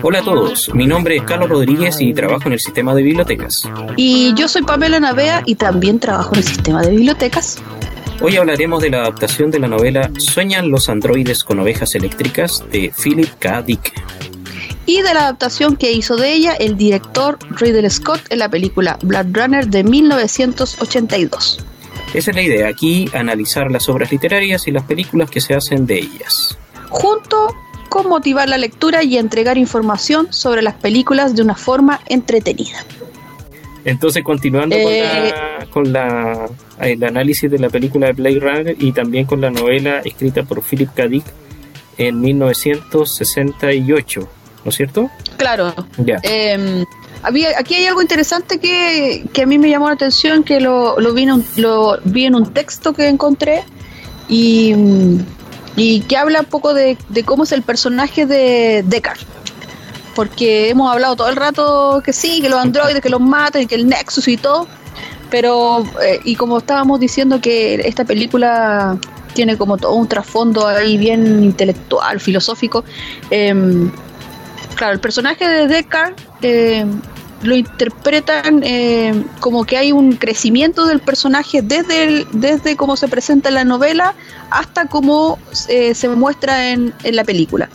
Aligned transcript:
Hola 0.00 0.20
a 0.20 0.22
todos, 0.22 0.72
mi 0.74 0.86
nombre 0.86 1.16
es 1.16 1.24
Carlos 1.24 1.48
Rodríguez 1.48 2.00
y 2.00 2.14
trabajo 2.14 2.44
en 2.46 2.52
el 2.52 2.60
sistema 2.60 2.94
de 2.94 3.02
bibliotecas. 3.02 3.68
Y 3.96 4.32
yo 4.34 4.46
soy 4.46 4.62
Pamela 4.62 5.00
Navea 5.00 5.42
y 5.44 5.56
también 5.56 5.98
trabajo 5.98 6.34
en 6.34 6.38
el 6.38 6.44
sistema 6.44 6.82
de 6.82 6.90
bibliotecas. 6.90 7.60
Hoy 8.20 8.36
hablaremos 8.36 8.80
de 8.80 8.90
la 8.90 8.98
adaptación 8.98 9.50
de 9.50 9.58
la 9.58 9.66
novela 9.66 10.10
Sueñan 10.18 10.70
los 10.70 10.88
androides 10.88 11.42
con 11.42 11.58
ovejas 11.58 11.96
eléctricas 11.96 12.64
de 12.70 12.92
Philip 12.96 13.28
K. 13.40 13.62
Dick. 13.62 13.92
Y 14.86 15.02
de 15.02 15.14
la 15.14 15.22
adaptación 15.22 15.76
que 15.76 15.90
hizo 15.90 16.16
de 16.16 16.32
ella 16.32 16.52
el 16.54 16.76
director 16.76 17.36
Ridley 17.50 17.90
Scott 17.90 18.20
en 18.30 18.38
la 18.38 18.48
película 18.48 18.98
Blood 19.02 19.26
Runner 19.32 19.66
de 19.66 19.82
1982. 19.82 21.58
Esa 22.14 22.30
es 22.30 22.36
la 22.36 22.42
idea, 22.42 22.68
aquí 22.68 23.10
analizar 23.12 23.70
las 23.70 23.88
obras 23.88 24.12
literarias 24.12 24.68
y 24.68 24.70
las 24.70 24.84
películas 24.84 25.28
que 25.28 25.40
se 25.40 25.54
hacen 25.54 25.86
de 25.86 25.98
ellas. 25.98 26.56
Junto 26.88 27.54
con 27.88 28.08
motivar 28.08 28.48
la 28.48 28.58
lectura 28.58 29.02
y 29.02 29.18
entregar 29.18 29.58
información 29.58 30.32
sobre 30.32 30.62
las 30.62 30.74
películas 30.74 31.34
de 31.34 31.42
una 31.42 31.54
forma 31.54 32.00
entretenida. 32.06 32.84
Entonces, 33.84 34.22
continuando 34.22 34.76
con, 35.70 35.92
la, 35.92 36.46
eh, 36.80 36.92
el 36.92 37.04
análisis 37.04 37.50
de 37.50 37.58
la 37.58 37.70
película 37.70 38.08
de 38.08 38.12
Blade 38.12 38.40
Runner 38.40 38.76
y 38.78 38.92
también 38.92 39.24
con 39.24 39.40
la 39.40 39.50
novela 39.50 40.00
escrita 40.04 40.42
por 40.42 40.62
Philip 40.62 40.90
K. 40.94 41.08
Dick 41.08 41.24
en 41.96 42.20
1968, 42.20 44.28
¿no 44.64 44.68
es 44.68 44.74
cierto? 44.74 45.08
Claro. 45.36 45.72
Em, 46.22 46.84
había, 47.22 47.58
aquí 47.58 47.76
hay 47.76 47.86
algo 47.86 48.02
interesante 48.02 48.58
que, 48.58 49.24
a 49.40 49.46
mí 49.46 49.58
me 49.58 49.70
llamó 49.70 49.86
la 49.88 49.94
atención, 49.94 50.44
que 50.44 50.60
lo, 50.60 51.00
lo, 51.00 51.14
vi 51.14 51.22
en 51.22 51.32
un, 51.32 51.46
lo 51.56 51.98
vi 52.04 52.26
en 52.26 52.34
un 52.34 52.52
texto 52.52 52.92
que 52.92 53.08
encontré 53.08 53.62
y 54.28 54.74
y 55.78 56.00
que 56.00 56.16
habla 56.16 56.40
un 56.40 56.46
poco 56.46 56.74
de, 56.74 56.98
cómo 57.24 57.44
es 57.44 57.52
el 57.52 57.62
personaje 57.62 58.26
de 58.26 58.84
Deckard. 58.86 59.20
Porque 60.14 60.68
hemos 60.70 60.92
hablado 60.92 61.14
todo 61.14 61.28
el 61.28 61.36
rato 61.36 62.02
que 62.04 62.12
sí, 62.12 62.40
que 62.40 62.48
los 62.48 62.58
androides, 62.58 63.00
que 63.00 63.08
los 63.08 63.20
matan, 63.20 63.62
y 63.62 63.66
que 63.66 63.76
el 63.76 63.86
Nexus 63.86 64.26
y 64.26 64.36
todo, 64.36 64.66
pero, 65.30 65.84
eh, 66.02 66.20
y 66.24 66.34
como 66.34 66.58
estábamos 66.58 66.98
diciendo 66.98 67.40
que 67.40 67.76
esta 67.76 68.04
película 68.04 68.98
tiene 69.34 69.56
como 69.56 69.76
todo 69.76 69.94
un 69.94 70.08
trasfondo 70.08 70.66
ahí 70.66 70.98
bien 70.98 71.44
intelectual, 71.44 72.18
filosófico, 72.18 72.84
em, 73.30 73.92
claro, 74.74 74.94
el 74.94 75.00
personaje 75.00 75.46
de 75.46 75.68
Deckard 75.68 76.14
eh, 76.42 76.84
lo 77.42 77.54
interpretan 77.54 78.62
eh, 78.64 79.24
como 79.40 79.64
que 79.64 79.76
hay 79.76 79.92
un 79.92 80.16
crecimiento 80.16 80.86
del 80.86 81.00
personaje 81.00 81.62
desde, 81.62 82.26
desde 82.32 82.76
cómo 82.76 82.96
se 82.96 83.08
presenta 83.08 83.48
en 83.48 83.54
la 83.54 83.64
novela 83.64 84.14
hasta 84.50 84.86
cómo 84.86 85.38
eh, 85.68 85.94
se 85.94 86.08
muestra 86.08 86.70
en, 86.70 86.94
la 87.04 87.24
película. 87.24 87.68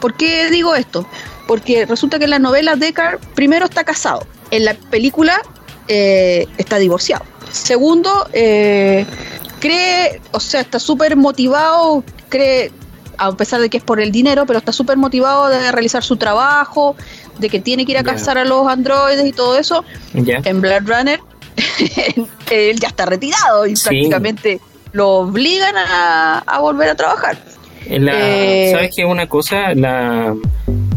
¿Por 0.00 0.14
qué 0.14 0.50
digo 0.50 0.74
esto? 0.74 1.06
Porque 1.46 1.86
resulta 1.86 2.18
que 2.18 2.24
en 2.24 2.30
la 2.30 2.38
novela 2.38 2.76
Deckard 2.76 3.18
primero 3.34 3.64
está 3.66 3.82
casado, 3.84 4.26
en 4.50 4.64
la 4.64 4.74
película 4.74 5.40
eh, 5.88 6.46
está 6.58 6.78
divorciado. 6.78 7.24
Segundo, 7.50 8.28
cree, 8.32 10.20
o 10.32 10.40
sea, 10.40 10.60
está 10.60 10.78
súper 10.78 11.16
motivado, 11.16 12.04
cree, 12.28 12.70
a 13.18 13.32
pesar 13.32 13.60
de 13.60 13.68
que 13.68 13.76
es 13.78 13.82
por 13.82 14.00
el 14.00 14.12
dinero, 14.12 14.46
pero 14.46 14.58
está 14.58 14.72
súper 14.72 14.96
motivado 14.96 15.48
de 15.48 15.70
realizar 15.72 16.02
su 16.02 16.16
trabajo, 16.16 16.96
de 17.38 17.48
que 17.48 17.60
tiene 17.60 17.84
que 17.84 17.92
ir 17.92 17.98
a 17.98 18.04
cazar 18.04 18.38
a 18.38 18.44
los 18.44 18.66
androides 18.66 19.26
y 19.26 19.32
todo 19.32 19.58
eso, 19.58 19.84
en 20.14 20.60
Blood 20.60 20.82
Runner 20.86 21.20
él 22.50 22.80
ya 22.80 22.88
está 22.88 23.06
retirado 23.06 23.66
y 23.66 23.74
prácticamente 23.74 24.60
lo 24.92 25.08
obligan 25.10 25.74
a, 25.76 26.58
volver 26.60 26.90
a 26.90 26.94
trabajar. 26.94 27.38
Eh, 27.86 28.70
¿Sabes 28.72 28.94
qué? 28.94 29.04
Una 29.04 29.26
cosa, 29.26 29.74
la, 29.74 30.34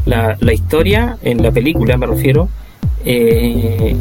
la, 0.06 0.54
historia 0.54 1.18
en 1.22 1.42
la 1.42 1.52
película, 1.52 1.98
me 1.98 2.08
refiero, 2.08 2.50
eh, 3.06 3.96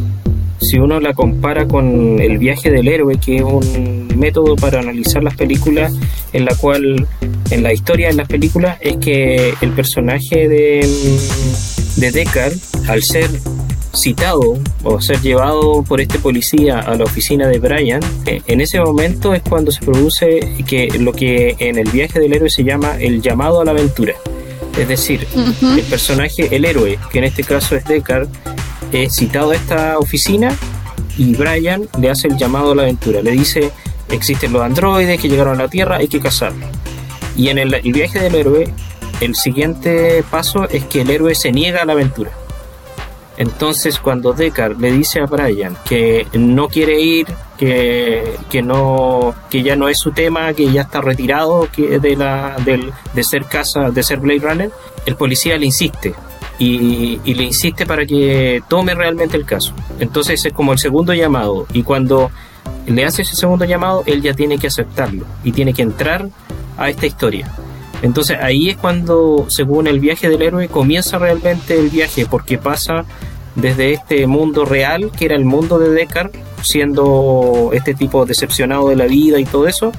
si 0.61 0.79
uno 0.79 1.01
la 1.01 1.15
compara 1.15 1.67
con 1.67 2.21
el 2.21 2.39
viaje 2.39 2.71
del 2.71 2.89
héroe, 2.89 3.19
que 3.19 3.37
es 3.37 3.43
un 3.43 4.09
método 4.17 4.57
para 4.57 4.81
analizar 4.81 5.23
las 5.23 5.35
películas, 5.35 5.93
en 6.33 6.45
la 6.45 6.55
cual, 6.55 7.07
en 7.51 7.63
la 7.63 7.73
historia 7.73 8.09
de 8.09 8.15
las 8.15 8.29
películas, 8.29 8.79
es 8.81 8.97
que 8.99 9.55
el 9.61 9.71
personaje 9.73 10.49
de 10.49 10.81
de 11.97 12.11
Deckard, 12.11 12.55
al 12.89 13.03
ser 13.03 13.29
citado 13.95 14.59
o 14.85 15.01
ser 15.01 15.21
llevado 15.21 15.83
por 15.83 16.01
este 16.01 16.19
policía 16.19 16.79
a 16.79 16.95
la 16.95 17.05
oficina 17.05 17.49
de 17.49 17.59
Brian, 17.59 18.01
eh, 18.27 18.41
en 18.47 18.61
ese 18.61 18.81
momento 18.81 19.35
es 19.35 19.43
cuando 19.43 19.73
se 19.73 19.85
produce 19.85 20.41
que 20.67 20.89
lo 20.99 21.13
que 21.13 21.57
en 21.59 21.79
el 21.79 21.91
viaje 21.91 22.21
del 22.21 22.33
héroe 22.33 22.49
se 22.49 22.65
llama 22.65 22.97
el 22.99 23.21
llamado 23.21 23.61
a 23.61 23.65
la 23.65 23.73
aventura. 23.73 24.15
Es 24.79 24.89
decir, 24.89 25.27
el 25.63 25.83
personaje, 25.83 26.49
el 26.55 26.65
héroe, 26.65 26.99
que 27.13 27.19
en 27.19 27.25
este 27.25 27.43
caso 27.43 27.77
es 27.77 27.85
Deckard, 27.85 28.29
es 28.93 29.17
citado 29.17 29.51
a 29.51 29.57
esta 29.57 29.99
oficina 29.99 30.55
y 31.17 31.35
Brian 31.35 31.89
le 31.99 32.11
hace 32.11 32.29
el 32.29 32.37
llamado 32.37 32.73
a 32.73 32.75
la 32.75 32.83
aventura. 32.83 33.23
Le 33.23 33.33
dice, 33.33 33.71
existen 34.11 34.53
los 34.53 34.63
androides 34.63 35.21
que 35.21 35.29
llegaron 35.29 35.61
a 35.61 35.65
la 35.65 35.69
Tierra, 35.69 35.97
hay 35.97 36.09
que 36.09 36.21
cazarlos. 36.21 36.69
Y 37.37 37.49
en 37.49 37.59
el 37.59 37.71
viaje 37.93 38.19
del 38.19 38.35
héroe, 38.35 38.73
el 39.21 39.35
siguiente 39.35 40.25
paso 40.31 40.69
es 40.69 40.85
que 40.85 41.03
el 41.03 41.11
héroe 41.11 41.35
se 41.35 41.53
niega 41.53 41.83
a 41.83 41.85
la 41.85 41.93
aventura. 41.93 42.31
Entonces 43.37 43.99
cuando 43.99 44.35
Deckard 44.35 44.79
le 44.79 44.93
dice 44.93 45.21
a 45.21 45.25
Brian 45.25 45.75
que 45.87 46.27
no 46.35 46.69
quiere 46.69 47.01
ir, 47.01 47.27
que, 47.57 48.63
no, 48.63 49.35
que 49.49 49.63
ya 49.63 49.77
no 49.77 49.89
es 49.89 49.99
su 49.99 50.13
tema, 50.13 50.53
que 50.53 50.71
ya 50.71 50.83
está 50.83 51.01
retirado 51.01 51.69
que 51.75 51.99
de, 51.99 52.17
la, 52.17 52.57
de, 52.65 53.25
ser 53.25 53.45
casa, 53.45 53.91
de 53.91 54.03
ser 54.03 54.19
Blade 54.19 54.41
Runner, 54.41 54.71
el 55.07 55.17
policía 55.17 55.57
le 55.57 55.67
insiste. 55.67 56.15
Y, 56.61 57.19
le 57.25 57.43
insiste 57.43 57.87
para 57.87 58.05
que 58.05 58.63
tome 58.69 58.95
realmente 58.95 59.37
el 59.37 59.47
caso. 59.47 59.75
Entonces 59.99 60.45
es 60.45 60.53
como 60.53 60.73
el 60.73 60.79
segundo 60.79 61.15
llamado. 61.15 61.67
Y 61.73 61.83
cuando 61.83 62.31
le 62.87 63.05
hace 63.05 63.23
ese 63.23 63.35
segundo 63.35 63.65
llamado, 63.65 64.03
él 64.07 64.21
ya 64.21 64.35
tiene 64.35 64.59
que 64.59 64.67
aceptarlo 64.67 65.25
y 65.43 65.53
tiene 65.53 65.73
que 65.73 65.83
entrar 65.83 66.29
a 66.77 66.91
esta 66.91 67.07
historia. 67.07 67.51
Entonces 68.03 68.39
ahí 68.41 68.69
es 68.69 68.77
cuando, 68.77 69.47
según 69.49 69.87
el 69.87 70.01
viaje 70.01 70.29
del 70.29 70.43
héroe, 70.43 70.69
comienza 70.69 71.19
realmente 71.19 71.79
el 71.79 71.89
viaje, 71.89 72.27
porque 72.27 72.59
pasa 72.59 73.05
desde 73.55 73.93
este 73.93 74.27
mundo 74.27 74.65
real, 74.67 75.11
que 75.11 75.25
era 75.25 75.37
el 75.37 75.47
mundo 75.47 75.79
de 75.79 75.91
Deckard, 75.91 76.31
siendo 76.63 77.71
este 77.73 77.95
tipo 77.95 78.27
decepcionado 78.27 78.91
de 78.91 78.97
la 78.97 79.07
vida 79.07 79.39
y 79.39 79.45
todo 79.45 79.67
eso, 79.67 79.93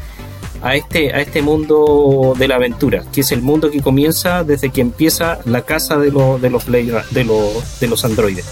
a 0.62 0.76
este, 0.76 1.14
a 1.14 1.22
este 1.22 1.42
mundo 1.42 2.34
de 2.38 2.48
la 2.48 2.56
aventura, 2.56 3.04
que 3.12 3.22
es 3.22 3.32
el 3.32 3.42
mundo 3.42 3.72
que 3.72 3.82
comienza 3.82 4.44
desde 4.44 4.70
que 4.70 4.82
empieza 4.82 5.40
la 5.46 5.62
casa 5.62 5.98
de, 5.98 6.12
de, 6.12 6.12
los, 6.12 6.66
de, 6.66 7.24
los, 7.24 7.80
de 7.80 7.88
los 7.88 8.06
androides, 8.06 8.46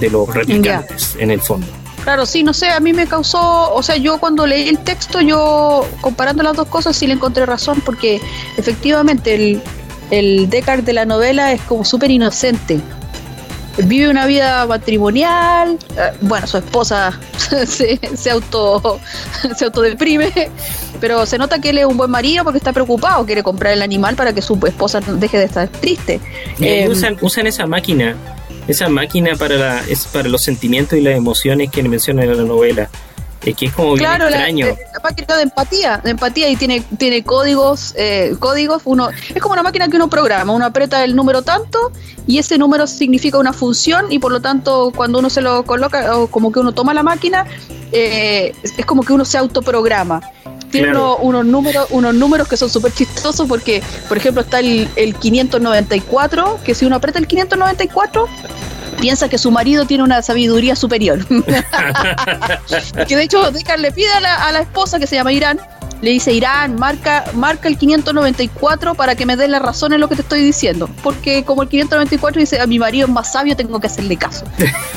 de 0.00 0.10
los 0.10 0.32
replicantes, 0.32 1.16
en 1.18 1.30
el 1.30 1.40
fondo. 1.40 1.66
Claro, 2.02 2.24
sí, 2.24 2.42
no 2.42 2.54
sé, 2.54 2.70
a 2.70 2.80
mí 2.80 2.94
me 2.94 3.06
causó, 3.06 3.74
o 3.74 3.82
sea, 3.82 3.96
yo 3.96 4.18
cuando 4.18 4.46
leí 4.46 4.68
el 4.68 4.78
texto, 4.78 5.20
yo 5.20 5.86
comparando 6.00 6.42
las 6.42 6.56
dos 6.56 6.66
cosas 6.68 6.96
sí 6.96 7.06
le 7.06 7.12
encontré 7.12 7.44
razón, 7.44 7.82
porque 7.84 8.22
efectivamente 8.56 9.34
el, 9.34 9.62
el 10.10 10.48
Deckard 10.48 10.82
de 10.82 10.94
la 10.94 11.04
novela 11.04 11.52
es 11.52 11.60
como 11.62 11.84
súper 11.84 12.10
inocente. 12.10 12.80
Vive 13.78 14.08
una 14.08 14.26
vida 14.26 14.66
matrimonial, 14.66 15.78
eh, 15.96 16.12
bueno, 16.20 16.46
su 16.46 16.58
esposa 16.58 17.18
se, 17.66 17.98
se, 18.14 18.30
auto, 18.30 19.00
se 19.56 19.64
autodeprime, 19.64 20.32
pero 21.00 21.24
se 21.24 21.38
nota 21.38 21.60
que 21.60 21.70
él 21.70 21.78
es 21.78 21.86
un 21.86 21.96
buen 21.96 22.10
marido 22.10 22.44
porque 22.44 22.58
está 22.58 22.72
preocupado, 22.72 23.24
quiere 23.24 23.42
comprar 23.42 23.72
el 23.72 23.82
animal 23.82 24.16
para 24.16 24.32
que 24.32 24.42
su 24.42 24.58
esposa 24.66 25.00
deje 25.00 25.38
de 25.38 25.44
estar 25.44 25.68
triste. 25.68 26.20
Eh, 26.60 26.88
usan, 26.88 27.16
usan 27.20 27.46
esa 27.46 27.66
máquina 27.66 28.16
esa 28.70 28.88
máquina 28.88 29.34
para, 29.36 29.56
la, 29.56 29.80
es 29.88 30.06
para 30.06 30.28
los 30.28 30.42
sentimientos 30.42 30.98
y 30.98 31.02
las 31.02 31.16
emociones 31.16 31.70
que 31.70 31.82
menciona 31.82 32.24
en 32.24 32.36
la 32.36 32.44
novela. 32.44 32.88
Es 33.44 33.56
que 33.56 33.66
es 33.66 33.72
como 33.72 33.94
claro, 33.94 34.24
extraño. 34.24 34.66
La, 34.66 34.72
la, 34.72 35.00
máquina 35.02 35.36
de 35.36 35.42
empatía, 35.42 36.00
de 36.04 36.10
empatía 36.10 36.50
y 36.50 36.56
tiene, 36.56 36.82
tiene 36.98 37.24
códigos, 37.24 37.94
eh, 37.96 38.36
códigos, 38.38 38.82
uno, 38.84 39.08
es 39.10 39.40
como 39.40 39.54
una 39.54 39.62
máquina 39.62 39.88
que 39.88 39.96
uno 39.96 40.10
programa, 40.10 40.52
uno 40.52 40.66
aprieta 40.66 41.02
el 41.04 41.16
número 41.16 41.42
tanto 41.42 41.92
y 42.26 42.38
ese 42.38 42.58
número 42.58 42.86
significa 42.86 43.38
una 43.38 43.52
función 43.52 44.12
y 44.12 44.18
por 44.18 44.30
lo 44.30 44.40
tanto 44.40 44.92
cuando 44.94 45.18
uno 45.18 45.30
se 45.30 45.40
lo 45.40 45.64
coloca 45.64 46.18
o 46.18 46.26
como 46.26 46.52
que 46.52 46.60
uno 46.60 46.72
toma 46.72 46.92
la 46.92 47.02
máquina, 47.02 47.46
eh, 47.92 48.52
es 48.62 48.86
como 48.86 49.02
que 49.02 49.12
uno 49.14 49.24
se 49.24 49.38
autoprograma 49.38 50.20
tiene 50.70 50.96
unos, 50.96 51.44
números, 51.44 51.86
unos 51.90 52.14
números 52.14 52.48
que 52.48 52.56
son 52.56 52.70
súper 52.70 52.92
chistosos 52.92 53.48
porque, 53.48 53.82
por 54.08 54.16
ejemplo, 54.16 54.42
está 54.42 54.60
el, 54.60 54.88
el, 54.96 55.14
594, 55.14 56.60
que 56.64 56.74
si 56.74 56.86
uno 56.86 56.96
aprieta 56.96 57.18
el 57.18 57.26
594, 57.26 58.28
piensa 59.00 59.28
que 59.28 59.38
su 59.38 59.50
marido 59.50 59.86
tiene 59.86 60.04
una 60.04 60.22
sabiduría 60.22 60.76
superior. 60.76 61.26
que 63.08 63.16
de 63.16 63.22
hecho 63.22 63.50
Deckard 63.50 63.80
le 63.80 63.92
pide 63.92 64.12
a 64.12 64.20
la, 64.20 64.46
a 64.46 64.52
la 64.52 64.60
esposa 64.60 64.98
que 64.98 65.06
se 65.06 65.16
llama 65.16 65.32
Irán 65.32 65.60
le 66.02 66.12
dice 66.12 66.32
Irán, 66.32 66.76
marca, 66.76 67.24
marca 67.34 67.68
el 67.68 67.76
594 67.76 68.94
para 68.94 69.14
que 69.14 69.26
me 69.26 69.36
dé 69.36 69.48
la 69.48 69.58
razón 69.58 69.92
en 69.92 70.00
lo 70.00 70.08
que 70.08 70.16
te 70.16 70.22
estoy 70.22 70.42
diciendo. 70.42 70.88
Porque 71.02 71.44
como 71.44 71.62
el 71.62 71.68
594 71.68 72.40
dice, 72.40 72.60
a 72.60 72.66
mi 72.66 72.78
marido 72.78 73.06
es 73.06 73.12
más 73.12 73.32
sabio, 73.32 73.54
tengo 73.56 73.78
que 73.80 73.86
hacerle 73.86 74.16
caso. 74.16 74.44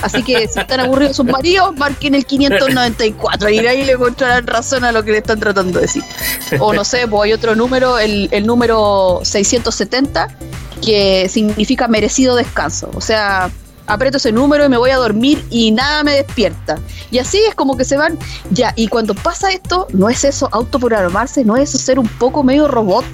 Así 0.01 0.23
que 0.23 0.47
si 0.47 0.59
están 0.59 0.79
aburridos 0.79 1.17
sus 1.17 1.25
maridos, 1.25 1.75
marquen 1.75 2.15
el 2.15 2.25
594 2.25 3.49
y 3.49 3.59
ahí 3.59 3.85
le 3.85 3.93
encontrarán 3.93 4.47
razón 4.47 4.85
a 4.85 4.91
lo 4.91 5.03
que 5.03 5.11
le 5.11 5.17
están 5.17 5.39
tratando 5.39 5.79
de 5.79 5.81
decir. 5.81 6.03
O 6.59 6.73
no 6.73 6.85
sé, 6.85 7.07
pues 7.07 7.23
hay 7.23 7.33
otro 7.33 7.55
número, 7.55 7.99
el, 7.99 8.29
el 8.31 8.45
número 8.45 9.19
670, 9.23 10.29
que 10.81 11.27
significa 11.29 11.87
merecido 11.87 12.35
descanso. 12.35 12.89
O 12.93 13.01
sea, 13.01 13.51
aprieto 13.87 14.17
ese 14.17 14.31
número 14.31 14.65
y 14.65 14.69
me 14.69 14.77
voy 14.77 14.91
a 14.91 14.97
dormir 14.97 15.43
y 15.49 15.71
nada 15.71 16.03
me 16.03 16.13
despierta. 16.13 16.79
Y 17.11 17.19
así 17.19 17.39
es 17.47 17.55
como 17.55 17.77
que 17.77 17.85
se 17.85 17.97
van, 17.97 18.17
ya, 18.51 18.73
y 18.75 18.87
cuando 18.87 19.15
pasa 19.15 19.51
esto, 19.51 19.87
no 19.93 20.09
es 20.09 20.23
eso 20.23 20.49
autoprogramarse, 20.51 21.43
no 21.43 21.57
es 21.57 21.69
eso 21.69 21.77
ser 21.77 21.99
un 21.99 22.07
poco 22.07 22.43
medio 22.43 22.67
robot, 22.67 23.05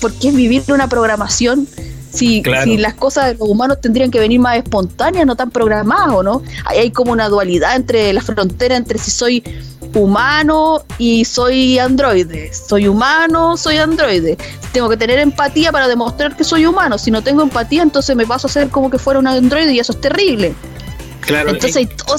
porque 0.00 0.28
es 0.28 0.34
vivir 0.34 0.62
una 0.68 0.88
programación. 0.88 1.66
Si, 2.12 2.42
si 2.64 2.76
las 2.76 2.94
cosas 2.94 3.26
de 3.26 3.34
los 3.34 3.48
humanos 3.48 3.80
tendrían 3.80 4.10
que 4.10 4.18
venir 4.18 4.40
más 4.40 4.56
espontáneas, 4.56 5.24
no 5.26 5.36
tan 5.36 5.52
programadas, 5.52 6.12
¿o 6.12 6.24
no? 6.24 6.42
Ahí 6.64 6.78
hay 6.78 6.90
como 6.90 7.12
una 7.12 7.28
dualidad 7.28 7.76
entre 7.76 8.12
la 8.12 8.20
frontera 8.20 8.76
entre 8.76 8.98
si 8.98 9.12
soy 9.12 9.44
humano 9.94 10.82
y 10.98 11.24
soy 11.24 11.78
androide. 11.78 12.52
Soy 12.52 12.88
humano, 12.88 13.56
soy 13.56 13.76
androide. 13.78 14.36
Tengo 14.72 14.88
que 14.88 14.96
tener 14.96 15.18
empatía 15.18 15.72
para 15.72 15.88
demostrar 15.88 16.36
que 16.36 16.44
soy 16.44 16.66
humano. 16.66 16.98
Si 16.98 17.10
no 17.10 17.22
tengo 17.22 17.42
empatía, 17.42 17.82
entonces 17.82 18.14
me 18.16 18.26
paso 18.26 18.46
a 18.46 18.50
hacer 18.50 18.68
como 18.68 18.90
que 18.90 18.98
fuera 18.98 19.18
un 19.18 19.26
androide 19.26 19.72
y 19.72 19.78
eso 19.78 19.92
es 19.92 20.00
terrible. 20.00 20.54
Claro, 21.20 21.50
entonces 21.50 21.76
hay, 21.76 21.86
todo 21.86 22.16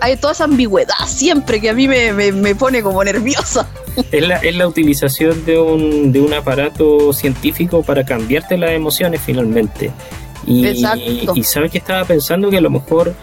hay 0.00 0.16
toda 0.16 0.34
esa 0.34 0.44
ambigüedad 0.44 0.94
siempre 1.06 1.60
que 1.60 1.70
a 1.70 1.72
mí 1.72 1.88
me, 1.88 2.54
pone 2.54 2.82
como 2.82 3.02
nerviosa. 3.02 3.66
Es 4.10 4.26
la, 4.26 4.36
es 4.36 4.56
la 4.56 4.66
utilización 4.66 5.44
de 5.44 5.58
un, 5.58 6.12
de 6.12 6.20
un 6.20 6.34
aparato 6.34 7.12
científico 7.12 7.82
para 7.82 8.04
cambiarte 8.04 8.56
las 8.58 8.70
emociones 8.70 9.20
finalmente. 9.24 9.92
Y, 10.46 10.66
y 10.66 11.42
sabes 11.44 11.70
que 11.70 11.78
estaba 11.78 12.04
pensando 12.04 12.50
que 12.50 12.58
a 12.58 12.60
lo 12.60 12.70
mejor 12.70 13.14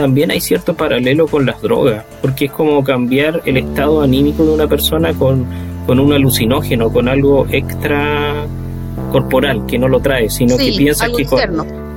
también 0.00 0.30
hay 0.30 0.40
cierto 0.40 0.74
paralelo 0.74 1.26
con 1.26 1.44
las 1.44 1.60
drogas, 1.60 2.06
porque 2.22 2.46
es 2.46 2.50
como 2.52 2.82
cambiar 2.82 3.42
el 3.44 3.58
estado 3.58 4.00
anímico 4.00 4.46
de 4.46 4.52
una 4.54 4.66
persona 4.66 5.12
con, 5.12 5.44
con 5.86 6.00
un 6.00 6.14
alucinógeno, 6.14 6.90
con 6.90 7.06
algo 7.06 7.46
extra 7.50 8.46
corporal 9.12 9.66
que 9.66 9.78
no 9.78 9.88
lo 9.88 10.00
trae, 10.00 10.30
sino 10.30 10.56
que 10.56 10.72
piensa 10.72 11.06
que 11.14 11.26
con, 11.26 11.38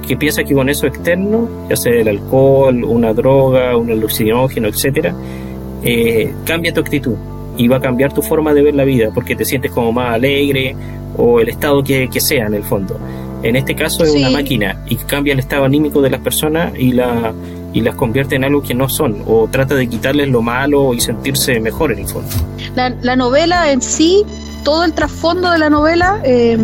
que 0.06 0.18
piensa 0.18 0.44
que 0.44 0.54
con 0.54 0.68
eso 0.68 0.86
externo, 0.86 1.48
ya 1.70 1.78
sea 1.78 1.94
el 1.94 2.10
alcohol, 2.10 2.84
una 2.84 3.14
droga, 3.14 3.78
un 3.78 3.90
alucinógeno, 3.90 4.68
etcétera, 4.68 5.16
eh, 5.82 6.34
cambia 6.44 6.74
tu 6.74 6.82
actitud 6.82 7.16
y 7.56 7.70
va 7.70 7.78
a 7.78 7.82
cambiar 7.82 8.12
tu 8.12 8.22
forma 8.22 8.54
de 8.54 8.64
ver 8.64 8.76
la 8.76 8.84
vida, 8.84 9.12
porque 9.14 9.34
te 9.38 9.46
sientes 9.46 9.72
como 9.72 9.94
más 9.94 10.14
alegre 10.14 10.76
o 11.16 11.40
el 11.40 11.48
estado 11.48 11.82
que, 11.82 12.10
que 12.10 12.20
sea 12.20 12.48
en 12.48 12.56
el 12.56 12.64
fondo. 12.64 13.00
En 13.44 13.56
este 13.56 13.76
caso 13.76 14.04
es 14.04 14.12
una 14.12 14.30
máquina 14.30 14.84
y 14.90 14.98
cambia 14.98 15.32
el 15.32 15.40
estado 15.40 15.64
anímico 15.64 16.02
de 16.02 16.10
las 16.10 16.20
personas 16.20 16.74
y 16.78 16.92
la 16.92 17.34
y 17.74 17.82
las 17.82 17.96
convierte 17.96 18.36
en 18.36 18.44
algo 18.44 18.62
que 18.62 18.74
no 18.74 18.88
son 18.88 19.24
o 19.26 19.48
trata 19.48 19.76
de 19.76 19.88
quitarles 19.88 20.30
lo 20.30 20.42
malo 20.42 20.94
y 20.94 21.02
sentirse 21.02 21.60
mejor 21.60 21.92
en 21.92 22.00
el 22.00 22.08
fondo. 22.08 22.30
La, 22.76 23.16
novela 23.16 23.72
en 23.72 23.82
sí, 23.82 24.24
todo 24.64 24.84
el 24.84 24.94
trasfondo 24.94 25.52
de 25.52 25.60
la 25.60 25.70
novela 25.70 26.22
eh, 26.24 26.58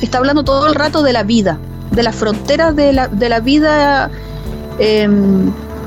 está 0.00 0.18
hablando 0.18 0.42
todo 0.42 0.66
el 0.66 0.74
rato 0.74 1.02
de 1.02 1.12
la 1.12 1.22
vida, 1.22 1.58
de 1.90 2.02
las 2.02 2.14
fronteras 2.14 2.74
de 2.74 2.92
la, 2.92 3.08
de 3.08 3.28
la 3.28 3.40
vida, 3.40 4.10
eh, 4.78 5.08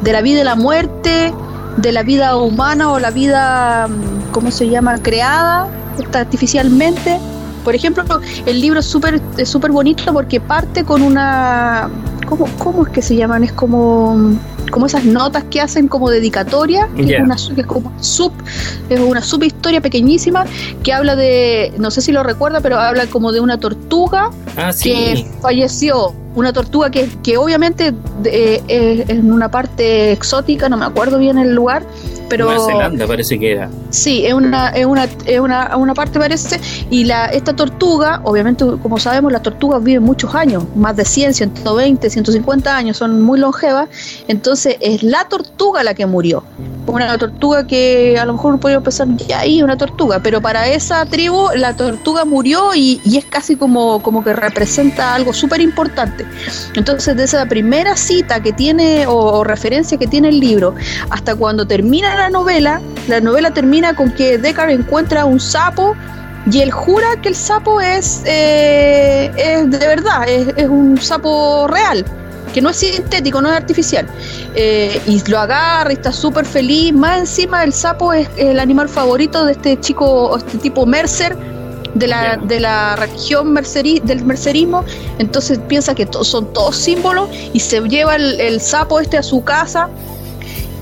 de 0.02 0.12
la 0.12 0.22
vida 0.22 0.42
y 0.42 0.44
la 0.44 0.56
muerte, 0.56 1.34
de 1.78 1.92
la 1.92 2.04
vida 2.04 2.36
humana 2.38 2.92
o 2.92 3.00
la 3.00 3.12
vida, 3.12 3.88
¿cómo 4.32 4.52
se 4.52 4.70
llama?, 4.70 4.98
creada 5.02 5.68
artificialmente. 6.14 7.20
Por 7.64 7.76
ejemplo, 7.76 8.04
el 8.46 8.62
libro 8.62 8.80
es 8.80 8.86
súper 8.88 9.72
bonito 9.72 10.14
porque 10.14 10.40
parte 10.40 10.84
con 10.84 11.02
una... 11.02 11.90
¿cómo, 12.28 12.46
¿Cómo 12.60 12.86
es 12.86 12.94
que 12.94 13.02
se 13.02 13.16
llaman? 13.16 13.44
Es 13.44 13.54
como 13.54 14.38
como 14.70 14.86
esas 14.86 15.06
notas 15.06 15.46
que 15.46 15.62
hacen 15.62 15.88
como 15.88 16.10
dedicatoria, 16.10 16.90
que 16.96 17.04
es 17.04 17.20
una 17.22 17.36
que 17.56 17.62
es 17.62 17.68
como 17.68 17.92
sub, 18.02 18.32
es 18.90 19.00
una 19.00 19.22
subhistoria 19.22 19.82
pequeñísima 19.82 20.46
que 20.84 20.94
habla 20.94 21.16
de, 21.16 21.74
no 21.78 21.92
sé 21.92 22.02
si 22.02 22.12
lo 22.12 22.24
recuerda, 22.24 22.62
pero 22.62 22.78
habla 22.78 23.08
como 23.08 23.32
de 23.32 23.40
una 23.40 23.58
tortuga 23.60 24.30
ah, 24.58 24.72
que 24.82 25.26
falleció. 25.42 26.14
Una 26.36 26.54
tortuga 26.54 26.92
que, 26.92 27.10
que 27.24 27.36
obviamente 27.38 27.96
eh, 28.26 28.62
es 28.68 29.10
en 29.10 29.32
una 29.32 29.50
parte 29.50 30.12
exótica, 30.12 30.70
no 30.70 30.78
me 30.78 30.86
acuerdo 30.86 31.18
bien 31.18 31.40
el 31.40 31.56
lugar, 31.56 31.84
pero... 32.30 32.46
Nueva 32.46 32.66
Zelanda 32.66 33.08
parece 33.08 33.40
que 33.40 33.52
era. 33.54 33.70
Sí, 33.90 34.26
es 34.26 34.34
una, 34.34 34.70
es 34.70 34.86
una, 34.86 35.06
es 35.26 35.40
una, 35.40 35.76
una 35.78 35.94
parte 35.94 36.20
parece, 36.20 36.60
y 36.90 37.04
la, 37.06 37.28
esta 37.28 37.56
tortuga, 37.56 38.22
obviamente 38.24 38.66
como 38.82 38.98
sabemos, 38.98 39.32
las 39.32 39.42
tortugas 39.42 39.84
viven 39.84 40.04
muchos 40.04 40.34
años, 40.36 40.64
más 40.76 40.96
de 40.96 41.06
100, 41.06 41.34
120, 41.34 42.10
150 42.10 42.76
años, 42.76 42.98
son 42.98 43.22
muy 43.22 43.40
longevas, 43.40 43.90
entonces 44.28 44.78
es 44.80 45.04
la 45.04 45.28
tortuga 45.28 45.84
la 45.84 45.94
que 45.94 46.06
murió 46.06 46.44
una 46.88 47.18
tortuga 47.18 47.68
que 47.68 48.18
a 48.20 48.26
lo 48.26 48.34
mejor 48.34 48.60
podría 48.60 48.82
pensar, 48.82 49.08
ya 49.18 49.40
ahí 49.40 49.62
una 49.62 49.78
tortuga, 49.78 50.20
pero 50.20 50.42
para 50.42 50.68
esa 50.68 51.06
tribu 51.06 51.50
la 51.56 51.76
tortuga 51.76 52.26
murió 52.26 52.74
y, 52.76 53.02
es 53.18 53.26
casi 53.26 53.56
como, 53.56 54.02
como 54.02 54.24
que 54.24 54.34
representa 54.34 55.14
algo 55.14 55.34
súper 55.34 55.62
importante. 55.62 56.26
Entonces, 56.76 57.16
de 57.16 57.24
esa 57.24 57.46
primera 57.48 57.98
cita 57.98 58.42
que 58.42 58.54
tiene 58.54 59.06
o, 59.08 59.44
referencia 59.44 59.98
que 59.98 60.08
tiene 60.08 60.30
el 60.30 60.40
libro, 60.40 60.76
hasta 61.10 61.36
cuando 61.36 61.66
termina 61.68 62.16
la 62.18 62.30
novela, 62.30 62.82
la 63.08 63.22
novela 63.22 63.52
termina 63.52 63.96
con 63.96 64.12
que 64.12 64.38
Deckard 64.38 64.72
encuentra 64.72 65.26
un 65.26 65.40
sapo 65.40 65.96
y 66.50 66.62
él 66.62 66.72
jura 66.72 67.08
que 67.22 67.30
el 67.30 67.36
sapo 67.36 67.82
es, 67.82 68.22
eh, 68.26 69.32
es 69.36 69.70
de 69.70 69.88
verdad, 69.88 70.28
es, 70.28 70.48
es 70.56 70.68
un 70.68 70.98
sapo 71.00 71.68
real 71.68 72.06
que 72.54 72.62
no 72.62 72.70
es 72.70 72.78
sintético, 72.78 73.42
no 73.42 73.50
es 73.50 73.56
artificial. 73.56 74.08
Eh, 74.56 75.00
y 75.06 75.22
lo 75.30 75.38
agarra 75.38 75.92
y 75.92 75.94
está 75.94 76.12
súper 76.12 76.46
feliz. 76.46 76.94
Más 76.94 77.20
encima 77.20 77.64
el 77.64 77.74
sapo 77.74 78.14
es 78.14 78.28
el 78.38 78.60
animal 78.60 78.90
favorito 78.90 79.46
de 79.46 79.52
este 79.52 79.80
chico, 79.80 80.36
este 80.38 80.58
tipo 80.58 80.86
Mercer, 80.86 81.38
de 81.94 82.08
la, 82.08 82.38
de 82.38 82.60
la 82.60 82.96
religión 82.96 83.54
del 83.54 84.26
mercerismo, 84.26 84.84
entonces 85.18 85.60
piensa 85.68 85.96
que 85.96 86.08
son 86.22 86.54
todos 86.54 86.76
símbolos 86.76 87.30
y 87.54 87.60
se 87.60 87.82
lleva 87.82 88.16
el, 88.16 88.62
sapo 88.62 89.00
este 89.00 89.18
a 89.18 89.24
su 89.24 89.44
casa 89.44 89.90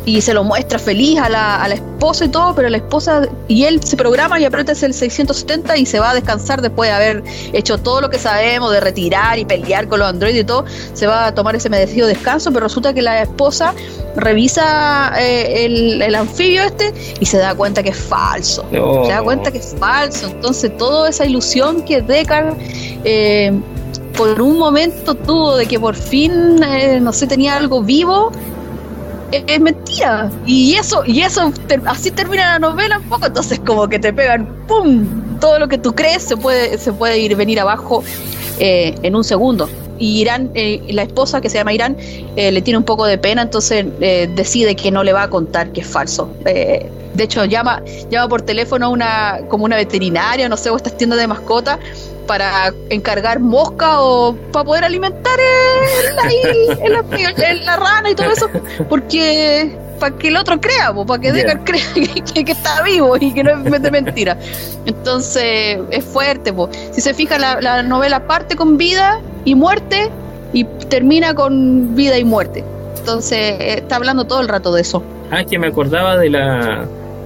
y 0.06 0.22
se 0.22 0.34
lo 0.34 0.44
muestra 0.44 0.78
feliz 0.78 1.20
a 1.20 1.30
la, 1.30 1.64
a 1.64 1.68
la, 1.68 1.76
esposa 1.76 2.26
y 2.26 2.30
todo, 2.30 2.54
pero 2.54 2.70
la 2.70 2.78
esposa 2.78 3.28
y 3.48 3.64
él 3.64 3.84
se 3.84 3.98
programa 3.98 4.40
y 4.40 4.46
aprieta 4.46 4.74
el 4.74 4.94
670 4.94 5.78
y 5.78 5.86
se 5.86 6.00
va 6.00 6.12
a 6.12 6.14
descansar 6.14 6.62
después 6.62 6.90
de 6.90 6.96
haber 6.96 7.24
hecho 7.54 7.80
todo 7.80 8.02
lo 8.02 8.10
que 8.10 8.20
sabemos 8.20 8.72
de 8.72 8.80
retirar 8.80 9.40
y 9.40 9.46
pelear 9.46 9.88
con 9.88 10.00
los 10.00 10.08
androides 10.08 10.42
y 10.42 10.44
todo, 10.44 10.66
se 10.94 11.08
va 11.08 11.28
a 11.28 11.34
tomar 11.34 11.56
ese 11.56 11.70
merecido 11.70 12.08
descanso, 12.08 12.52
pero 12.52 12.68
resulta 12.68 12.94
que 12.94 13.02
la 13.02 13.24
esposa 13.24 13.74
revisa 14.16 15.14
eh, 15.20 15.66
el, 15.66 16.16
anfibio 16.16 16.64
este 16.64 16.94
y 17.20 17.26
se 17.26 17.38
da 17.38 17.56
cuenta 17.56 17.82
que 17.82 17.90
es 17.90 17.98
falso, 17.98 18.66
se 18.70 19.12
da 19.12 19.22
cuenta 19.24 19.52
que 19.52 19.58
es 19.58 19.76
falso, 19.80 20.28
entonces 20.28 20.78
toda 20.78 21.10
esa 21.10 21.26
ilusión 21.26 21.82
que 21.84 22.02
Deckard 22.02 22.56
eh, 23.04 23.52
por 24.16 24.42
un 24.42 24.58
momento 24.58 25.16
tuvo 25.16 25.58
de 25.58 25.66
que 25.66 25.80
por 25.80 25.96
fin, 25.96 26.64
eh, 26.64 27.00
no 27.02 27.12
sé, 27.12 27.28
tenía 27.28 27.58
algo 27.58 27.82
vivo, 27.82 28.32
es 29.32 29.60
mentira. 29.60 30.30
Y 30.46 30.76
eso, 30.76 31.04
y 31.06 31.22
eso 31.22 31.52
así 31.86 32.12
termina 32.12 32.54
la 32.54 32.60
novela 32.60 33.00
un 33.00 33.10
poco, 33.10 33.26
entonces 33.26 33.60
como 33.60 33.88
que 33.88 34.00
te 34.00 34.14
pegan, 34.14 34.48
¡pum! 34.68 35.40
Todo 35.40 35.60
lo 35.60 35.68
que 35.68 35.78
tú 35.78 35.94
crees 35.94 36.24
se 36.24 36.38
puede, 36.38 36.78
se 36.78 36.94
puede 36.94 37.20
ir 37.20 37.36
venir 37.36 37.60
abajo 37.60 38.04
eh, 38.60 38.96
en 39.04 39.16
un 39.16 39.24
segundo. 39.24 39.70
Y 39.98 40.22
Irán, 40.22 40.52
eh, 40.56 40.82
la 40.90 41.04
esposa 41.04 41.40
que 41.40 41.50
se 41.50 41.58
llama 41.58 41.74
Irán, 41.74 41.96
eh, 42.36 42.52
le 42.52 42.62
tiene 42.62 42.78
un 42.78 42.84
poco 42.84 43.06
de 43.06 43.18
pena, 43.18 43.44
entonces 43.44 43.86
decide 44.36 44.76
que 44.76 44.92
no 44.92 45.04
le 45.04 45.14
va 45.14 45.24
a 45.24 45.30
contar 45.30 45.72
que 45.72 45.82
es 45.82 45.88
falso. 45.88 46.30
de 46.44 47.24
hecho, 47.24 47.46
llama, 47.46 47.82
llama 48.10 48.28
por 48.28 48.42
teléfono 48.42 48.88
a 48.88 48.90
una, 48.90 49.40
como 49.48 49.64
una 49.64 49.78
veterinaria, 49.78 50.50
no 50.50 50.58
sé, 50.58 50.70
o 50.70 50.76
estas 50.76 50.98
tiendas 50.98 51.18
de 51.20 51.28
mascotas, 51.28 51.80
para 52.26 52.74
encargar 52.90 53.40
mosca 53.40 54.02
o 54.02 54.36
para 54.52 54.66
poder 54.66 54.84
alimentar 54.84 55.38
el, 55.40 56.94
el, 57.44 57.66
la, 57.66 57.76
rana 57.76 58.10
y 58.10 58.16
todo 58.16 58.32
eso, 58.32 58.50
porque 58.90 59.78
para 60.00 60.16
que 60.18 60.28
el 60.28 60.38
otro 60.38 60.60
crea, 60.60 60.94
para 60.94 61.22
que 61.22 61.32
Deckard 61.32 61.64
crea 61.64 61.82
que, 62.34 62.52
está 62.52 62.82
vivo 62.82 63.16
y 63.18 63.34
que 63.34 63.44
no 63.44 63.76
es 63.76 63.82
de 63.82 63.92
mentira. 63.92 64.38
Entonces 64.86 65.80
es 65.92 66.06
fuerte. 66.06 66.54
Si 66.92 67.02
se 67.02 67.14
fija, 67.14 67.38
la, 67.38 67.62
la 67.62 67.84
novela 67.84 68.28
parte 68.28 68.56
con 68.56 68.78
vida 68.78 69.22
y 69.46 69.56
muerte 69.56 70.10
y 70.54 70.64
termina 70.64 71.34
con 71.34 71.96
vida 71.96 72.18
y 72.18 72.24
muerte. 72.24 72.64
Entonces 72.98 73.56
está 73.60 73.98
hablando 73.98 74.26
todo 74.26 74.42
el 74.42 74.48
rato 74.48 74.74
de 74.74 74.82
eso. 74.82 75.04
Ah, 75.32 75.44
que 75.44 75.60
me 75.60 75.68
acordaba 75.68 76.18
de 76.18 76.30
la 76.30 76.86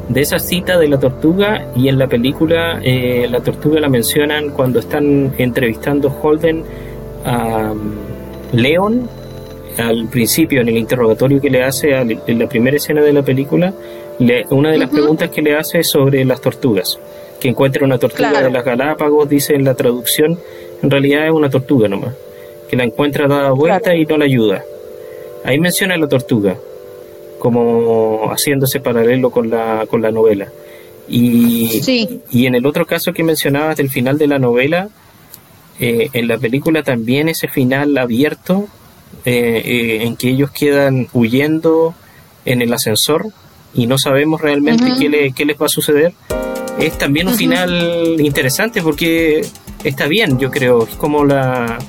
de 0.10 0.22
esa 0.22 0.39
cita 0.39 0.78
de 0.78 0.88
la 0.88 1.00
tortuga 1.00 1.68
y 1.75 1.88
en 1.88 1.98
la 2.00 2.08
película 2.08 2.80
eh, 2.84 3.28
la 3.30 3.39
tortuga 3.39 3.80
la 3.80 3.89
mencionan 3.89 4.50
cuando 4.50 4.80
están 4.80 5.34
entrevistando 5.38 6.10
Holden 6.10 6.63
a 7.25 7.72
um, 7.72 7.92
Leon 8.51 9.08
al 9.78 10.08
principio, 10.10 10.62
en 10.62 10.68
el 10.68 10.78
interrogatorio 10.78 11.39
que 11.39 11.50
le 11.50 11.63
hace 11.63 11.92
en 11.92 12.39
la 12.39 12.48
primera 12.48 12.75
escena 12.75 13.01
de 13.01 13.13
la 13.13 13.24
película, 13.24 13.74
una 14.50 14.72
de 14.72 14.78
las 14.78 14.89
preguntas 14.89 15.30
que 15.30 15.42
le 15.42 15.56
hace 15.56 15.80
es 15.80 15.88
sobre 15.88 16.25
las 16.25 16.42
tortugas. 16.42 17.00
Que 17.39 17.48
encuentra 17.48 17.86
una 17.86 17.98
tortuga 17.98 18.42
de 18.42 18.51
las 18.51 18.66
Galápagos, 18.66 19.30
dice 19.30 19.56
en 19.56 19.63
la 19.63 19.75
traducción, 19.75 20.38
en 20.84 20.89
realidad 20.89 21.25
es 21.25 21.32
una 21.32 21.50
tortuga 21.50 21.88
nomás. 21.88 22.13
Que 22.70 22.75
la 22.75 22.84
encuentra 22.84 23.28
dada 23.28 23.51
vuelta 23.51 23.96
y 23.96 24.06
no 24.06 24.18
la 24.18 24.25
ayuda. 24.25 24.63
Ahí 25.46 25.60
menciona 25.60 25.96
la 25.96 26.08
tortuga, 26.08 26.58
como 27.39 28.29
haciéndose 28.31 28.79
paralelo 28.79 29.31
con 29.31 29.50
la, 29.50 29.86
con 29.89 30.01
la 30.01 30.12
novela. 30.12 30.51
Y, 31.08 31.81
y 32.29 32.46
en 32.46 32.53
el 32.53 32.65
otro 32.67 32.86
caso 32.86 33.13
que 33.13 33.24
mencionabas 33.24 33.77
del 33.77 33.89
final 33.89 34.17
de 34.17 34.27
la 34.27 34.38
novela, 34.38 34.89
eh, 35.79 36.10
en 36.13 36.27
la 36.27 36.38
película 36.38 36.84
también 36.84 37.29
ese 37.29 37.48
final 37.48 37.98
abierto, 37.98 38.67
eh, 39.25 39.62
eh, 39.65 40.03
en 40.03 40.17
que 40.17 40.29
ellos 40.29 40.51
quedan 40.51 41.08
huyendo 41.13 41.96
en 42.46 42.62
el 42.62 42.72
ascensor 42.74 43.27
y 43.74 43.88
no 43.88 43.98
sabemos 43.98 44.41
realmente 44.41 44.86
qué, 45.00 45.34
qué, 45.36 45.46
les 45.46 45.60
va 45.60 45.67
a 45.67 45.69
suceder, 45.69 46.13
es 46.79 46.98
también 46.98 47.27
un 47.27 47.36
final 47.36 48.17
interesante 48.19 48.81
porque 48.81 49.41
está 49.84 50.08
bien, 50.08 50.38
yo 50.38 50.51
creo, 50.51 50.84
es 50.84 50.96
como 50.96 51.24
la 51.24 51.79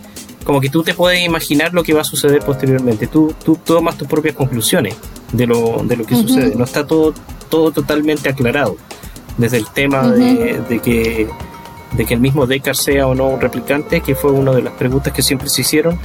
como 0.50 0.60
que 0.60 0.68
tú 0.68 0.82
te 0.82 0.94
puedes 0.94 1.24
imaginar 1.24 1.72
lo 1.72 1.84
que 1.84 1.94
va 1.94 2.00
a 2.00 2.04
suceder 2.04 2.42
posteriormente, 2.42 3.06
tú, 3.06 3.32
tú 3.44 3.56
tomas 3.64 3.96
tus 3.96 4.08
propias 4.08 4.34
conclusiones 4.34 4.96
de 5.30 5.46
lo, 5.46 5.84
de 5.84 5.96
lo 5.96 6.04
que 6.04 6.16
sucede, 6.16 6.56
no 6.56 6.64
está 6.64 6.84
todo, 6.84 7.14
todo 7.48 7.70
totalmente 7.70 8.28
aclarado, 8.28 8.76
desde 9.38 9.58
el 9.58 9.68
tema 9.68 10.08
de, 10.08 10.60
de 10.68 10.80
que 10.80 11.28
de 11.92 12.04
que 12.04 12.14
el 12.14 12.20
mismo 12.20 12.48
Deckard 12.48 12.74
sea 12.74 13.06
o 13.06 13.14
no 13.14 13.28
un 13.28 13.40
replicante, 13.40 14.00
que 14.00 14.16
fue 14.16 14.32
una 14.32 14.50
de 14.50 14.62
las 14.62 14.72
preguntas 14.72 15.12
que 15.12 15.22
siempre 15.22 15.48
se 15.48 15.60
hicieron, 15.60 16.00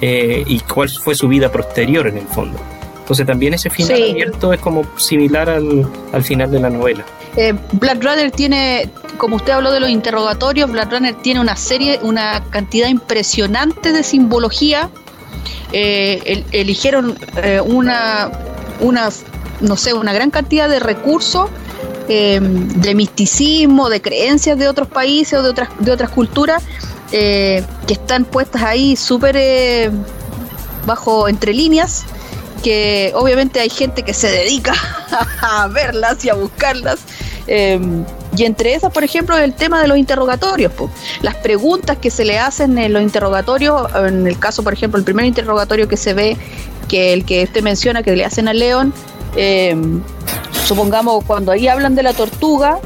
eh, 0.00 0.42
y 0.46 0.60
cuál 0.60 0.88
fue 0.88 1.14
su 1.14 1.28
vida 1.28 1.52
posterior 1.52 2.06
en 2.06 2.16
el 2.16 2.26
fondo. 2.28 2.58
Entonces 2.98 3.26
también 3.26 3.52
ese 3.52 3.68
final 3.68 4.02
abierto 4.10 4.54
es 4.54 4.60
como 4.60 4.86
similar 4.96 5.50
al, 5.50 5.86
al 6.14 6.24
final 6.24 6.50
de 6.50 6.60
la 6.60 6.70
novela. 6.70 7.04
Eh, 7.36 7.54
Black 7.72 8.02
Runner 8.02 8.30
tiene, 8.30 8.90
como 9.16 9.36
usted 9.36 9.52
habló 9.52 9.72
de 9.72 9.80
los 9.80 9.90
interrogatorios, 9.90 10.70
Black 10.70 10.90
Runner 10.92 11.14
tiene 11.14 11.40
una 11.40 11.56
serie, 11.56 11.98
una 12.02 12.44
cantidad 12.50 12.88
impresionante 12.88 13.92
de 13.92 14.02
simbología. 14.02 14.90
Eh, 15.72 16.44
eligieron 16.52 17.18
una, 17.64 18.30
una, 18.80 19.08
no 19.60 19.76
sé, 19.76 19.94
una 19.94 20.12
gran 20.12 20.30
cantidad 20.30 20.68
de 20.68 20.78
recursos 20.78 21.48
Em, 22.08 22.68
de 22.68 22.94
misticismo, 22.96 23.88
de 23.88 24.02
creencias 24.02 24.58
de 24.58 24.66
otros 24.66 24.88
países 24.88 25.38
o 25.38 25.42
de 25.42 25.50
otras, 25.50 25.68
de 25.78 25.92
otras 25.92 26.10
culturas 26.10 26.62
eh, 27.12 27.64
que 27.86 27.92
están 27.92 28.24
puestas 28.24 28.62
ahí 28.62 28.96
súper 28.96 29.36
eh, 29.38 29.90
bajo 30.84 31.28
entre 31.28 31.54
líneas 31.54 32.04
que 32.62 33.12
obviamente 33.14 33.60
hay 33.60 33.70
gente 33.70 34.02
que 34.02 34.14
se 34.14 34.30
dedica 34.30 34.74
a 35.42 35.68
verlas 35.68 36.24
y 36.24 36.30
a 36.30 36.34
buscarlas. 36.34 37.00
Em, 37.46 38.04
y 38.36 38.44
entre 38.44 38.74
esas, 38.74 38.92
por 38.92 39.04
ejemplo, 39.04 39.36
el 39.36 39.52
tema 39.52 39.82
de 39.82 39.88
los 39.88 39.98
interrogatorios. 39.98 40.72
Las 41.20 41.34
preguntas 41.36 41.98
que 41.98 42.10
se 42.10 42.24
le 42.24 42.38
hacen 42.38 42.78
en 42.78 42.92
los 42.92 43.02
interrogatorios, 43.02 43.88
en 43.94 44.26
el 44.26 44.38
caso, 44.38 44.62
por 44.62 44.72
ejemplo, 44.72 44.98
el 44.98 45.04
primer 45.04 45.26
interrogatorio 45.26 45.88
que 45.88 45.96
se 45.96 46.14
ve, 46.14 46.36
que 46.88 47.12
el 47.12 47.24
que 47.24 47.44
usted 47.44 47.62
menciona, 47.62 48.02
que 48.02 48.14
le 48.16 48.24
hacen 48.24 48.48
a 48.48 48.54
León, 48.54 48.94
eh, 49.36 49.76
supongamos 50.66 51.24
cuando 51.24 51.52
ahí 51.52 51.68
hablan 51.68 51.94
de 51.94 52.02
la 52.02 52.12
tortuga, 52.12 52.78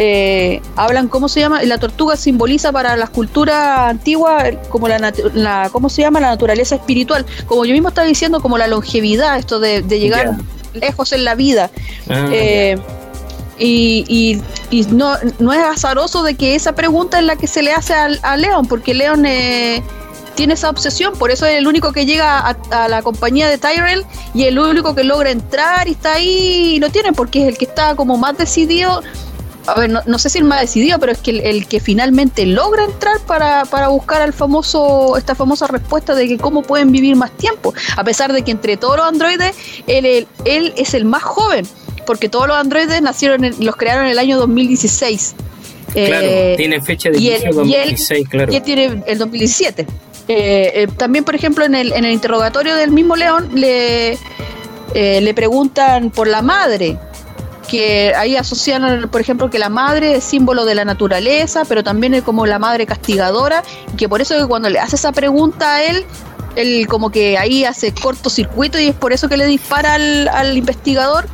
eh, 0.00 0.62
hablan 0.76 1.08
cómo 1.08 1.28
se 1.28 1.40
llama, 1.40 1.60
la 1.64 1.78
tortuga 1.78 2.16
simboliza 2.16 2.70
para 2.70 2.96
las 2.96 3.10
culturas 3.10 3.90
antiguas 3.90 4.54
como 4.68 4.86
la, 4.86 5.68
cómo 5.72 5.88
se 5.88 6.02
llama 6.02 6.20
la 6.20 6.28
naturaleza 6.28 6.76
espiritual, 6.76 7.26
como 7.46 7.64
yo 7.64 7.72
mismo 7.72 7.88
estaba 7.88 8.06
diciendo, 8.06 8.40
como 8.40 8.58
la 8.58 8.68
longevidad, 8.68 9.36
esto 9.38 9.58
de, 9.58 9.82
llegar 9.82 10.36
lejos 10.74 11.12
en 11.12 11.24
la 11.24 11.34
vida. 11.34 11.70
Ah, 12.08 12.28
eh, 12.32 12.78
y, 13.58 14.40
y, 14.70 14.84
no, 14.92 15.16
no 15.40 15.52
es 15.52 15.64
azaroso 15.64 16.22
de 16.22 16.36
que 16.36 16.54
esa 16.54 16.76
pregunta 16.76 17.18
es 17.18 17.24
la 17.24 17.34
que 17.34 17.48
se 17.48 17.64
le 17.64 17.72
hace 17.72 17.92
a, 17.92 18.08
a 18.22 18.36
León, 18.36 18.66
porque 18.68 18.94
León 18.94 19.26
eh, 19.26 19.82
tiene 20.38 20.54
esa 20.54 20.70
obsesión, 20.70 21.14
por 21.18 21.32
eso 21.32 21.46
es 21.46 21.56
el 21.56 21.66
único 21.66 21.90
que 21.90 22.06
llega 22.06 22.38
a, 22.70 22.86
la 22.86 23.02
compañía 23.02 23.48
de 23.48 23.58
Tyrell 23.58 24.04
y 24.34 24.44
el 24.44 24.56
único 24.60 24.94
que 24.94 25.02
logra 25.02 25.32
entrar 25.32 25.88
y 25.88 25.90
está 25.90 26.14
ahí 26.14 26.74
y 26.76 26.78
lo 26.78 26.90
tiene, 26.90 27.12
porque 27.12 27.42
es 27.42 27.48
el 27.48 27.58
que 27.58 27.64
está 27.64 27.96
como 27.96 28.16
más 28.16 28.38
decidido. 28.38 29.02
A 29.68 29.74
ver, 29.78 29.90
no, 29.90 30.18
sé 30.18 30.30
si 30.30 30.38
el 30.38 30.44
más 30.44 30.60
decidido, 30.60 30.98
pero 30.98 31.12
es 31.12 31.18
que 31.18 31.30
el, 31.30 31.66
que 31.66 31.80
finalmente 31.80 32.46
logra 32.46 32.84
entrar 32.84 33.20
para, 33.26 33.64
para, 33.66 33.88
buscar 33.88 34.22
al 34.22 34.32
famoso, 34.32 35.16
esta 35.16 35.34
famosa 35.34 35.66
respuesta 35.66 36.14
de 36.14 36.26
que 36.26 36.38
cómo 36.38 36.62
pueden 36.62 36.90
vivir 36.90 37.16
más 37.16 37.30
tiempo, 37.32 37.74
a 37.96 38.04
pesar 38.04 38.32
de 38.32 38.42
que 38.42 38.50
entre 38.50 38.76
todos 38.76 38.96
los 38.96 39.06
androides, 39.06 39.54
él, 39.86 40.26
él, 40.44 40.72
es 40.76 40.94
el 40.94 41.04
más 41.04 41.22
joven, 41.22 41.66
porque 42.06 42.28
todos 42.28 42.48
los 42.48 42.56
androides 42.56 43.02
nacieron, 43.02 43.42
los 43.60 43.76
crearon 43.76 44.06
en 44.06 44.12
el 44.12 44.18
año 44.18 44.38
2016. 44.38 45.34
Claro, 45.92 46.26
eh, 46.26 46.54
tiene 46.56 46.80
fecha 46.80 47.10
de 47.10 47.18
inicio 47.18 47.52
2016, 47.52 48.28
claro. 48.28 48.52
Y 48.52 48.60
tiene 48.60 49.02
el 49.06 49.18
2017. 49.18 49.86
Eh, 50.28 50.82
eh, 50.82 50.86
también, 50.96 51.24
por 51.24 51.34
ejemplo, 51.34 51.64
en 51.64 51.74
el, 51.74 51.92
en 51.92 52.04
el 52.04 52.12
interrogatorio 52.12 52.76
del 52.76 52.90
mismo 52.90 53.16
León 53.16 53.48
le, 53.54 54.18
eh, 54.94 55.20
le 55.22 55.34
preguntan 55.34 56.10
por 56.10 56.28
la 56.28 56.42
madre, 56.42 56.98
que 57.68 58.14
ahí 58.16 58.36
asocian, 58.36 59.08
por 59.10 59.20
ejemplo, 59.20 59.50
que 59.50 59.58
la 59.58 59.68
madre 59.68 60.16
es 60.16 60.24
símbolo 60.24 60.64
de 60.64 60.74
la 60.74 60.84
naturaleza, 60.84 61.64
pero 61.66 61.84
también 61.84 62.14
es 62.14 62.22
como 62.22 62.46
la 62.46 62.58
madre 62.58 62.86
castigadora, 62.86 63.62
y 63.92 63.96
que 63.96 64.08
por 64.08 64.20
eso 64.20 64.36
que 64.36 64.46
cuando 64.46 64.70
le 64.70 64.78
hace 64.78 64.96
esa 64.96 65.12
pregunta 65.12 65.76
a 65.76 65.84
él, 65.84 66.04
él 66.56 66.86
como 66.88 67.10
que 67.10 67.38
ahí 67.38 67.64
hace 67.64 67.92
cortocircuito 67.92 68.80
y 68.80 68.88
es 68.88 68.94
por 68.94 69.12
eso 69.12 69.28
que 69.28 69.36
le 69.36 69.46
dispara 69.46 69.94
al, 69.94 70.56
investigador 70.56 71.28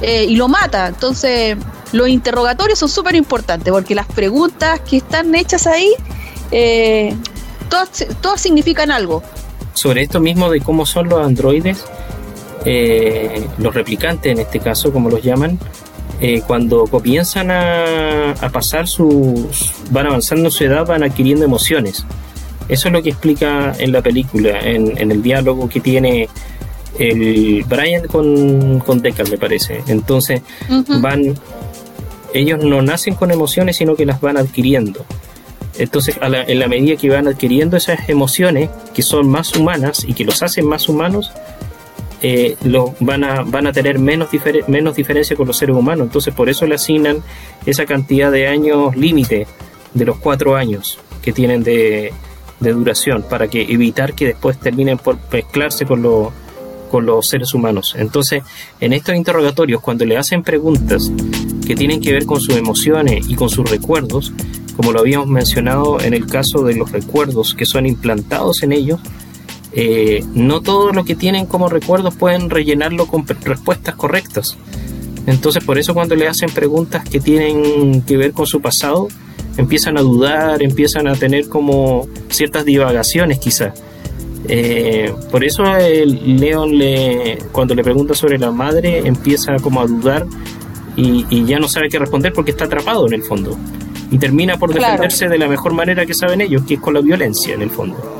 y 0.00 0.36
lo 0.36 0.48
mata. 0.48 0.86
Entonces, 0.86 1.56
los 1.92 2.08
interrogatorios 2.08 2.78
son 2.78 2.88
súper 2.88 3.14
importantes 3.14 3.72
porque 3.72 3.94
las 3.94 4.06
preguntas 4.06 4.80
que 4.80 4.98
están 4.98 5.34
hechas 5.34 5.66
ahí 5.66 5.92
eh, 6.52 7.14
todas, 7.68 8.40
significan 8.40 8.90
algo. 8.90 9.22
Sobre 9.74 10.02
esto 10.02 10.20
mismo 10.20 10.50
de 10.50 10.60
cómo 10.60 10.84
son 10.86 11.08
los 11.08 11.24
androides, 11.24 11.84
eh, 12.64 13.46
los 13.58 13.74
replicantes 13.74 14.32
en 14.32 14.38
este 14.40 14.60
caso, 14.60 14.92
como 14.92 15.10
los 15.10 15.22
llaman, 15.22 15.58
eh, 16.20 16.42
cuando 16.46 16.84
comienzan 16.84 17.50
a, 17.50 18.34
pasar 18.52 18.86
sus. 18.86 19.72
van 19.90 20.06
avanzando 20.06 20.50
su 20.50 20.64
edad, 20.64 20.86
van 20.86 21.02
adquiriendo 21.02 21.44
emociones. 21.44 22.04
Eso 22.68 22.88
es 22.88 22.92
lo 22.92 23.02
que 23.02 23.10
explica 23.10 23.72
en 23.78 23.92
la 23.92 24.02
película, 24.02 24.60
en, 24.60 25.10
el 25.10 25.22
diálogo 25.22 25.68
que 25.68 25.80
tiene 25.80 26.28
el 26.98 27.64
Brian 27.66 28.06
con, 28.06 28.80
con 28.80 29.00
Deckard, 29.00 29.30
me 29.30 29.38
parece. 29.38 29.82
Entonces, 29.86 30.42
van. 31.00 31.34
Ellos 32.32 32.62
no 32.62 32.80
nacen 32.80 33.14
con 33.14 33.32
emociones, 33.32 33.76
sino 33.78 33.96
que 33.96 34.06
las 34.06 34.20
van 34.20 34.36
adquiriendo. 34.36 35.04
Entonces, 35.78 36.16
en 36.20 36.58
la 36.58 36.68
medida 36.68 36.96
que 36.96 37.08
van 37.08 37.26
adquiriendo 37.26 37.76
esas 37.76 38.08
emociones 38.08 38.68
que 38.94 39.02
son 39.02 39.28
más 39.28 39.56
humanas 39.56 40.04
y 40.06 40.12
que 40.12 40.24
los 40.24 40.42
hacen 40.42 40.66
más 40.66 40.88
humanos, 40.88 41.32
eh, 42.22 42.56
van, 43.00 43.24
a, 43.24 43.42
van 43.42 43.66
a 43.66 43.72
tener 43.72 43.98
menos, 43.98 44.28
menos 44.68 44.96
diferencia 44.96 45.36
con 45.36 45.46
los 45.46 45.56
seres 45.56 45.76
humanos. 45.76 46.06
Entonces, 46.06 46.34
por 46.34 46.48
eso 46.48 46.66
le 46.66 46.74
asignan 46.74 47.22
esa 47.66 47.86
cantidad 47.86 48.30
de 48.30 48.46
años 48.46 48.96
límite 48.96 49.46
de 49.94 50.04
los 50.04 50.18
cuatro 50.18 50.56
años 50.56 50.98
que 51.22 51.32
tienen 51.32 51.62
de, 51.62 52.12
duración 52.60 53.22
para 53.22 53.48
que 53.48 53.62
evitar 53.62 54.14
que 54.14 54.26
después 54.26 54.58
terminen 54.58 54.98
por 54.98 55.16
mezclarse 55.32 55.86
con, 55.86 56.02
con 56.90 57.06
los 57.06 57.26
seres 57.26 57.54
humanos. 57.54 57.94
Entonces, 57.98 58.42
en 58.80 58.92
estos 58.92 59.14
interrogatorios, 59.14 59.80
cuando 59.80 60.04
le 60.04 60.18
hacen 60.18 60.42
preguntas 60.42 61.10
que 61.66 61.74
tienen 61.74 62.00
que 62.00 62.12
ver 62.12 62.26
con 62.26 62.40
sus 62.40 62.56
emociones 62.56 63.26
y 63.28 63.34
con 63.34 63.48
sus 63.48 63.70
recuerdos, 63.70 64.32
como 64.76 64.92
lo 64.92 65.00
habíamos 65.00 65.28
mencionado 65.28 66.00
en 66.00 66.14
el 66.14 66.26
caso 66.26 66.64
de 66.64 66.74
los 66.74 66.90
recuerdos 66.92 67.54
que 67.54 67.64
son 67.64 67.86
implantados 67.86 68.62
en 68.62 68.72
ellos, 68.72 69.00
eh, 69.72 70.24
no 70.34 70.60
todo 70.60 70.92
lo 70.92 71.04
que 71.04 71.14
tienen 71.14 71.46
como 71.46 71.68
recuerdos 71.68 72.14
pueden 72.14 72.50
rellenarlo 72.50 73.06
con 73.06 73.26
respuestas 73.26 73.94
correctas. 73.94 74.56
Entonces 75.26 75.62
por 75.64 75.78
eso 75.78 75.94
cuando 75.94 76.16
le 76.16 76.26
hacen 76.26 76.50
preguntas 76.50 77.08
que 77.08 77.20
tienen 77.20 78.02
que 78.02 78.16
ver 78.16 78.32
con 78.32 78.46
su 78.46 78.60
pasado, 78.60 79.08
empiezan 79.56 79.98
a 79.98 80.00
dudar, 80.00 80.62
empiezan 80.62 81.06
a 81.06 81.14
tener 81.14 81.48
como 81.48 82.08
ciertas 82.28 82.64
divagaciones 82.64 83.38
quizás. 83.38 83.80
Eh, 84.48 85.12
por 85.30 85.44
eso 85.44 85.62
León 85.64 86.78
le, 86.78 87.38
cuando 87.52 87.74
le 87.74 87.84
pregunta 87.84 88.14
sobre 88.14 88.38
la 88.38 88.50
madre 88.50 89.06
empieza 89.06 89.54
como 89.56 89.82
a 89.82 89.86
dudar 89.86 90.26
y, 90.96 91.26
y 91.28 91.44
ya 91.44 91.58
no 91.58 91.68
sabe 91.68 91.88
qué 91.90 91.98
responder 91.98 92.32
porque 92.32 92.50
está 92.50 92.64
atrapado 92.64 93.06
en 93.06 93.12
el 93.12 93.22
fondo 93.22 93.56
y 94.10 94.18
termina 94.18 94.58
por 94.58 94.72
defenderse 94.72 95.28
de 95.28 95.38
la 95.38 95.46
mejor 95.46 95.72
manera 95.72 96.04
que 96.04 96.14
saben 96.14 96.40
ellos, 96.40 96.62
que 96.66 96.74
es 96.74 96.80
con 96.80 96.94
la 96.94 97.00
violencia 97.00 97.54
en 97.54 97.62
el 97.62 97.70
fondo. 97.70 98.19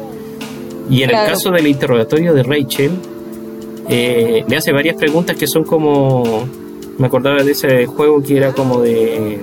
Y 0.90 1.02
en 1.02 1.10
el 1.10 1.16
caso 1.16 1.50
del 1.50 1.66
interrogatorio 1.66 2.34
de 2.34 2.42
Rachel, 2.42 2.90
eh, 3.88 4.44
le 4.46 4.56
hace 4.56 4.72
varias 4.72 4.96
preguntas 4.96 5.36
que 5.36 5.46
son 5.46 5.64
como. 5.64 6.48
Me 6.98 7.06
acordaba 7.06 7.42
de 7.42 7.52
ese 7.52 7.86
juego 7.86 8.22
que 8.22 8.36
era 8.36 8.52
como 8.52 8.80
de. 8.80 9.40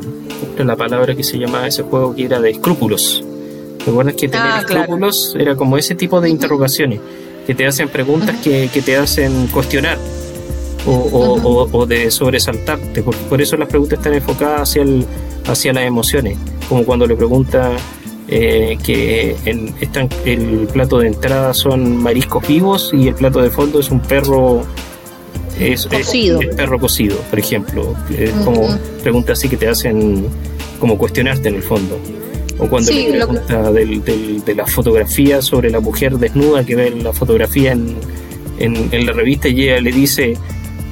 La 0.58 0.76
palabra 0.76 1.16
que 1.16 1.24
se 1.24 1.38
llamaba 1.38 1.68
ese 1.68 1.84
juego 1.84 2.16
que 2.16 2.26
era 2.26 2.40
de 2.40 2.52
escrúpulos. 2.52 3.24
¿Te 3.84 3.92
acuerdas 3.92 4.16
que 4.16 4.28
tener 4.28 4.46
ah, 4.46 4.60
escrúpulos 4.60 5.36
era 5.40 5.56
como 5.56 5.78
ese 5.78 5.96
tipo 5.96 6.20
de 6.20 6.30
interrogaciones? 6.30 7.00
que 7.48 7.56
te 7.56 7.66
hacen 7.66 7.88
preguntas 7.88 8.36
que, 8.44 8.70
que, 8.74 8.82
te 8.82 8.98
hacen 8.98 9.48
cuestionar 9.48 9.98
o, 10.86 11.70
o, 11.72 11.86
de 11.86 12.12
sobresaltarte. 12.12 13.02
Por, 13.02 13.16
por, 13.16 13.42
eso 13.42 13.56
las 13.56 13.70
preguntas 13.70 14.00
están 14.00 14.14
enfocadas 14.14 14.70
hacia, 14.70 14.82
el, 14.82 15.06
hacia 15.48 15.72
las 15.72 15.86
emociones, 15.86 16.38
como 16.68 16.84
cuando 16.84 17.08
le 17.08 17.16
pregunta 17.16 17.72
eh, 18.28 18.78
que 18.84 19.36
el, 19.46 19.74
están, 19.80 20.10
el 20.26 20.68
plato 20.72 21.00
de 21.00 21.08
entrada 21.08 21.54
son 21.54 21.98
mariscos 21.98 22.46
vivos 22.48 22.92
y 22.94 23.08
el 23.08 23.16
plato 23.16 23.42
de 23.42 23.50
fondo 23.50 23.80
es 23.80 23.90
un 23.90 24.02
perro 24.02 24.66
es, 25.60 25.88
cocido. 25.88 26.40
perro 26.56 26.80
cocido, 26.80 27.18
por 27.30 27.40
ejemplo. 27.40 27.96
Es 28.18 28.32
como 28.44 28.68
preguntas 29.02 29.40
así 29.40 29.50
que 29.50 29.58
te 29.58 29.68
hacen 29.68 30.28
como 30.80 30.98
cuestionarte 30.98 31.50
en 31.50 31.56
el 31.56 31.64
fondo. 31.64 32.00
O 32.60 32.68
cuando 32.68 32.92
le 32.92 33.12
pregunta 33.12 33.72
de 33.72 34.56
la 34.56 34.66
fotografía 34.66 35.42
sobre 35.42 35.70
la 35.70 35.80
mujer 35.80 36.18
desnuda 36.18 36.66
que 36.66 36.76
ve 36.76 36.92
la 36.92 37.14
fotografía 37.14 37.72
en, 37.72 37.96
en, 38.60 39.06
la 39.06 39.14
revista 39.14 39.48
y 39.48 39.64
ella 39.64 39.80
le 39.80 39.92
dice, 39.92 40.34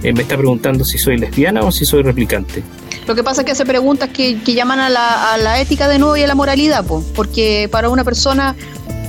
eh, 0.04 0.14
me 0.14 0.22
está 0.22 0.38
preguntando 0.38 0.86
si 0.86 0.98
soy 0.98 1.18
lesbiana 1.18 1.62
o 1.62 1.72
si 1.72 1.86
soy 1.86 2.04
replicante. 2.04 2.64
Lo 3.08 3.16
que 3.16 3.24
pasa 3.24 3.42
es 3.42 3.46
que 3.46 3.52
hace 3.52 3.66
preguntas 3.66 4.10
que, 4.10 4.42
que 4.42 4.54
llaman 4.54 4.80
a 4.80 4.90
la, 4.90 5.34
a 5.34 5.38
la, 5.38 5.60
ética 5.60 5.88
de 5.88 6.00
nuevo 6.00 6.18
y 6.18 6.24
a 6.24 6.28
la 6.28 6.36
moralidad, 6.36 6.84
porque 7.16 7.70
para 7.72 7.90
una 7.90 8.04
persona, 8.04 8.56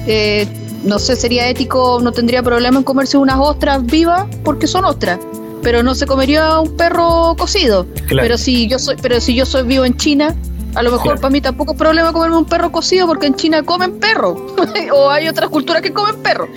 eh, 0.07 0.47
no 0.85 0.99
sé, 0.99 1.17
sería 1.17 1.49
ético, 1.49 2.01
no 2.03 2.13
tendría 2.13 2.43
problema 2.43 2.79
en 2.79 2.85
comerse 2.85 3.17
unas 3.17 3.39
ostras 3.39 3.85
vivas 3.85 4.27
porque 4.45 4.67
son 4.67 4.85
ostras 4.85 5.19
pero 5.67 5.83
no 5.83 5.97
se 5.97 6.07
comería 6.07 6.61
un 6.61 6.77
perro 6.77 7.35
cocido. 7.37 7.89
Pero 8.09 8.39
si 8.39 8.69
yo 8.69 8.79
soy, 8.79 8.95
pero 9.03 9.21
si 9.21 9.35
yo 9.35 9.45
soy 9.45 9.65
vivo 9.65 9.85
en 9.85 9.97
China, 9.97 10.37
a 10.77 10.83
lo 10.85 10.93
mejor 10.93 11.17
para 11.19 11.31
mí 11.31 11.41
tampoco 11.41 11.73
es 11.73 11.79
problema 11.79 12.13
comerme 12.13 12.37
un 12.37 12.45
perro 12.45 12.71
cocido 12.71 13.09
porque 13.09 13.27
en 13.27 13.35
China 13.35 13.65
comen 13.65 13.99
perro 13.99 14.47
o 14.95 15.11
hay 15.11 15.27
otras 15.27 15.51
culturas 15.51 15.83
que 15.83 15.93
comen 15.93 16.23
perro. 16.23 16.49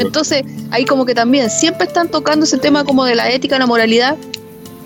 Entonces, 0.00 0.42
ahí 0.72 0.84
como 0.84 1.06
que 1.06 1.14
también 1.14 1.48
siempre 1.48 1.86
están 1.86 2.08
tocando 2.08 2.44
ese 2.44 2.58
tema 2.58 2.82
como 2.82 3.04
de 3.04 3.14
la 3.14 3.30
ética, 3.30 3.56
la 3.56 3.66
moralidad, 3.66 4.16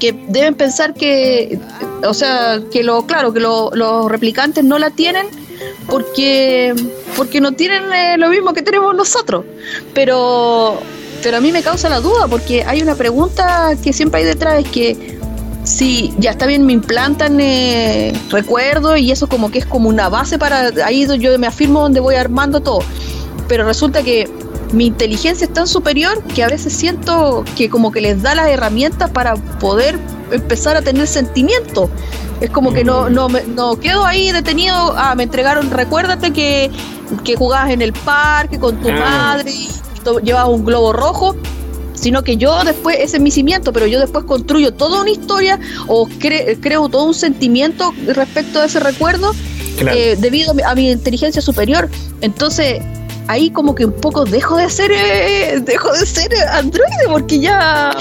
que 0.00 0.12
deben 0.28 0.56
pensar 0.56 0.94
que, 0.94 1.60
o 2.02 2.14
sea, 2.14 2.60
que 2.72 2.82
lo, 2.82 3.06
claro, 3.06 3.32
que 3.32 3.38
los 3.40 4.10
replicantes 4.10 4.64
no 4.64 4.78
la 4.78 4.90
tienen 4.90 5.26
porque, 5.86 6.74
porque 7.16 7.40
no 7.40 7.52
tienen 7.52 7.92
eh, 7.92 8.18
lo 8.18 8.28
mismo 8.28 8.52
que 8.52 8.62
tenemos 8.62 8.94
nosotros. 8.96 9.44
Pero, 9.94 10.80
pero 11.22 11.36
a 11.36 11.40
mí 11.40 11.52
me 11.52 11.62
causa 11.62 11.88
la 11.88 12.00
duda 12.00 12.26
porque 12.26 12.64
hay 12.64 12.82
una 12.82 12.96
pregunta 12.96 13.76
que 13.82 13.92
siempre 13.92 14.20
hay 14.20 14.26
detrás, 14.26 14.64
es 14.64 14.70
que 14.70 15.20
Sí, 15.62 16.14
ya 16.18 16.30
está 16.30 16.46
bien, 16.46 16.64
me 16.64 16.72
implantan 16.72 17.38
eh, 17.38 18.12
recuerdos 18.30 18.98
y 18.98 19.12
eso 19.12 19.28
como 19.28 19.50
que 19.50 19.58
es 19.58 19.66
como 19.66 19.90
una 19.90 20.08
base 20.08 20.38
para 20.38 20.70
ahí 20.84 21.06
yo 21.18 21.38
me 21.38 21.46
afirmo 21.46 21.82
donde 21.82 22.00
voy 22.00 22.14
armando 22.14 22.60
todo. 22.60 22.80
Pero 23.46 23.64
resulta 23.64 24.02
que 24.02 24.28
mi 24.72 24.86
inteligencia 24.86 25.46
es 25.46 25.52
tan 25.52 25.66
superior 25.66 26.22
que 26.24 26.42
a 26.42 26.48
veces 26.48 26.72
siento 26.72 27.44
que 27.56 27.68
como 27.68 27.90
que 27.90 28.00
les 28.00 28.22
da 28.22 28.34
las 28.34 28.48
herramientas 28.48 29.10
para 29.10 29.34
poder 29.34 29.98
empezar 30.30 30.76
a 30.76 30.82
tener 30.82 31.06
sentimiento. 31.06 31.90
Es 32.40 32.50
como 32.50 32.72
que 32.72 32.84
no, 32.84 33.10
no, 33.10 33.28
no 33.28 33.78
quedo 33.78 34.06
ahí 34.06 34.32
detenido, 34.32 34.94
ah, 34.96 35.14
me 35.14 35.24
entregaron, 35.24 35.70
recuérdate 35.70 36.32
que, 36.32 36.70
que 37.24 37.36
jugabas 37.36 37.70
en 37.70 37.82
el 37.82 37.92
parque 37.92 38.58
con 38.58 38.80
tu 38.80 38.88
ah. 38.88 38.94
madre 38.94 39.50
y 39.50 39.68
llevabas 40.22 40.54
un 40.54 40.64
globo 40.64 40.92
rojo 40.92 41.36
sino 42.00 42.24
que 42.24 42.38
yo 42.38 42.64
después, 42.64 42.96
ese 42.98 43.18
es 43.18 43.22
mi 43.22 43.30
cimiento, 43.30 43.72
pero 43.72 43.86
yo 43.86 44.00
después 44.00 44.24
construyo 44.24 44.72
toda 44.72 45.02
una 45.02 45.10
historia 45.10 45.60
o 45.86 46.08
creo 46.08 46.88
todo 46.88 47.04
un 47.04 47.14
sentimiento 47.14 47.92
respecto 48.06 48.60
a 48.60 48.64
ese 48.64 48.80
recuerdo 48.80 49.32
eh, 49.78 50.16
debido 50.18 50.54
a 50.64 50.74
mi, 50.74 50.90
inteligencia 50.90 51.42
superior. 51.42 51.88
Entonces, 52.20 52.82
ahí 53.30 53.50
como 53.50 53.74
que 53.74 53.84
un 53.86 53.92
poco 53.92 54.24
dejo 54.24 54.56
de 54.56 54.68
ser, 54.68 54.90
eh, 54.90 55.60
dejo 55.64 55.92
de 55.92 56.04
ser 56.04 56.32
androide, 56.52 57.06
porque 57.08 57.38
ya, 57.38 57.96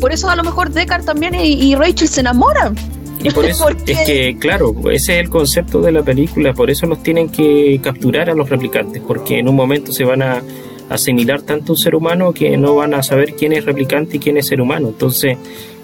por 0.00 0.12
eso 0.12 0.28
a 0.28 0.34
lo 0.34 0.42
mejor 0.42 0.70
Deckard 0.70 1.04
también 1.04 1.34
y, 1.36 1.74
Rachel 1.76 2.08
se 2.08 2.20
enamoran. 2.20 2.74
Y 3.22 3.30
por 3.30 3.44
eso 3.44 3.68
es 3.86 4.00
que, 4.00 4.36
claro, 4.40 4.74
ese 4.90 5.14
es 5.14 5.24
el 5.24 5.30
concepto 5.30 5.80
de 5.80 5.92
la 5.92 6.02
película, 6.02 6.52
por 6.52 6.68
eso 6.68 6.86
los 6.86 7.00
tienen 7.00 7.28
que 7.28 7.80
capturar 7.82 8.28
a 8.28 8.34
los 8.34 8.50
replicantes, 8.50 9.00
porque 9.06 9.38
en 9.38 9.48
un 9.48 9.54
momento 9.54 9.92
se 9.92 10.02
van 10.02 10.20
a 10.20 10.42
asimilar 10.90 11.42
tanto 11.42 11.72
un 11.72 11.78
ser 11.78 11.94
humano 11.94 12.32
que 12.32 12.56
no 12.56 12.74
van 12.74 12.92
a 12.94 13.04
saber 13.04 13.34
quién 13.34 13.52
es 13.52 13.64
replicante 13.64 14.16
y 14.16 14.20
quién 14.20 14.36
es 14.36 14.48
ser 14.48 14.60
humano. 14.60 14.88
Entonces, 14.88 15.38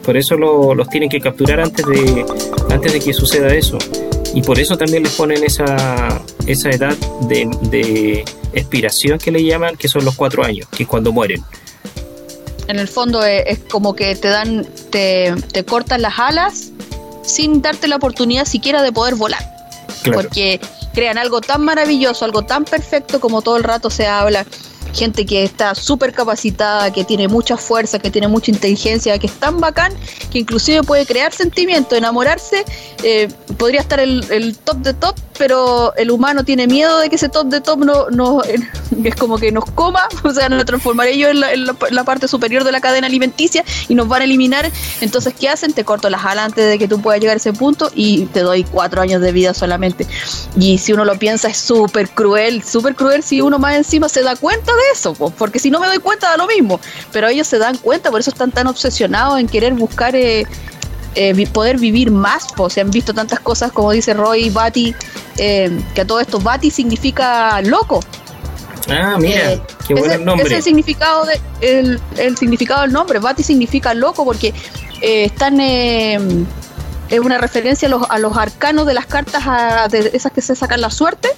por 0.05 0.17
eso 0.17 0.37
los 0.37 0.89
tienen 0.89 1.09
que 1.09 1.21
capturar 1.21 1.61
antes 1.61 1.87
de, 1.87 2.27
antes 2.69 2.93
de 2.93 2.99
que 2.99 3.13
suceda 3.13 3.55
eso. 3.55 3.79
Y 4.35 4.43
por 4.43 4.59
eso 4.59 4.77
también 4.77 5.05
les 5.05 5.13
ponen 5.13 5.43
esa, 5.45 6.21
esa 6.47 6.71
edad 6.71 6.97
de, 7.29 7.49
de 7.71 8.25
expiración 8.53 9.19
que 9.19 9.31
le 9.31 9.45
llaman, 9.45 9.77
que 9.77 9.89
son 9.89 10.05
los 10.05 10.15
cuatro 10.17 10.45
años, 10.45 10.69
que 10.71 10.83
es 10.85 10.89
cuando 10.89 11.13
mueren. 11.13 11.43
En 12.67 12.79
el 12.79 12.89
fondo 12.89 13.25
es, 13.25 13.59
como 13.71 13.95
que 13.95 14.15
te 14.15 14.29
dan, 14.29 14.67
te, 14.91 15.35
te 15.53 15.65
cortan 15.65 16.03
las 16.03 16.19
alas 16.19 16.71
sin 17.23 17.63
darte 17.63 17.89
la 17.89 17.97
oportunidad 17.97 18.45
siquiera 18.45 18.83
de 18.83 18.93
poder 18.93 19.15
volar. 19.15 19.43
Porque 20.13 20.61
crean 20.95 21.19
algo 21.19 21.41
tan 21.41 21.63
maravilloso, 21.63 22.25
algo 22.25 22.43
tan 22.43 22.65
perfecto 22.65 23.21
como 23.21 23.43
todo 23.43 23.57
el 23.57 23.65
rato 23.65 23.91
se 23.91 24.07
habla 24.07 24.47
gente 24.95 25.27
que 25.27 25.45
está 25.45 25.75
súper 25.75 26.13
capacitada, 26.13 26.93
que 26.93 27.05
tiene 27.05 27.29
mucha 27.29 27.57
fuerza, 27.57 27.99
que 27.99 28.11
tiene 28.11 28.29
mucha 28.29 28.51
inteligencia, 28.51 29.19
que 29.19 29.27
es 29.27 29.33
tan 29.35 29.61
bacán 29.61 29.93
que 30.31 30.39
inclusive 30.39 30.83
puede 30.83 31.07
crear 31.07 31.33
sentimiento, 31.33 31.97
enamorarse, 31.97 32.65
eh, 33.03 33.29
podría 33.57 33.81
estar 33.81 34.01
el, 34.01 34.25
el, 34.31 34.57
top 34.57 34.79
de 34.79 34.95
top, 34.95 35.17
pero 35.39 35.95
el 35.97 36.11
humano 36.11 36.45
tiene 36.45 36.67
miedo 36.67 36.99
de 36.99 37.09
que 37.09 37.17
ese 37.17 37.29
top 37.29 37.47
de 37.47 37.61
top 37.61 37.85
no, 37.85 38.11
no 38.11 38.43
es 39.05 39.15
como 39.15 39.39
que 39.39 39.53
nos 39.53 39.65
coma, 39.71 40.03
o 40.25 40.33
sea, 40.33 40.49
nos 40.49 40.65
transformaré 40.65 41.17
yo 41.17 41.29
en 41.29 41.41
la, 41.41 42.05
parte 42.05 42.29
superior 42.29 42.65
de 42.65 42.73
la 42.73 42.81
cadena 42.81 43.07
alimenticia 43.07 43.65
y 43.89 43.95
nos 43.95 44.09
van 44.09 44.23
a 44.23 44.25
eliminar. 44.25 44.71
Entonces, 45.01 45.35
¿qué 45.39 45.49
hacen? 45.49 45.73
Te 45.73 45.85
corto 45.85 46.11
las 46.11 46.25
alas 46.25 46.47
antes 46.47 46.69
de 46.69 46.79
que 46.79 46.89
tú 46.89 47.01
puedas 47.01 47.21
llegar 47.21 47.37
a 47.37 47.39
ese 47.39 47.53
punto 47.53 47.91
y 47.95 48.27
te 48.27 48.41
doy 48.41 48.65
cuatro 48.65 49.03
años 49.03 49.21
de 49.21 49.33
vida 49.33 49.55
solamente. 49.55 50.07
Y 50.57 50.79
si 50.79 50.93
uno 50.93 51.05
lo 51.05 51.19
piensa, 51.19 51.49
es 51.49 51.59
súper 51.59 52.09
cruel, 52.11 52.63
súper 52.65 52.95
cruel 52.95 53.23
si 53.23 53.41
uno 53.41 53.59
más 53.59 53.77
encima 53.77 54.09
se 54.09 54.23
da 54.23 54.37
cuenta 54.37 54.73
de 54.73 54.83
eso, 54.93 55.15
porque 55.15 55.59
si 55.59 55.71
no 55.71 55.81
me 55.81 55.87
doy 55.87 55.99
cuenta 55.99 56.31
da 56.31 56.37
lo 56.37 56.47
mismo. 56.47 56.81
Pero 57.13 57.29
ellos 57.29 57.47
se 57.47 57.59
dan 57.59 57.77
cuenta, 57.77 58.11
por 58.11 58.21
eso 58.21 58.31
están 58.31 58.51
tan 58.51 58.67
obsesionados 58.67 59.39
en 59.39 59.49
querer 59.49 59.75
buscar 59.75 60.17
eh, 60.17 60.47
eh, 61.15 61.47
poder 61.49 61.79
vivir 61.79 62.11
más. 62.11 62.47
Pues 62.57 62.75
se 62.75 62.81
han 62.81 62.91
visto 62.91 63.15
tantas 63.15 63.41
cosas, 63.41 63.73
como 63.73 63.93
dice 63.93 64.15
Roy 64.15 64.51
Bati, 64.51 64.95
eh, 65.37 65.81
que 65.95 66.01
a 66.03 66.07
todo 66.07 66.21
esto 66.21 66.39
Bati 66.41 66.71
significa 66.71 67.61
loco. 67.63 68.01
Ah, 68.91 69.17
mira, 69.19 69.63
qué 69.87 69.95
buen 69.95 70.25
nombre. 70.25 70.47
Ese 70.47 70.55
es 70.55 70.59
el 70.59 70.65
significado, 70.65 71.27
de, 71.27 72.01
el, 72.17 72.37
significado 72.37 72.83
del 72.83 72.93
nombre. 72.93 73.19
Bati 73.19 73.43
significa 73.43 73.93
loco 73.95 74.25
porque 74.25 74.55
están 75.01 75.61
es 75.61 77.21
una 77.21 77.39
referencia 77.39 77.89
a 77.89 77.91
los, 77.91 78.03
a 78.09 78.19
los 78.19 78.37
arcanos 78.37 78.87
de 78.87 78.95
las 78.95 79.07
cartas 79.07 79.91
de 79.91 80.11
esas 80.13 80.33
que 80.33 80.41
se 80.41 80.55
sacan 80.55 80.81
la 80.81 80.91
suerte 80.91 81.29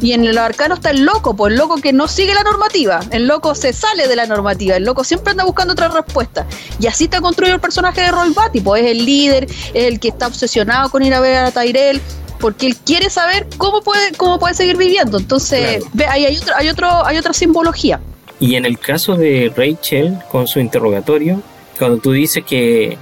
y 0.00 0.12
en 0.12 0.24
el 0.24 0.38
arcano 0.38 0.74
está 0.74 0.90
el 0.90 1.04
loco, 1.04 1.34
pues 1.34 1.52
el 1.52 1.58
loco 1.58 1.76
que 1.76 1.92
no 1.92 2.08
sigue 2.08 2.34
la 2.34 2.42
normativa. 2.42 3.00
El 3.10 3.26
loco 3.26 3.54
se 3.54 3.72
sale 3.72 4.08
de 4.08 4.16
la 4.16 4.26
normativa. 4.26 4.76
El 4.76 4.84
loco 4.84 5.04
siempre 5.04 5.30
anda 5.30 5.44
buscando 5.44 5.72
otra 5.72 5.88
respuesta. 5.88 6.46
Y 6.78 6.86
así 6.86 7.04
está 7.04 7.20
construido 7.20 7.54
el 7.54 7.60
personaje 7.60 8.02
de 8.02 8.10
Roy 8.10 8.32
Batty, 8.32 8.60
pues 8.60 8.84
es 8.84 8.90
el 8.90 9.04
líder, 9.04 9.44
es 9.44 9.84
el 9.84 10.00
que 10.00 10.08
está 10.08 10.26
obsesionado 10.26 10.90
con 10.90 11.02
ir 11.02 11.14
a 11.14 11.20
ver 11.20 11.36
a 11.36 11.50
Tyrell 11.50 12.00
porque 12.40 12.66
él 12.66 12.76
quiere 12.76 13.08
saber 13.08 13.46
cómo 13.56 13.80
puede 13.80 14.12
cómo 14.12 14.38
puede 14.38 14.54
seguir 14.54 14.76
viviendo. 14.76 15.18
Entonces, 15.18 15.82
ve, 15.92 16.06
ahí 16.06 16.26
hay 16.26 16.36
otro, 16.36 16.54
hay 16.56 16.68
otro 16.68 17.06
hay 17.06 17.16
otra 17.16 17.32
simbología. 17.32 18.00
Y 18.40 18.56
en 18.56 18.66
el 18.66 18.78
caso 18.78 19.16
de 19.16 19.52
Rachel 19.56 20.18
con 20.30 20.46
su 20.46 20.60
interrogatorio, 20.60 21.40
cuando 21.78 21.98
tú 21.98 22.12
dices 22.12 22.44
que 22.44 22.98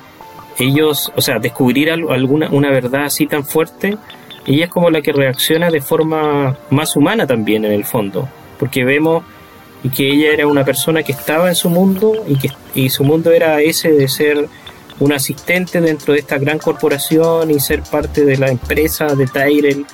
ellos, 0.58 1.10
o 1.16 1.20
sea, 1.20 1.38
descubrir 1.38 1.90
alguna 1.90 2.50
una 2.50 2.70
verdad 2.70 3.06
así 3.06 3.26
tan 3.26 3.44
fuerte, 3.44 3.96
ella 4.46 4.64
es 4.64 4.70
como 4.70 4.90
la 4.90 5.02
que 5.02 5.12
reacciona 5.12 5.70
de 5.70 5.80
forma 5.80 6.56
más 6.70 6.96
humana 6.96 7.26
también 7.26 7.64
en 7.64 7.72
el 7.72 7.84
fondo, 7.84 8.28
porque 8.58 8.84
vemos 8.84 9.24
que 9.94 10.08
ella 10.08 10.32
era 10.32 10.46
una 10.46 10.64
persona 10.64 11.02
que 11.02 11.12
estaba 11.12 11.48
en 11.48 11.54
su 11.54 11.68
mundo 11.68 12.24
y 12.26 12.36
que 12.36 12.50
y 12.74 12.88
su 12.88 13.04
mundo 13.04 13.32
era 13.32 13.60
ese 13.60 13.90
de 13.90 14.08
ser 14.08 14.48
un 15.00 15.12
asistente 15.12 15.80
dentro 15.80 16.12
de 16.12 16.20
esta 16.20 16.38
gran 16.38 16.58
corporación 16.58 17.50
y 17.50 17.60
ser 17.60 17.82
parte 17.82 18.24
de 18.24 18.36
la 18.36 18.48
empresa 18.48 19.06
de 19.14 19.26
Tyrell. 19.26 19.86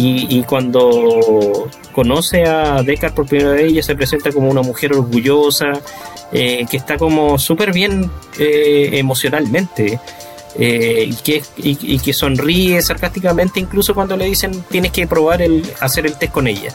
Y, 0.00 0.44
cuando 0.44 1.68
conoce 1.92 2.44
a 2.44 2.84
Deckard 2.84 3.14
por 3.14 3.26
primera 3.26 3.50
vez 3.50 3.72
ella 3.72 3.82
se 3.82 3.96
presenta 3.96 4.30
como 4.30 4.48
una 4.48 4.62
mujer 4.62 4.92
orgullosa 4.92 5.72
eh, 6.30 6.66
que 6.70 6.76
está 6.76 6.96
como 6.96 7.36
súper 7.36 7.72
bien 7.72 8.08
eh, 8.38 8.90
emocionalmente 8.92 9.98
eh, 10.56 11.08
y, 11.10 11.14
que, 11.16 11.42
y, 11.56 11.98
que 11.98 12.12
sonríe 12.12 12.80
sarcásticamente 12.82 13.60
incluso 13.60 13.94
cuando 13.94 14.16
le 14.16 14.24
dicen 14.24 14.64
tienes 14.70 14.92
que 14.92 15.06
probar 15.06 15.42
el 15.42 15.64
hacer 15.80 16.06
el 16.06 16.16
test 16.16 16.32
con 16.32 16.46
ella 16.46 16.74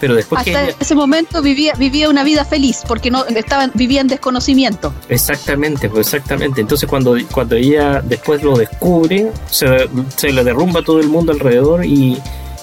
pero 0.00 0.14
después 0.14 0.40
hasta 0.40 0.68
ese 0.78 0.94
momento 0.94 1.40
vivía 1.42 1.72
vivía 1.74 2.08
una 2.08 2.24
vida 2.24 2.44
feliz 2.44 2.82
porque 2.86 3.10
no 3.10 3.24
estaban 3.26 3.72
vivía 3.74 4.00
en 4.00 4.08
desconocimiento. 4.08 4.92
Exactamente 5.08 5.88
pues 5.88 6.08
exactamente. 6.08 6.60
Entonces 6.60 6.88
cuando 6.88 7.16
cuando 7.32 7.56
ella 7.56 8.02
después 8.02 8.42
lo 8.42 8.56
descubre 8.56 9.30
se, 9.50 9.88
se 10.16 10.32
le 10.32 10.44
derrumba 10.44 10.82
todo 10.82 11.00
el 11.00 11.08
mundo 11.08 11.32
alrededor 11.32 11.84
y, 11.84 12.18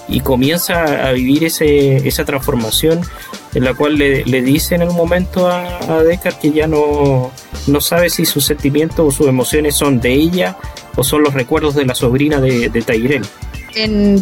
y 0.07 0.19
comienza 0.19 1.07
a 1.07 1.11
vivir 1.13 1.45
ese, 1.45 2.07
esa 2.07 2.25
transformación 2.25 3.01
en 3.53 3.63
la 3.63 3.73
cual 3.73 3.97
le, 3.97 4.23
dice 4.41 4.75
en 4.75 4.83
un 4.83 4.95
momento 4.95 5.47
a, 5.47 5.77
a 5.79 6.03
Deckard 6.03 6.39
que 6.39 6.51
ya 6.51 6.67
no, 6.67 7.31
no 7.67 7.81
sabe 7.81 8.09
si 8.09 8.25
sus 8.25 8.45
sentimientos 8.45 8.99
o 9.07 9.11
sus 9.11 9.27
emociones 9.27 9.75
son 9.75 9.99
de 9.99 10.13
ella 10.13 10.57
o 10.95 11.03
son 11.03 11.23
los 11.23 11.33
recuerdos 11.33 11.75
de 11.75 11.85
la 11.85 11.95
sobrina 11.95 12.39
de, 12.39 12.69
de 12.69 12.81
Tyrell. 12.81 13.25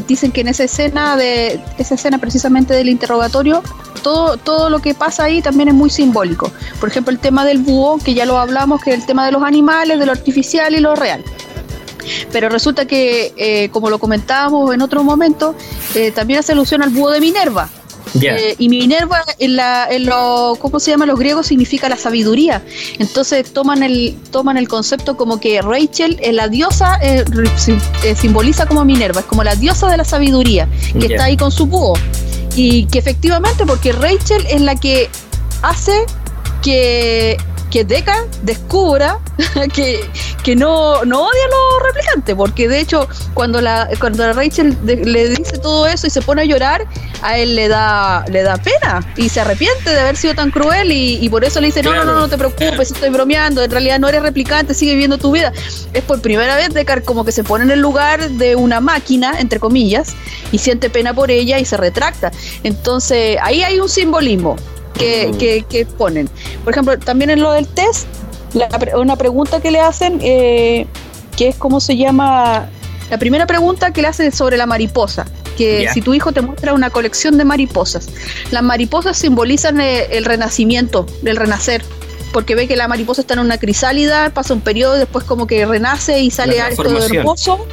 dicen 0.07 0.31
que 0.31 0.41
en 0.41 0.47
esa 0.47 0.63
escena 0.63 1.15
de 1.15 1.59
esa 1.77 1.95
escena 1.95 2.17
precisamente 2.17 2.73
del 2.73 2.89
interrogatorio 2.89 3.63
todo 4.03 4.37
todo 4.37 4.69
lo 4.69 4.79
que 4.79 4.93
pasa 4.93 5.25
ahí 5.25 5.41
también 5.41 5.69
es 5.69 5.75
muy 5.75 5.89
simbólico 5.89 6.51
por 6.79 6.89
ejemplo 6.89 7.11
el 7.11 7.19
tema 7.19 7.45
del 7.45 7.59
búho 7.59 7.99
que 7.99 8.13
ya 8.13 8.25
lo 8.25 8.37
hablamos 8.37 8.81
que 8.81 8.91
es 8.91 8.99
el 8.99 9.05
tema 9.05 9.25
de 9.25 9.31
los 9.31 9.43
animales 9.43 9.99
de 9.99 10.05
lo 10.05 10.11
artificial 10.11 10.73
y 10.75 10.79
lo 10.79 10.95
real 10.95 11.23
pero 12.31 12.49
resulta 12.49 12.85
que 12.85 13.33
eh, 13.37 13.69
como 13.69 13.89
lo 13.89 13.99
comentábamos 13.99 14.73
en 14.73 14.81
otro 14.81 15.03
momento 15.03 15.55
eh, 15.95 16.11
también 16.11 16.39
hace 16.39 16.53
alusión 16.53 16.81
al 16.81 16.89
búho 16.89 17.11
de 17.11 17.19
Minerva 17.19 17.69
eh, 18.19 18.55
y 18.57 18.69
Minerva 18.69 19.23
en, 19.39 19.55
la, 19.55 19.87
en 19.89 20.05
lo, 20.05 20.57
¿cómo 20.59 20.79
se 20.79 20.91
llama? 20.91 21.05
Los 21.05 21.19
griegos 21.19 21.47
significa 21.47 21.89
la 21.89 21.97
sabiduría. 21.97 22.63
Entonces 22.99 23.51
toman 23.53 23.83
el, 23.83 24.17
toman 24.31 24.57
el 24.57 24.67
concepto 24.67 25.17
como 25.17 25.39
que 25.39 25.61
Rachel, 25.61 26.17
es 26.21 26.33
la 26.33 26.47
diosa, 26.47 26.99
eh, 27.01 27.23
eh, 28.03 28.15
simboliza 28.15 28.65
como 28.65 28.85
Minerva, 28.85 29.21
es 29.21 29.25
como 29.25 29.43
la 29.43 29.55
diosa 29.55 29.89
de 29.89 29.97
la 29.97 30.05
sabiduría, 30.05 30.67
que 30.99 31.07
está 31.07 31.25
ahí 31.25 31.37
con 31.37 31.51
su 31.51 31.65
búho. 31.65 31.93
Y 32.55 32.85
que 32.87 32.99
efectivamente, 32.99 33.65
porque 33.65 33.93
Rachel 33.93 34.45
es 34.49 34.61
la 34.61 34.75
que 34.75 35.09
hace 35.61 36.05
que 36.61 37.37
que 37.71 37.85
Deckard 37.85 38.27
descubra 38.43 39.17
que, 39.73 40.07
que 40.43 40.55
no, 40.55 41.03
no 41.05 41.23
odia 41.23 41.45
a 41.45 41.47
los 41.47 41.83
replicantes, 41.87 42.35
porque 42.35 42.67
de 42.67 42.79
hecho 42.79 43.07
cuando 43.33 43.61
la 43.61 43.89
cuando 43.99 44.31
Rachel 44.33 44.77
le 44.83 45.29
dice 45.29 45.57
todo 45.57 45.87
eso 45.87 46.05
y 46.05 46.09
se 46.09 46.21
pone 46.21 46.43
a 46.43 46.45
llorar, 46.45 46.85
a 47.21 47.37
él 47.37 47.55
le 47.55 47.67
da 47.67 48.25
le 48.29 48.43
da 48.43 48.57
pena 48.57 48.99
y 49.15 49.29
se 49.29 49.39
arrepiente 49.39 49.89
de 49.89 49.99
haber 49.99 50.17
sido 50.17 50.35
tan 50.35 50.51
cruel 50.51 50.91
y, 50.91 51.27
por 51.29 51.45
eso 51.45 51.61
le 51.61 51.67
dice, 51.67 51.81
no, 51.81 51.93
no, 51.93 52.03
no, 52.03 52.13
no 52.13 52.27
te 52.27 52.37
preocupes, 52.37 52.91
estoy 52.91 53.09
bromeando, 53.09 53.63
en 53.63 53.71
realidad 53.71 53.99
no 53.99 54.09
eres 54.09 54.21
replicante, 54.21 54.73
sigue 54.73 54.91
viviendo 54.91 55.17
tu 55.17 55.31
vida. 55.31 55.53
Es 55.93 56.03
por 56.03 56.21
primera 56.21 56.57
vez 56.57 56.73
Deckard 56.73 57.05
como 57.05 57.23
que 57.23 57.31
se 57.31 57.43
pone 57.43 57.63
en 57.63 57.71
el 57.71 57.79
lugar 57.79 58.29
de 58.31 58.57
una 58.57 58.81
máquina, 58.81 59.39
entre 59.39 59.59
comillas, 59.59 60.13
y 60.51 60.57
siente 60.57 60.89
pena 60.89 61.13
por 61.13 61.31
ella 61.31 61.57
y 61.59 61.65
se 61.65 61.77
retracta. 61.77 62.31
Entonces 62.63 63.37
ahí 63.41 63.63
hay 63.63 63.79
un 63.79 63.87
simbolismo 63.87 64.57
que, 64.93 65.65
que, 65.69 65.85
ponen. 65.85 66.29
Por 66.63 66.73
ejemplo, 66.73 66.97
también 66.99 67.29
en 67.29 67.41
lo 67.41 67.51
del 67.51 67.67
test, 67.67 68.07
una 68.95 69.15
pregunta 69.15 69.61
que 69.61 69.71
le 69.71 69.79
hacen, 69.79 70.19
eh, 70.21 70.87
que 71.37 71.49
es 71.49 71.55
cómo 71.55 71.79
se 71.79 71.97
llama, 71.97 72.69
la 73.09 73.17
primera 73.17 73.47
pregunta 73.47 73.91
que 73.91 74.01
le 74.01 74.07
hacen 74.09 74.27
es 74.27 74.35
sobre 74.35 74.57
la 74.57 74.65
mariposa, 74.65 75.25
que 75.57 75.87
si 75.93 76.01
tu 76.01 76.13
hijo 76.13 76.31
te 76.31 76.41
muestra 76.41 76.73
una 76.73 76.89
colección 76.89 77.37
de 77.37 77.45
mariposas, 77.45 78.09
las 78.51 78.63
mariposas 78.63 79.17
simbolizan 79.17 79.79
eh, 79.79 80.07
el, 80.11 80.25
renacimiento, 80.25 81.05
el 81.23 81.35
renacer, 81.35 81.83
porque 82.33 82.55
ve 82.55 82.67
que 82.67 82.75
la 82.75 82.87
mariposa 82.87 83.21
está 83.21 83.33
en 83.33 83.41
una 83.41 83.57
crisálida, 83.57 84.29
pasa 84.31 84.53
un 84.53 84.61
periodo, 84.61 84.95
después 84.95 85.23
como 85.25 85.47
que 85.47 85.65
renace 85.65 86.21
y 86.21 86.31
sale 86.31 86.61
algo 86.61 86.83
hermoso 86.83 87.65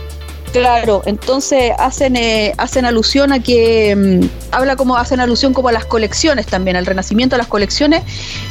Claro, 0.53 1.03
entonces 1.05 1.73
hacen 1.79 2.17
eh, 2.17 2.55
hacen 2.57 2.85
alusión 2.85 3.33
a 3.33 3.43
que 3.43 3.95
mm, 3.95 4.55
habla 4.55 4.77
como 4.77 4.97
hacen 4.97 5.21
alusión 5.21 5.53
como 5.53 5.69
a 5.69 5.73
las 5.73 5.85
colecciones 5.85 6.47
también, 6.47 6.77
al 6.77 6.87
renacimiento 6.87 7.37
de 7.37 7.39
las 7.39 7.49
colecciones. 7.49 8.03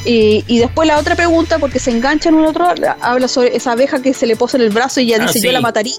Y, 0.06 0.44
y, 0.48 0.60
después 0.60 0.88
la 0.88 1.00
otra 1.00 1.16
pregunta 1.16 1.60
porque 1.60 1.80
se 1.80 1.92
engancha 1.92 2.30
en 2.30 2.36
un 2.36 2.46
otro 2.46 2.68
habla 3.02 3.28
sobre 3.28 3.56
esa 3.56 3.72
abeja 3.72 4.02
que 4.02 4.14
se 4.14 4.28
le 4.28 4.36
posa 4.36 4.58
en 4.58 4.64
el 4.64 4.70
brazo 4.70 5.02
y 5.02 5.08
ya 5.08 5.18
ah, 5.18 5.26
dice 5.26 5.42
yo 5.42 5.52
la 5.52 5.62
mataría 5.62 5.96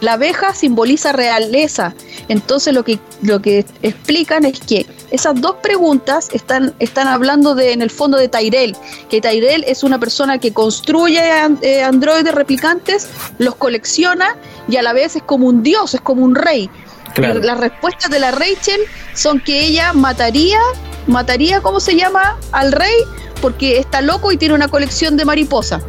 la 0.00 0.14
abeja 0.14 0.54
simboliza 0.54 1.12
realeza. 1.12 1.94
Entonces 2.28 2.72
lo 2.72 2.84
que, 2.84 2.98
lo 3.22 3.42
que 3.42 3.64
explican 3.82 4.44
es 4.44 4.60
que 4.60 4.86
esas 5.10 5.40
dos 5.40 5.56
preguntas 5.62 6.28
están, 6.32 6.74
están 6.78 7.08
hablando 7.08 7.54
de, 7.54 7.72
en 7.72 7.82
el 7.82 7.90
fondo 7.90 8.16
de 8.16 8.28
Tyrell, 8.28 8.76
que 9.10 9.20
Tyrell 9.20 9.64
es 9.66 9.82
una 9.82 9.98
persona 9.98 10.38
que 10.38 10.52
construye 10.52 11.20
eh, 11.62 11.82
androides 11.82 12.34
replicantes, 12.34 13.08
los 13.38 13.54
colecciona 13.56 14.36
y 14.68 14.76
a 14.76 14.82
la 14.82 14.92
vez 14.92 15.16
es 15.16 15.22
como 15.22 15.46
un 15.46 15.62
dios, 15.62 15.94
es 15.94 16.00
como 16.00 16.24
un 16.24 16.34
rey. 16.34 16.70
Las 17.16 17.58
respuestas 17.58 18.10
de 18.10 18.18
la 18.18 18.30
Rachel 18.30 18.80
son 19.14 19.40
que 19.40 19.60
ella 19.60 19.92
mataría, 19.92 20.58
mataría, 21.06 21.60
¿cómo 21.60 21.78
se 21.78 21.94
llama? 21.94 22.38
Al 22.52 22.72
rey 22.72 22.94
porque 23.42 23.78
está 23.78 24.00
loco 24.00 24.32
y 24.32 24.36
tiene 24.38 24.54
una 24.54 24.68
colección 24.68 25.16
de 25.16 25.24
mariposas. 25.24 25.82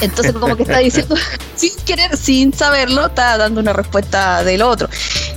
Entonces 0.00 0.32
como 0.32 0.56
que 0.56 0.64
está 0.64 0.78
diciendo, 0.78 1.14
sin 1.56 1.74
querer, 1.86 2.16
sin 2.16 2.52
saberlo, 2.52 3.06
está 3.06 3.36
dando 3.38 3.60
una 3.60 3.72
respuesta 3.72 4.42
del 4.42 4.62
otro. 4.62 4.88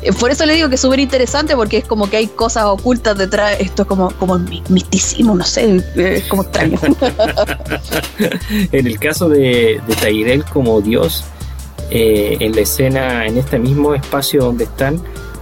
Eh, 0.01 0.11
por 0.13 0.31
eso 0.31 0.45
le 0.45 0.53
digo 0.53 0.69
que 0.69 0.75
es 0.75 0.81
súper 0.81 0.99
interesante 0.99 1.55
porque 1.55 1.77
es 1.77 1.85
como 1.85 2.09
que 2.09 2.17
hay 2.17 2.27
cosas 2.27 2.65
ocultas 2.65 3.17
detrás, 3.17 3.57
esto 3.59 3.83
es 3.83 3.87
como, 3.87 4.11
como 4.11 4.39
misticismo, 4.39 5.35
no 5.35 5.45
sé, 5.45 5.83
es 5.95 6.23
como 6.25 6.43
extraño. 6.43 6.79
en 8.71 8.87
el 8.87 8.99
caso 8.99 9.29
de, 9.29 9.81
de 9.85 9.95
Tyrell 9.95 10.43
como 10.45 10.81
Dios, 10.81 11.23
eh, 11.91 12.37
en 12.39 12.55
la 12.55 12.61
escena, 12.61 13.25
en 13.25 13.37
este 13.37 13.59
mismo 13.59 13.95
espacio 13.95 14.41
donde 14.43 14.65
están, 14.65 15.01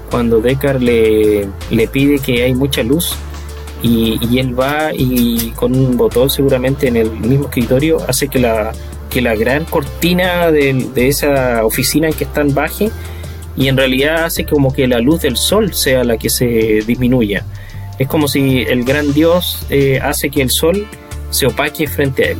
cuando 0.09 0.39
Deckard 0.39 0.81
le, 0.81 1.47
pide 1.91 2.19
que 2.19 2.43
hay 2.43 2.53
mucha 2.53 2.83
luz, 2.83 3.15
y, 3.83 4.17
y, 4.27 4.39
él 4.39 4.59
va 4.59 4.91
y 4.91 5.51
con 5.51 5.75
un 5.75 5.97
botón 5.97 6.31
seguramente 6.31 6.87
en 6.87 6.97
el 6.97 7.11
mismo 7.11 7.45
escritorio 7.45 7.99
hace 8.07 8.27
que 8.27 8.39
la, 8.39 8.71
que 9.09 9.21
la 9.21 9.35
gran 9.35 9.65
cortina 9.65 10.51
de, 10.51 10.87
esa 10.95 11.65
oficina 11.65 12.07
en 12.07 12.13
que 12.13 12.23
están 12.23 12.53
baje 12.53 12.89
y 13.55 13.67
en 13.67 13.77
realidad 13.77 14.25
hace 14.25 14.45
como 14.45 14.71
que 14.71 14.87
la 14.87 14.99
luz 14.99 15.21
del 15.21 15.37
sol 15.37 15.73
sea 15.73 16.03
la 16.03 16.17
que 16.17 16.29
se 16.29 16.83
disminuya. 16.85 17.43
Es 17.97 18.07
como 18.07 18.27
si 18.27 18.61
el 18.61 18.83
gran 18.83 19.13
Dios 19.13 19.65
eh, 19.69 19.99
hace 20.01 20.29
que 20.29 20.41
el 20.41 20.51
sol 20.51 20.85
se 21.31 21.47
opaque 21.47 21.87
frente 21.87 22.23
a 22.25 22.31
él. 22.31 22.37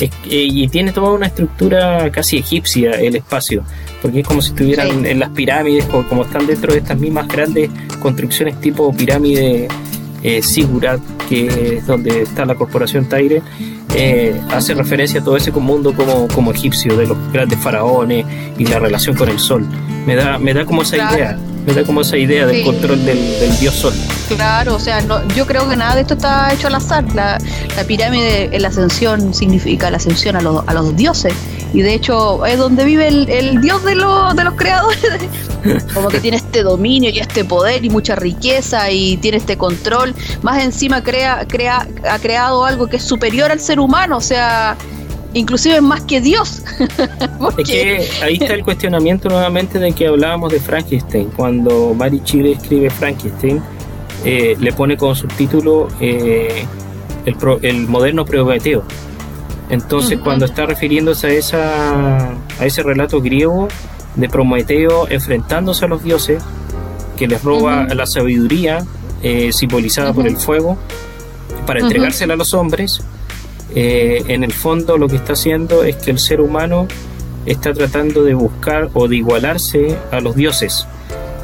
Eh, 0.00 0.10
y 0.24 0.68
tiene 0.68 0.92
toda 0.92 1.12
una 1.12 1.26
estructura 1.26 2.10
casi 2.10 2.38
egipcia 2.38 2.92
el 2.92 3.16
espacio, 3.16 3.62
porque 4.00 4.20
es 4.20 4.26
como 4.26 4.40
si 4.40 4.50
estuvieran 4.50 5.04
en 5.04 5.18
las 5.18 5.30
pirámides, 5.30 5.86
o 5.92 6.02
como 6.08 6.22
están 6.22 6.46
dentro 6.46 6.72
de 6.72 6.78
estas 6.78 6.98
mismas 6.98 7.28
grandes 7.28 7.70
construcciones 8.00 8.60
tipo 8.60 8.92
pirámide 8.94 9.68
eh, 10.22 10.42
Sigurat, 10.42 11.00
que 11.28 11.76
es 11.76 11.86
donde 11.86 12.22
está 12.22 12.44
la 12.44 12.54
corporación 12.54 13.08
Taire, 13.08 13.42
eh, 13.94 14.40
hace 14.50 14.74
referencia 14.74 15.20
a 15.20 15.24
todo 15.24 15.36
ese 15.36 15.50
mundo 15.50 15.92
como, 15.94 16.28
como 16.28 16.52
egipcio, 16.52 16.96
de 16.96 17.06
los 17.06 17.18
grandes 17.32 17.58
faraones 17.58 18.24
y 18.56 18.64
la 18.64 18.78
relación 18.78 19.16
con 19.16 19.28
el 19.28 19.38
sol. 19.38 19.66
Me 20.06 20.14
da, 20.14 20.38
me 20.38 20.54
da 20.54 20.64
como 20.64 20.82
esa 20.82 20.96
idea, 20.96 21.38
como 21.86 22.00
esa 22.00 22.16
idea 22.16 22.46
del 22.46 22.64
control 22.64 23.04
del, 23.04 23.58
dios 23.58 23.74
sol. 23.74 23.94
Claro, 24.28 24.76
o 24.76 24.78
sea, 24.78 25.00
no, 25.00 25.26
yo 25.34 25.46
creo 25.46 25.68
que 25.68 25.76
nada 25.76 25.94
de 25.94 26.02
esto 26.02 26.14
está 26.14 26.52
hecho 26.52 26.68
al 26.68 26.74
azar. 26.74 27.04
La, 27.14 27.38
la 27.76 27.84
pirámide 27.84 28.54
en 28.54 28.62
la 28.62 28.68
ascensión 28.68 29.34
significa 29.34 29.90
la 29.90 29.96
ascensión 29.96 30.36
a 30.36 30.40
los, 30.40 30.66
a 30.66 30.74
los 30.74 30.96
dioses. 30.96 31.34
Y 31.72 31.82
de 31.82 31.94
hecho 31.94 32.44
es 32.46 32.58
donde 32.58 32.84
vive 32.84 33.08
el, 33.08 33.28
el 33.28 33.60
dios 33.60 33.84
de, 33.84 33.94
los 33.94 34.34
de 34.34 34.44
los 34.44 34.54
creadores. 34.54 35.00
Como 35.94 36.08
que 36.08 36.20
tiene 36.20 36.36
este 36.36 36.62
dominio 36.62 37.10
y 37.10 37.18
este 37.18 37.44
poder 37.44 37.84
y 37.84 37.90
mucha 37.90 38.16
riqueza 38.16 38.90
y 38.90 39.16
tiene 39.18 39.38
este 39.38 39.56
control. 39.56 40.14
Más 40.42 40.62
encima 40.62 41.02
crea, 41.02 41.46
crea, 41.46 41.86
ha 42.08 42.18
creado 42.18 42.64
algo 42.64 42.88
que 42.88 42.96
es 42.96 43.04
superior 43.04 43.50
al 43.50 43.60
ser 43.60 43.78
humano. 43.78 44.16
O 44.16 44.20
sea, 44.20 44.76
inclusive 45.34 45.80
más 45.80 46.02
que 46.02 46.20
Dios. 46.20 46.62
es 47.58 47.68
que 47.68 48.08
ahí 48.22 48.38
está 48.40 48.54
el 48.54 48.64
cuestionamiento 48.64 49.28
nuevamente 49.28 49.78
de 49.78 49.92
que 49.92 50.06
hablábamos 50.06 50.52
de 50.52 50.60
Frankenstein. 50.60 51.30
Cuando 51.36 51.94
Mary 51.94 52.20
Chile 52.24 52.52
escribe 52.52 52.90
Frankenstein, 52.90 53.62
eh, 54.24 54.56
le 54.58 54.72
pone 54.72 54.96
como 54.96 55.14
subtítulo 55.14 55.88
eh, 56.00 56.64
el, 57.24 57.36
el, 57.62 57.86
moderno 57.86 58.24
Prometeo. 58.24 58.84
Entonces, 59.70 60.18
cuando 60.18 60.44
está 60.44 60.66
refiriéndose 60.66 61.28
a, 61.28 61.30
esa, 61.30 62.30
a 62.58 62.66
ese 62.66 62.82
relato 62.82 63.20
griego 63.20 63.68
de 64.16 64.28
Prometeo 64.28 65.08
enfrentándose 65.08 65.84
a 65.84 65.88
los 65.88 66.02
dioses, 66.02 66.42
que 67.16 67.28
les 67.28 67.42
roba 67.44 67.86
la 67.94 68.06
sabiduría 68.06 68.84
eh, 69.22 69.52
simbolizada 69.52 70.12
por 70.12 70.26
el 70.26 70.36
fuego, 70.36 70.76
para 71.66 71.80
entregársela 71.80 72.34
a 72.34 72.36
los 72.36 72.52
hombres, 72.54 73.02
eh, 73.74 74.22
en 74.28 74.44
el 74.44 74.52
fondo 74.52 74.98
lo 74.98 75.08
que 75.08 75.16
está 75.16 75.34
haciendo 75.34 75.84
es 75.84 75.96
que 75.96 76.10
el 76.10 76.18
ser 76.18 76.40
humano 76.40 76.88
está 77.46 77.72
tratando 77.72 78.22
de 78.22 78.34
buscar 78.34 78.90
o 78.94 79.08
de 79.08 79.16
igualarse 79.16 79.96
a 80.10 80.20
los 80.20 80.36
dioses. 80.36 80.86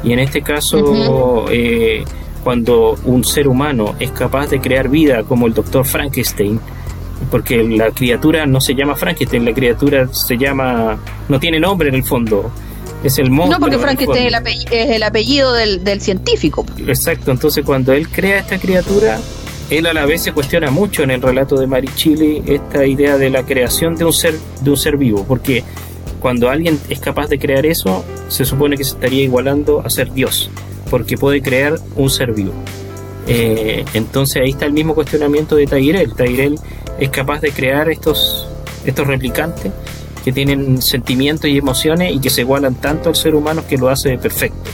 Y 0.03 0.13
en 0.13 0.19
este 0.19 0.41
caso, 0.41 1.45
eh, 1.49 2.03
cuando 2.43 2.95
un 3.03 3.23
ser 3.23 3.47
humano 3.47 3.95
es 3.99 4.11
capaz 4.11 4.47
de 4.47 4.59
crear 4.59 4.89
vida 4.89 5.23
como 5.23 5.47
el 5.47 5.53
doctor 5.53 5.85
Frankenstein, 5.85 6.59
porque 7.31 7.63
la 7.63 7.91
criatura 7.91 8.45
no 8.45 8.61
se 8.61 8.75
llama 8.75 8.95
Frankenstein, 8.95 9.43
la 9.43 9.53
criatura 9.53 10.07
se 10.13 10.37
llama, 10.37 10.99
no 11.27 11.39
tiene 11.39 11.59
nombre 11.59 11.89
en 11.89 11.95
el 11.95 12.03
fondo, 12.03 12.51
es 13.03 13.17
el 13.17 13.31
monstruo. 13.31 13.59
No, 13.59 13.65
porque 13.65 13.79
Frankenstein 13.79 14.27
es 14.71 14.89
el 14.91 15.03
apellido, 15.03 15.53
del, 15.53 15.83
del 15.83 15.99
científico. 15.99 16.65
Exacto, 16.85 17.31
entonces 17.31 17.65
cuando 17.65 17.91
él 17.91 18.07
crea 18.07 18.39
esta 18.39 18.59
criatura, 18.59 19.19
él 19.69 19.85
a 19.85 19.93
la 19.93 20.05
vez 20.05 20.23
se 20.23 20.31
cuestiona 20.31 20.71
mucho 20.71 21.03
en 21.03 21.11
el 21.11 21.21
relato 21.21 21.59
de 21.59 21.67
Marichili 21.67 22.43
esta 22.45 22.85
idea 22.85 23.17
de 23.17 23.29
la 23.29 23.43
creación 23.43 23.95
de 23.95 24.05
un 24.05 24.13
ser 24.13 24.35
de 24.61 24.69
un 24.69 24.77
ser 24.77 24.97
vivo, 24.97 25.25
porque 25.27 25.63
cuando 26.19 26.49
alguien 26.49 26.79
es 26.89 26.99
capaz 26.99 27.27
de 27.27 27.37
crear 27.37 27.65
eso, 27.65 28.03
se 28.27 28.45
supone 28.45 28.77
que 28.77 28.83
se 28.83 28.95
estaría 28.95 29.23
igualando 29.23 29.81
a 29.81 29.89
ser 29.89 30.11
Dios, 30.13 30.49
porque 30.89 31.17
puede 31.17 31.41
crear 31.41 31.79
un 31.95 32.09
ser 32.09 32.33
vivo. 32.33 32.53
Eh, 33.27 33.83
entonces 33.93 34.41
ahí 34.41 34.51
está 34.51 34.65
el 34.65 34.73
mismo 34.73 34.95
cuestionamiento 34.95 35.55
de 35.55 35.67
Tyrell. 35.67 36.13
Tyrell 36.15 36.57
es 36.99 37.09
capaz 37.09 37.41
de 37.41 37.51
crear 37.51 37.89
estos, 37.89 38.47
estos 38.85 39.05
replicantes 39.05 39.71
que 40.23 40.31
tienen 40.31 40.81
sentimientos 40.81 41.49
y 41.49 41.57
emociones 41.57 42.13
y 42.13 42.19
que 42.19 42.29
se 42.29 42.41
igualan 42.41 42.75
tanto 42.75 43.09
al 43.09 43.15
ser 43.15 43.35
humano 43.35 43.63
que 43.67 43.77
lo 43.77 43.89
hace 43.89 44.17
perfecto. 44.17 44.69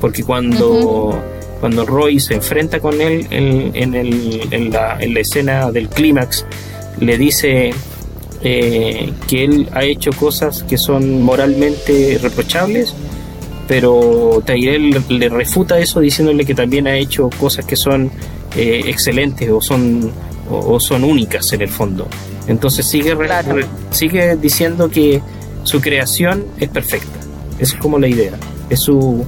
Porque 0.00 0.24
cuando, 0.24 1.22
cuando 1.62 1.86
Roy 1.86 2.18
se 2.18 2.34
enfrenta 2.34 2.80
con 2.80 3.00
él 3.00 3.24
en, 3.30 3.94
el, 3.94 4.48
en, 4.50 4.72
la, 4.72 4.96
en 4.98 5.14
la, 5.14 5.20
escena 5.20 5.70
del 5.70 5.88
clímax, 5.88 6.44
le 6.98 7.16
dice 7.16 7.72
eh, 8.42 9.12
que 9.28 9.44
él 9.44 9.68
ha 9.70 9.84
hecho 9.84 10.10
cosas 10.10 10.64
que 10.64 10.76
son 10.76 11.22
moralmente 11.22 12.18
reprochables, 12.20 12.92
pero 13.68 14.42
Tyrell 14.44 15.04
le 15.08 15.28
refuta 15.28 15.78
eso 15.78 16.00
diciéndole 16.00 16.44
que 16.44 16.56
también 16.56 16.88
ha 16.88 16.96
hecho 16.96 17.30
cosas 17.38 17.64
que 17.64 17.76
son 17.76 18.10
eh, 18.56 18.82
excelentes 18.86 19.48
o 19.48 19.60
son, 19.60 20.10
o, 20.50 20.80
son 20.80 21.04
únicas 21.04 21.52
en 21.52 21.62
el 21.62 21.68
fondo. 21.68 22.08
Entonces 22.48 22.86
sigue, 22.86 23.16
sigue 23.92 24.34
diciendo 24.34 24.90
que 24.90 25.22
su 25.62 25.80
creación 25.80 26.44
es 26.58 26.70
perfecta. 26.70 27.20
Esa 27.60 27.76
es 27.76 27.80
como 27.80 28.00
la 28.00 28.08
idea. 28.08 28.32
Es 28.68 28.80
su, 28.80 29.24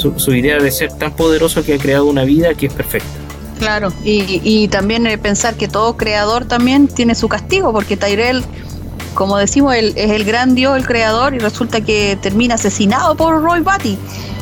su, 0.00 0.34
idea 0.34 0.58
de 0.58 0.70
ser 0.70 0.92
tan 0.92 1.12
poderoso 1.12 1.62
que 1.62 1.74
ha 1.74 1.78
creado 1.78 2.06
una 2.06 2.24
vida 2.24 2.54
que 2.54 2.66
es 2.66 2.72
perfecta. 2.72 3.08
Claro, 3.58 3.92
y, 4.04 4.40
y 4.42 4.68
también 4.68 5.06
eh, 5.06 5.18
pensar 5.18 5.54
que 5.54 5.68
todo 5.68 5.96
creador 5.96 6.46
también 6.46 6.88
tiene 6.88 7.14
su 7.14 7.28
castigo, 7.28 7.72
porque 7.72 7.96
Tyrell, 7.96 8.42
como 9.14 9.36
decimos, 9.36 9.74
él, 9.74 9.92
es 9.96 10.10
el 10.10 10.24
gran 10.24 10.54
dios, 10.54 10.76
el 10.76 10.86
creador, 10.86 11.34
y 11.34 11.38
resulta 11.38 11.82
que 11.82 12.18
termina 12.22 12.54
asesinado 12.54 13.14
por 13.16 13.42
Roy 13.42 13.60
Batty. 13.60 13.98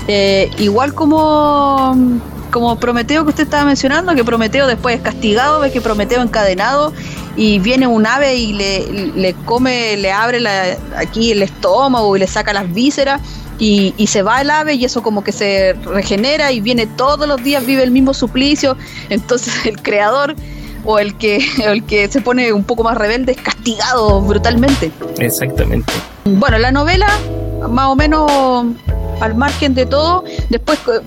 Eh, 0.07 0.51
igual 0.59 0.95
como, 0.95 1.97
como 2.51 2.79
Prometeo 2.79 3.25
que 3.25 3.31
usted 3.31 3.45
estaba 3.45 3.65
mencionando, 3.65 4.15
que 4.15 4.25
Prometeo 4.25 4.67
después 4.67 4.97
es 4.97 5.03
castigado, 5.03 5.61
ves 5.61 5.73
que 5.73 5.81
Prometeo 5.81 6.23
encadenado 6.23 6.93
y 7.37 7.59
viene 7.59 7.87
un 7.87 8.07
ave 8.07 8.37
y 8.37 8.53
le, 8.53 9.13
le 9.15 9.35
come, 9.35 9.97
le 9.97 10.11
abre 10.13 10.41
la, 10.41 10.77
aquí 10.97 11.33
el 11.33 11.43
estómago 11.43 12.17
y 12.17 12.21
le 12.21 12.27
saca 12.27 12.53
las 12.53 12.73
vísceras 12.73 13.21
y, 13.59 14.07
se 14.07 14.23
va 14.23 14.41
el 14.41 14.51
ave 14.51 14.75
y 14.75 14.85
eso 14.85 15.03
como 15.03 15.25
que 15.25 15.33
se 15.33 15.75
regenera 15.85 16.53
y 16.53 16.61
viene 16.61 16.87
todos 16.87 17.27
los 17.27 17.43
días, 17.43 17.67
vive 17.67 17.83
el 17.83 17.91
mismo 17.91 18.15
suplicio. 18.15 18.77
Entonces 19.09 19.55
el 19.67 19.81
creador 19.83 20.35
o 20.85 20.99
el 20.99 21.17
que, 21.17 21.45
el 21.65 21.85
que 21.85 22.09
se 22.09 22.21
pone 22.21 22.53
un 22.53 22.65
poco 22.65 22.85
más 22.85 22.97
rebelde 22.97 23.33
es 23.33 23.39
castigado 23.39 24.21
brutalmente. 24.23 24.91
Exactamente. 25.19 25.93
Bueno, 26.25 26.59
la 26.59 26.71
novela, 26.71 27.09
más 27.69 27.89
o 27.89 27.97
menos 27.97 28.31
al 29.21 29.35
margen 29.35 29.75
de 29.75 29.87
todo, 29.87 30.25
después 30.49 30.79
eh, 30.89 31.01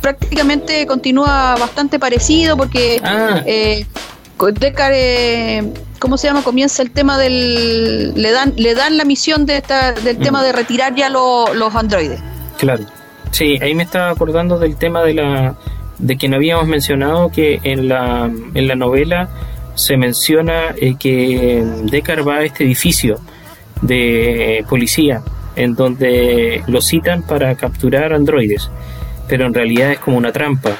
prácticamente 0.00 0.86
continúa 0.86 1.56
bastante 1.56 1.98
parecido 1.98 2.56
porque 2.56 3.00
ah. 3.02 3.42
eh, 3.44 3.80
eh 3.80 3.86
¿cómo 5.98 6.16
se 6.16 6.26
llama? 6.26 6.42
Comienza 6.42 6.82
el 6.82 6.90
tema 6.90 7.18
del, 7.18 8.14
le 8.14 8.30
dan, 8.30 8.54
le 8.56 8.74
dan 8.74 8.96
la 8.96 9.04
misión 9.04 9.46
de 9.46 9.58
esta, 9.58 9.92
del 9.92 10.18
tema 10.18 10.42
de 10.42 10.52
retirar 10.52 10.94
ya 10.94 11.08
los 11.10 11.74
androides. 11.74 12.20
Claro, 12.58 12.84
sí, 13.30 13.58
ahí 13.60 13.74
me 13.74 13.82
estaba 13.82 14.10
acordando 14.10 14.58
del 14.58 14.76
tema 14.76 15.02
de 15.02 15.14
la, 15.14 15.56
de 15.98 16.16
que 16.16 16.28
no 16.28 16.36
habíamos 16.36 16.66
mencionado 16.66 17.30
que 17.30 17.60
en 17.62 17.88
la, 17.88 18.30
en 18.54 18.68
la 18.68 18.74
novela 18.74 19.28
se 19.74 19.96
menciona 19.96 20.74
eh, 20.80 20.96
que 20.98 21.64
Deckard 21.84 22.26
va 22.26 22.36
a 22.36 22.44
este 22.44 22.64
edificio 22.64 23.20
de 23.82 24.64
policía 24.68 25.22
en 25.54 25.74
donde 25.74 26.62
lo 26.66 26.80
citan 26.80 27.22
para 27.22 27.54
capturar 27.54 28.12
androides, 28.12 28.70
pero 29.28 29.46
en 29.46 29.54
realidad 29.54 29.92
es 29.92 29.98
como 29.98 30.18
una 30.18 30.32
trampa, 30.32 30.76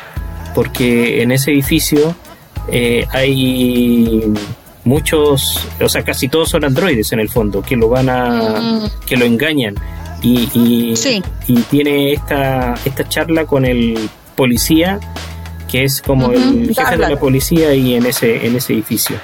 porque 0.55 1.23
en 1.23 1.33
ese 1.33 1.51
edificio 1.51 2.15
eh, 2.71 3.07
hay 3.11 4.23
muchos, 4.87 5.61
o 5.81 5.89
sea, 5.89 6.03
casi 6.03 6.29
todos 6.29 6.49
son 6.49 6.65
androides 6.65 7.13
en 7.13 7.21
el 7.21 7.29
fondo, 7.29 7.61
que 7.61 7.77
lo 7.77 7.89
van 7.89 8.09
a, 8.09 8.61
mm. 8.61 8.91
que 9.05 9.17
lo 9.17 9.25
engañan. 9.25 9.75
Y, 10.23 10.49
y, 10.55 10.95
y, 11.47 11.61
tiene 11.63 12.13
esta, 12.13 12.75
esta 12.85 13.07
charla 13.07 13.45
con 13.45 13.65
el 13.65 14.09
policía, 14.35 14.99
que 15.69 15.85
es 15.85 16.01
como 16.01 16.33
el 16.33 16.75
jefe 16.75 16.97
de 16.97 17.09
la 17.09 17.19
policía 17.19 17.75
y 17.75 17.95
en 17.95 18.07
ese, 18.07 18.47
en 18.47 18.57
ese 18.57 18.73
edificio. 18.73 19.17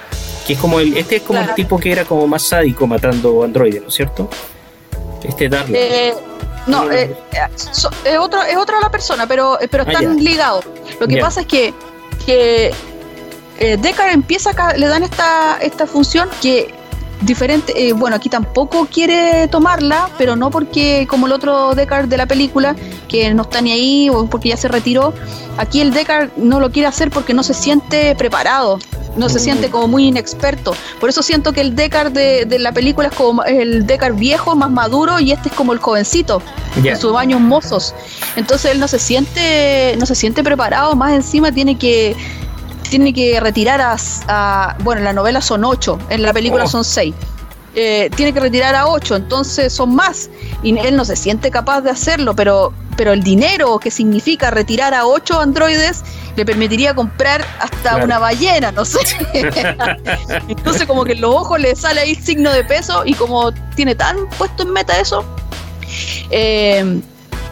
Que 0.46 0.52
es 0.52 0.58
como 0.58 0.80
el, 0.80 0.96
este 0.96 1.16
es 1.16 1.22
como 1.22 1.40
el 1.40 1.54
tipo 1.54 1.78
que 1.78 1.92
era 1.92 2.04
como 2.04 2.26
más 2.26 2.42
sádico 2.42 2.86
matando 2.86 3.42
androides, 3.42 3.80
¿no 3.80 3.88
es 3.88 3.94
cierto? 3.94 4.28
Este 5.24 5.48
Darla. 5.48 5.78
Eh, 5.78 6.14
no, 6.66 6.90
eh, 6.90 7.16
es, 7.56 8.18
otro, 8.18 8.42
es 8.42 8.56
otra 8.56 8.80
la 8.80 8.90
persona, 8.90 9.26
pero, 9.26 9.58
pero 9.70 9.84
ah, 9.86 9.92
están 9.92 10.22
ligados. 10.22 10.64
Lo 11.00 11.08
que 11.08 11.16
pasa 11.18 11.40
es 11.40 11.46
que, 11.46 11.72
que 12.26 12.72
eh, 13.62 13.94
empieza 14.12 14.50
acá, 14.50 14.74
le 14.76 14.86
dan 14.86 15.02
esta, 15.02 15.58
esta 15.60 15.86
función 15.86 16.28
que 16.40 16.74
diferente, 17.22 17.72
eh, 17.76 17.92
bueno, 17.92 18.16
aquí 18.16 18.28
tampoco 18.28 18.86
quiere 18.86 19.46
tomarla, 19.48 20.10
pero 20.18 20.36
no 20.36 20.50
porque 20.50 21.06
como 21.08 21.26
el 21.26 21.32
otro 21.32 21.74
Deckard 21.74 22.08
de 22.08 22.16
la 22.16 22.26
película, 22.26 22.74
que 23.08 23.32
no 23.32 23.42
está 23.42 23.60
ni 23.60 23.72
ahí 23.72 24.10
o 24.10 24.26
porque 24.26 24.50
ya 24.50 24.56
se 24.56 24.68
retiró, 24.68 25.14
aquí 25.56 25.80
el 25.80 25.92
Deckard 25.92 26.30
no 26.36 26.60
lo 26.60 26.70
quiere 26.70 26.88
hacer 26.88 27.10
porque 27.10 27.34
no 27.34 27.42
se 27.42 27.54
siente 27.54 28.14
preparado, 28.16 28.78
no 29.16 29.28
se 29.28 29.38
siente 29.38 29.70
como 29.70 29.88
muy 29.88 30.08
inexperto. 30.08 30.74
Por 30.98 31.10
eso 31.10 31.22
siento 31.22 31.52
que 31.52 31.60
el 31.60 31.76
Deckard 31.76 32.12
de, 32.12 32.44
de 32.44 32.58
la 32.58 32.72
película 32.72 33.08
es 33.08 33.14
como 33.14 33.44
el 33.44 33.86
Deckard 33.86 34.14
viejo, 34.14 34.56
más 34.56 34.70
maduro, 34.70 35.20
y 35.20 35.32
este 35.32 35.50
es 35.50 35.54
como 35.54 35.72
el 35.72 35.78
jovencito, 35.78 36.42
en 36.82 36.96
sus 36.96 37.14
años 37.16 37.40
mozos. 37.40 37.94
Entonces 38.36 38.72
él 38.72 38.80
no 38.80 38.88
se 38.88 38.98
siente, 38.98 39.94
no 39.98 40.06
se 40.06 40.14
siente 40.14 40.42
preparado, 40.42 40.96
más 40.96 41.12
encima 41.12 41.52
tiene 41.52 41.78
que 41.78 42.16
tiene 42.92 43.14
que 43.14 43.40
retirar 43.40 43.80
a, 43.80 44.76
bueno, 44.80 44.98
en 44.98 45.04
la 45.06 45.14
novela 45.14 45.40
son 45.40 45.64
ocho, 45.64 45.98
en 46.10 46.20
la 46.20 46.30
película 46.34 46.64
oh. 46.64 46.68
son 46.68 46.84
seis. 46.84 47.14
Eh, 47.74 48.10
tiene 48.16 48.34
que 48.34 48.40
retirar 48.40 48.74
a 48.74 48.86
ocho, 48.86 49.16
entonces 49.16 49.72
son 49.72 49.94
más. 49.94 50.28
Y 50.62 50.78
él 50.78 50.94
no 50.94 51.06
se 51.06 51.16
siente 51.16 51.50
capaz 51.50 51.80
de 51.80 51.88
hacerlo, 51.88 52.36
pero, 52.36 52.74
pero 52.94 53.14
el 53.14 53.22
dinero 53.22 53.78
que 53.78 53.90
significa 53.90 54.50
retirar 54.50 54.92
a 54.92 55.06
ocho 55.06 55.40
androides 55.40 56.02
le 56.36 56.44
permitiría 56.44 56.94
comprar 56.94 57.42
hasta 57.60 57.96
una 57.96 58.18
ballena, 58.18 58.70
no 58.72 58.84
sé. 58.84 58.98
entonces 60.48 60.86
como 60.86 61.04
que 61.04 61.12
en 61.12 61.22
los 61.22 61.34
ojos 61.34 61.60
le 61.60 61.74
sale 61.74 62.02
ahí 62.02 62.14
signo 62.14 62.52
de 62.52 62.62
peso 62.62 63.04
y 63.06 63.14
como 63.14 63.52
tiene 63.74 63.94
tan 63.94 64.28
puesto 64.36 64.64
en 64.64 64.70
meta 64.70 65.00
eso. 65.00 65.24
Eh, 66.30 67.00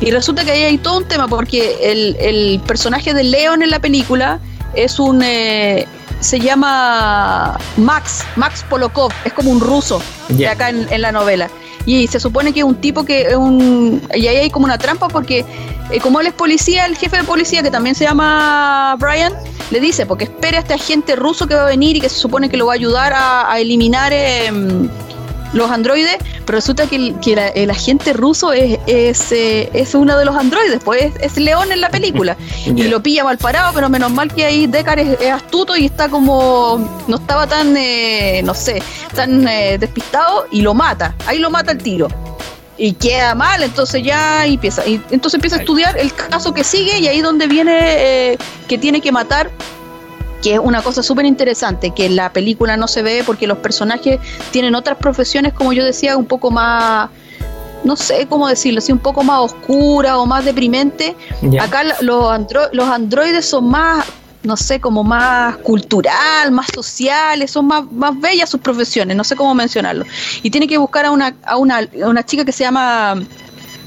y 0.01 0.11
resulta 0.11 0.45
que 0.45 0.51
ahí 0.51 0.65
hay 0.65 0.77
todo 0.77 0.99
un 0.99 1.09
tema 1.09 1.29
porque 1.29 1.79
el, 1.91 2.17
el 2.21 2.61
personaje 2.67 3.15
de 3.15 3.23
Leon 3.25 3.63
en 3.63 3.71
la 3.71 3.79
película 3.79 4.39
es 4.75 4.99
un 4.99 5.23
eh, 5.23 5.87
se 6.21 6.39
llama 6.39 7.59
Max, 7.77 8.25
Max 8.37 8.65
Polokov, 8.69 9.11
es 9.25 9.33
como 9.33 9.51
un 9.51 9.61
ruso 9.61 10.03
de 10.29 10.49
acá 10.49 10.69
en, 10.69 11.01
la 11.01 11.13
novela. 11.13 11.51
Y 11.87 12.07
se 12.09 12.21
supone 12.21 12.53
que 12.53 12.61
es 12.61 12.65
un 12.65 12.77
tipo 12.77 13.05
que 13.05 13.23
es 13.23 13.37
un. 13.37 14.03
Y 14.15 14.27
ahí 14.27 14.37
hay 14.37 14.51
como 14.51 14.67
una 14.67 14.77
trampa 14.77 15.09
porque, 15.09 15.47
eh, 15.91 16.01
como 16.01 16.21
él 16.21 16.27
es 16.27 16.35
policía, 16.35 16.85
el 16.85 16.97
jefe 16.97 17.17
de 17.17 17.25
policía, 17.25 17.63
que 17.63 17.71
también 17.71 17.95
se 17.95 18.05
llama 18.05 18.97
Brian, 18.99 19.33
le 19.71 19.81
dice: 19.81 20.05
porque 20.05 20.25
espere 20.25 20.59
a 20.59 20.61
este 20.61 20.75
agente 20.75 21.17
ruso 21.17 21.47
que 21.47 21.55
va 21.55 21.63
a 21.63 21.67
venir 21.67 21.97
y 21.97 22.01
que 22.01 22.11
se 22.11 22.19
supone 22.19 22.51
que 22.51 22.59
lo 22.59 22.67
va 22.67 22.73
a 22.73 22.75
ayudar 22.75 23.13
a, 23.17 23.59
eliminar. 23.59 24.13
Em, 24.13 24.91
los 25.53 25.71
androides, 25.71 26.17
pero 26.47 26.57
resulta 26.57 26.87
que 26.87 26.97
el, 26.97 27.71
agente 27.71 28.13
ruso 28.13 28.53
es, 28.53 28.79
es, 28.87 29.33
eh, 29.33 29.71
es, 29.73 29.95
uno 29.95 30.17
de 30.17 30.25
los 30.25 30.37
androides, 30.37 30.81
pues 30.85 31.13
es, 31.21 31.37
León 31.37 31.73
en 31.73 31.81
la 31.81 31.91
película. 31.91 32.37
Y 32.67 32.85
lo 32.85 33.03
pilla 33.03 33.25
mal 33.25 33.37
parado, 33.37 33.73
pero 33.75 33.89
menos 33.89 34.11
mal 34.13 34.33
que 34.33 34.45
ahí 34.45 34.67
Deckard 34.67 35.01
es, 35.01 35.31
astuto 35.31 35.77
y 35.77 35.87
está 35.87 36.09
como. 36.09 37.03
no 37.09 37.17
estaba 37.17 37.47
tan, 37.47 37.77
eh, 37.77 38.43
no 38.45 38.55
sé, 38.55 38.83
tan 39.15 39.47
eh, 39.47 39.77
despistado 39.79 40.47
y 40.51 40.63
lo 40.63 40.73
mata. 40.73 41.15
Ahí 41.27 41.39
lo 41.39 41.51
mata 41.51 41.73
el 41.73 41.79
tiro. 41.79 42.09
Y 42.79 42.95
queda 42.95 43.35
mal, 43.35 43.63
entonces 43.63 44.03
ya 44.03 44.47
empieza. 44.47 44.87
Y 44.87 45.03
entonces 45.11 45.35
empieza 45.35 45.57
a 45.57 45.59
estudiar 45.61 45.99
el 45.99 46.15
caso 46.15 46.55
que 46.55 46.65
sigue 46.65 46.99
y 46.99 47.09
ahí 47.09 47.21
donde 47.21 47.47
viene 47.47 48.39
que 48.69 48.79
tiene 48.79 49.01
que 49.01 49.13
matar 49.13 49.51
que 50.43 50.55
es 50.55 50.61
una 50.61 50.83
cosa 50.83 51.03
súper 51.03 51.27
interesante, 51.27 51.93
que 51.93 52.07
en 52.07 52.17
la 52.17 52.33
película 52.33 52.77
no 52.77 52.89
se 52.89 53.03
ve 53.03 53.23
porque 53.25 53.47
los 53.47 53.59
personajes 53.59 54.21
tienen 54.51 54.75
otras 54.75 54.99
profesiones, 54.99 55.53
como 55.53 55.73
yo 55.73 55.85
decía, 55.85 56.17
un 56.17 56.27
poco 56.27 56.51
más, 56.51 57.11
no 57.85 57.97
sé 57.97 58.27
cómo 58.29 58.49
decirlo, 58.49 58.79
así 58.79 58.93
un 58.93 58.99
poco 58.99 59.23
más 59.23 59.41
oscura 59.41 60.19
o 60.19 60.27
más 60.27 60.45
deprimente. 60.45 61.17
Acá 61.61 61.83
los, 62.01 62.25
los 62.73 62.89
androides 62.89 63.47
son 63.47 63.69
más, 63.69 64.07
no 64.43 64.57
sé, 64.57 64.81
como 64.81 65.05
más 65.05 65.57
cultural, 65.59 66.51
más 66.51 66.69
sociales, 66.75 67.51
son 67.51 67.67
más, 67.67 67.91
más 67.93 68.19
bellas 68.19 68.49
sus 68.51 68.61
profesiones, 68.61 69.17
no 69.17 69.25
sé 69.25 69.37
cómo 69.37 69.55
mencionarlo. 69.55 70.05
Y 70.43 70.51
tiene 70.51 70.67
que 70.67 70.79
buscar 70.79 71.05
a 71.05 71.11
una, 71.11 71.35
a 71.45 71.57
una, 71.57 71.79
a 71.79 72.09
una 72.09 72.25
chica 72.25 72.45
que 72.45 72.53
se 72.53 72.65
llama 72.65 73.17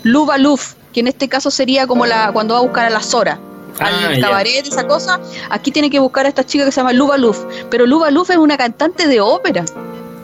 Luba 0.03 0.37
Luf, 0.37 0.73
que 0.93 0.99
en 0.99 1.07
este 1.07 1.27
caso 1.27 1.49
sería 1.49 1.87
como 1.87 2.05
la 2.05 2.31
cuando 2.31 2.53
va 2.53 2.59
a 2.59 2.63
buscar 2.63 2.85
a 2.85 2.89
la 2.91 3.01
Zora 3.01 3.39
al 3.79 4.15
ah, 4.15 4.19
cabaret, 4.19 4.67
esa 4.67 4.87
cosa, 4.87 5.19
aquí 5.49 5.71
tiene 5.71 5.89
que 5.89 5.99
buscar 5.99 6.25
a 6.25 6.29
esta 6.29 6.45
chica 6.45 6.65
que 6.65 6.71
se 6.71 6.79
llama 6.79 6.93
Luba 6.93 7.17
Luf. 7.17 7.39
Pero 7.69 7.85
Luba 7.85 8.11
Luf 8.11 8.29
es 8.29 8.37
una 8.37 8.57
cantante 8.57 9.07
de 9.07 9.21
ópera. 9.21 9.65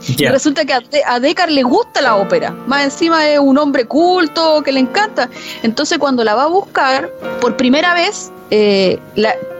Y 0.07 0.25
resulta 0.27 0.65
que 0.65 0.73
a, 0.73 1.19
Deckard 1.19 1.49
le 1.49 1.63
gusta 1.63 2.01
la 2.01 2.15
ópera. 2.15 2.51
Más 2.67 2.83
encima 2.83 3.27
es 3.27 3.39
un 3.39 3.57
hombre 3.57 3.85
culto 3.85 4.61
que 4.63 4.71
le 4.71 4.79
encanta. 4.79 5.29
Entonces 5.63 5.97
cuando 5.97 6.23
la 6.23 6.35
va 6.35 6.43
a 6.43 6.47
buscar, 6.47 7.09
por 7.41 7.57
primera 7.57 7.93
vez, 7.93 8.31
eh, 8.51 8.99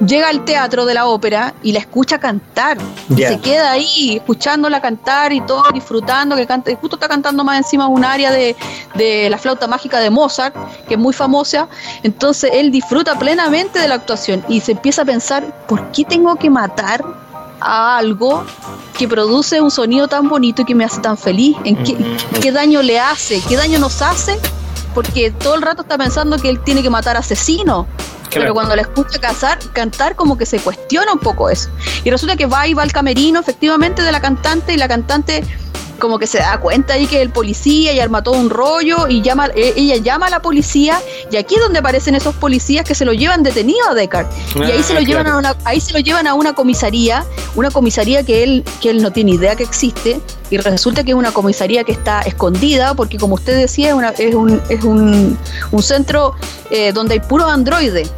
llega 0.06 0.30
al 0.30 0.46
teatro 0.46 0.86
de 0.86 0.94
la 0.96 1.06
ópera 1.06 1.54
y 1.62 1.72
la 1.72 1.80
escucha 1.80 2.20
cantar. 2.20 2.78
Y 3.10 3.24
se 3.24 3.40
queda 3.40 3.72
ahí 3.72 4.18
escuchándola 4.18 4.82
cantar 4.82 5.32
y 5.34 5.42
todo, 5.42 5.64
disfrutando, 5.74 6.36
que 6.36 6.48
canta, 6.48 6.72
justo 6.76 6.96
está 6.96 7.08
cantando 7.08 7.44
más 7.44 7.58
encima 7.58 7.88
un 7.88 8.04
área 8.04 8.32
de, 8.32 8.56
de 8.96 9.30
la 9.30 9.38
flauta 9.38 9.68
mágica 9.68 10.00
de 10.00 10.10
Mozart, 10.10 10.56
que 10.88 10.96
es 10.96 11.00
muy 11.00 11.14
famosa. 11.14 11.68
Entonces 12.04 12.52
él 12.54 12.72
disfruta 12.72 13.18
plenamente 13.20 13.80
de 13.80 13.88
la 13.88 13.96
actuación 13.96 14.44
y 14.48 14.62
se 14.62 14.72
empieza 14.72 15.04
a 15.04 15.06
pensar, 15.06 15.66
¿por 15.68 15.92
qué 15.92 16.06
tengo 16.06 16.36
que 16.36 16.50
matar 16.50 17.04
a 17.62 17.98
algo 17.98 18.44
que 18.98 19.08
produce 19.08 19.62
un 19.62 19.72
sonido 19.72 20.08
tan 20.08 20.30
bonito 20.30 20.62
y 20.62 20.66
que 20.66 20.76
me 20.76 20.84
hace 20.84 21.02
tan 21.02 21.18
feliz? 21.18 21.56
¿En 21.64 21.76
qué, 21.84 21.94
mm. 21.94 22.40
qué 22.42 22.52
daño 22.52 22.82
le 22.82 23.00
hace? 23.00 23.42
¿Qué 23.48 23.56
daño 23.56 23.80
nos 23.80 24.02
hace? 24.02 24.40
Porque 24.94 25.32
todo 25.32 25.56
el 25.56 25.62
rato 25.62 25.84
está 25.84 25.98
pensando 25.98 26.38
que 26.38 26.50
él 26.50 26.60
tiene 26.62 26.82
que 26.82 26.90
matar 26.90 27.18
asesinos. 27.18 27.86
Pero 28.32 28.54
cuando 28.54 28.76
le 28.76 28.84
escucha 28.84 29.20
cazar, 29.20 29.58
cantar, 29.74 30.16
como 30.16 30.38
que 30.38 30.46
se 30.46 30.60
cuestiona 30.60 31.14
un 31.14 31.20
poco 31.20 31.50
eso. 31.50 31.70
Y 32.04 32.12
resulta 32.12 32.36
que 32.36 32.46
va 32.46 32.68
y 32.68 32.74
va 32.74 32.84
al 32.84 32.92
camerino, 32.92 33.40
efectivamente, 33.40 34.04
de 34.04 34.12
la 34.12 34.22
cantante, 34.22 34.74
y 34.74 34.78
la 34.78 34.88
cantante 34.88 35.44
como 36.00 36.20
que 36.20 36.28
se 36.28 36.40
da 36.40 36.60
cuenta 36.60 36.94
ahí 36.94 37.08
que 37.08 37.22
el 37.22 37.30
policía 37.30 37.94
y 37.94 38.00
arma 38.00 38.24
todo 38.24 38.36
un 38.36 38.50
rollo 38.50 39.08
y 39.08 39.22
llama 39.22 39.48
e, 39.56 39.74
ella 39.76 39.98
llama 39.98 40.28
a 40.28 40.30
la 40.30 40.42
policía 40.42 41.00
y 41.32 41.38
aquí 41.38 41.56
es 41.56 41.62
donde 41.62 41.80
aparecen 41.80 42.16
esos 42.16 42.36
policías 42.36 42.86
que 42.86 42.96
se 42.96 43.06
lo 43.06 43.14
llevan 43.14 43.44
detenido 43.44 43.90
a 43.90 43.94
Deckard. 43.94 44.28
Y 44.56 44.72
ahí 44.72 44.84
se 44.84 44.94
lo 44.94 45.00
ah, 45.00 45.04
llevan 45.04 45.28
a 45.28 45.38
una 45.38 45.56
ahí 45.66 45.80
se 45.80 45.94
lo 45.94 46.00
llevan 46.00 46.28
a 46.28 46.34
una 46.34 46.54
comisaría 46.54 47.26
una 47.56 47.72
comisaría 47.72 48.24
que 48.24 48.44
él 48.44 48.64
que 48.82 48.90
él 48.90 49.02
no 49.02 49.12
tiene 49.12 49.32
idea 49.32 49.56
que 49.56 49.64
existe 49.64 50.22
y 50.50 50.58
resulta 50.58 51.04
que 51.04 51.12
es 51.12 51.18
una 51.18 51.32
comisaría 51.32 51.84
que 51.84 51.92
está 51.92 52.22
escondida 52.22 52.94
porque 52.94 53.18
como 53.18 53.36
usted 53.36 53.58
decía 53.58 53.90
es, 53.90 53.94
una, 53.94 54.10
es, 54.10 54.34
un, 54.34 54.62
es 54.70 54.84
un, 54.84 55.38
un 55.72 55.84
centro 55.84 56.36
eh, 56.72 56.92
donde 56.94 57.16
hay 57.16 57.20
puros 57.20 57.52
androides 57.52 58.12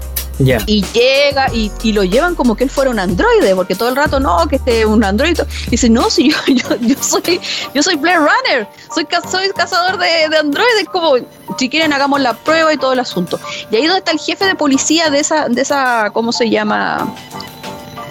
y 0.66 0.84
llega 0.94 1.48
y, 1.54 1.72
lo 1.92 2.04
llevan 2.04 2.36
como 2.36 2.56
que 2.56 2.64
él 2.64 2.70
fuera 2.70 2.90
un 2.90 3.00
androide, 3.00 3.56
porque 3.56 3.76
todo 3.76 3.90
el 3.90 3.96
rato 3.96 4.20
no, 4.20 4.48
que 4.48 4.58
esté 4.58 4.86
un 4.86 5.04
androide. 5.04 5.46
dice, 5.70 5.90
no, 5.90 6.10
si 6.10 6.30
yo, 6.48 6.76
yo, 6.82 6.96
soy, 7.02 7.40
yo 7.74 7.84
soy 7.84 7.96
Blade 7.96 8.18
Runner, 8.18 8.68
soy, 8.94 9.08
soy 9.30 9.50
cazador 9.50 9.98
de, 9.98 10.30
de 10.30 10.38
androides, 10.38 10.86
como 10.92 11.16
si 11.58 11.70
quieren 11.70 11.94
hagamos 11.94 12.22
la 12.22 12.34
prueba 12.34 12.74
y 12.74 12.78
todo 12.78 12.94
el 12.94 13.00
asunto. 13.00 13.40
Y 13.70 13.76
ahí 13.76 13.86
donde 13.86 14.00
está 14.00 14.12
el 14.12 14.20
jefe 14.20 14.46
de 14.46 14.56
policía 14.56 15.10
de 15.10 15.20
esa, 15.20 15.48
de 15.50 15.62
esa, 15.62 16.12
¿cómo 16.14 16.32
se 16.32 16.50
llama? 16.50 17.14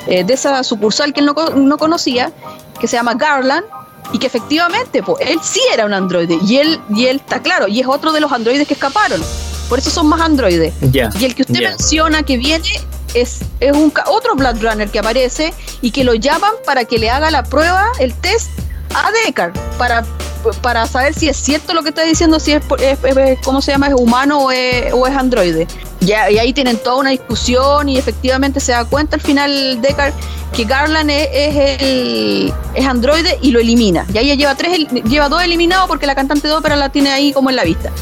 Eh, 0.06 0.24
de 0.24 0.34
esa 0.34 0.62
sucursal 0.64 1.12
que 1.12 1.20
él 1.20 1.26
no, 1.26 1.34
no 1.34 1.78
conocía, 1.78 2.32
que 2.80 2.88
se 2.88 2.96
llama 2.96 3.14
Garland, 3.14 3.64
y 4.12 4.18
que 4.18 4.26
efectivamente, 4.26 5.02
pues, 5.02 5.18
él 5.28 5.38
sí 5.42 5.60
era 5.72 5.86
un 5.86 5.94
androide, 5.94 6.38
y 6.44 6.56
él, 6.56 6.80
y 6.90 7.06
él 7.06 7.16
está 7.16 7.40
claro, 7.40 7.68
y 7.68 7.80
es 7.80 7.86
otro 7.86 8.12
de 8.12 8.20
los 8.20 8.32
androides 8.32 8.66
que 8.66 8.74
escaparon. 8.74 9.22
Por 9.70 9.78
eso 9.78 9.88
son 9.88 10.08
más 10.08 10.20
androides. 10.20 10.74
Y 10.92 11.24
el 11.24 11.34
que 11.34 11.42
usted 11.42 11.60
menciona 11.60 12.24
que 12.24 12.36
viene 12.36 12.68
es, 13.14 13.38
es 13.60 13.72
un 13.72 13.92
otro 14.08 14.34
Blood 14.34 14.60
Runner 14.60 14.90
que 14.90 14.98
aparece 14.98 15.54
y 15.80 15.92
que 15.92 16.02
lo 16.02 16.14
llaman 16.14 16.50
para 16.66 16.84
que 16.84 16.98
le 16.98 17.08
haga 17.08 17.30
la 17.30 17.44
prueba, 17.44 17.86
el 18.00 18.12
test 18.12 18.50
a 18.92 19.10
Deckard, 19.24 19.52
para, 19.78 20.04
para 20.60 20.86
saber 20.86 21.14
si 21.14 21.28
es 21.28 21.36
cierto 21.36 21.72
lo 21.72 21.84
que 21.84 21.90
está 21.90 22.02
diciendo, 22.02 22.40
si 22.40 22.52
es, 22.52 22.62
¿cómo 23.44 23.62
se 23.62 23.70
llama? 23.70 23.86
¿Es 23.86 23.94
humano 23.94 24.40
o 24.40 24.50
es, 24.50 24.92
o 24.92 25.06
es 25.06 25.16
androide? 25.16 25.68
Ya, 26.00 26.28
y 26.28 26.38
ahí 26.38 26.52
tienen 26.52 26.76
toda 26.76 26.96
una 26.96 27.10
discusión 27.10 27.88
y 27.88 27.96
efectivamente 27.96 28.58
se 28.58 28.72
da 28.72 28.84
cuenta 28.84 29.14
al 29.14 29.22
final 29.22 29.80
Deckard 29.80 30.14
que 30.52 30.64
Garland 30.64 31.10
es, 31.10 31.80
el 31.80 32.52
es 32.74 32.86
androide 32.86 33.38
y 33.40 33.52
lo 33.52 33.60
elimina. 33.60 34.04
Y 34.12 34.18
ahí 34.18 34.36
lleva 34.36 34.56
tres 34.56 34.88
lleva 35.04 35.28
dos 35.28 35.44
eliminados 35.44 35.86
porque 35.86 36.06
la 36.06 36.16
cantante 36.16 36.48
de 36.48 36.54
ópera 36.54 36.74
la 36.74 36.88
tiene 36.88 37.10
ahí 37.12 37.32
como 37.32 37.50
en 37.50 37.56
la 37.56 37.62
vista. 37.62 37.92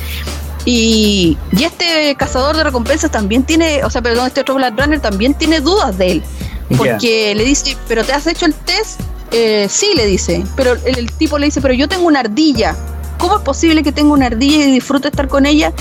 Y, 0.71 1.39
este 1.59 2.15
cazador 2.17 2.55
de 2.55 2.63
recompensas 2.63 3.11
también 3.11 3.43
tiene, 3.43 3.83
o 3.85 3.91
sea, 3.91 4.03
perdón, 4.03 4.27
este 4.27 4.43
otro 4.43 4.57
Black 4.57 4.79
Runner 4.79 5.01
también 5.01 5.33
tiene 5.33 5.63
dudas 5.63 5.97
de 5.97 6.13
él. 6.13 6.23
Porque 6.77 7.35
le 7.35 7.43
dice, 7.45 7.75
¿pero 7.89 8.05
te 8.05 8.13
has 8.13 8.27
hecho 8.27 8.45
el 8.45 8.53
test? 8.53 9.01
Eh, 9.31 9.67
sí, 9.71 9.93
le 9.97 10.05
dice. 10.05 10.45
Pero 10.57 10.77
el, 10.85 11.11
tipo 11.13 11.39
le 11.39 11.47
dice, 11.47 11.63
pero 11.63 11.73
yo 11.73 11.89
tengo 11.89 12.07
una 12.07 12.21
ardilla. 12.21 12.77
¿Cómo 13.17 13.37
es 13.37 13.43
posible 13.43 13.83
que 13.83 13.93
tenga 13.93 14.13
una 14.13 14.27
ardilla 14.27 14.67
y 14.67 14.73
disfrute 14.73 15.09
estar 15.09 15.27
con 15.27 15.47
ella 15.47 15.73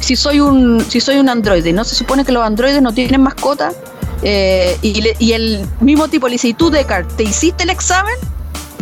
si 0.00 0.16
soy 0.16 0.40
un, 0.40 0.82
si 0.88 1.02
soy 1.02 1.18
un 1.18 1.28
androide? 1.28 1.74
¿No 1.74 1.84
se 1.84 1.94
supone 1.94 2.24
que 2.24 2.32
los 2.32 2.42
androides 2.42 2.80
no 2.80 2.94
tienen 2.94 3.20
mascota? 3.20 3.72
Eh, 4.22 4.74
y, 4.80 5.02
y, 5.18 5.32
el 5.32 5.66
mismo 5.80 6.08
tipo 6.08 6.28
le 6.28 6.32
dice, 6.32 6.48
¿y 6.48 6.54
tú, 6.54 6.70
Descartes, 6.70 7.14
te 7.14 7.24
hiciste 7.24 7.64
el 7.64 7.70
examen? 7.70 8.14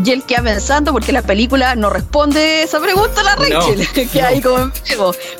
Y 0.04 0.10
él 0.10 0.22
queda 0.24 0.42
pensando 0.42 0.92
porque 0.92 1.12
la 1.12 1.22
película 1.22 1.74
no 1.74 1.90
responde 1.90 2.62
esa 2.62 2.80
pregunta 2.80 3.20
a 3.20 3.24
la 3.24 3.36
Rachel, 3.36 3.88
que 4.12 4.22
hay 4.22 4.40
como 4.40 4.58
en 4.58 4.72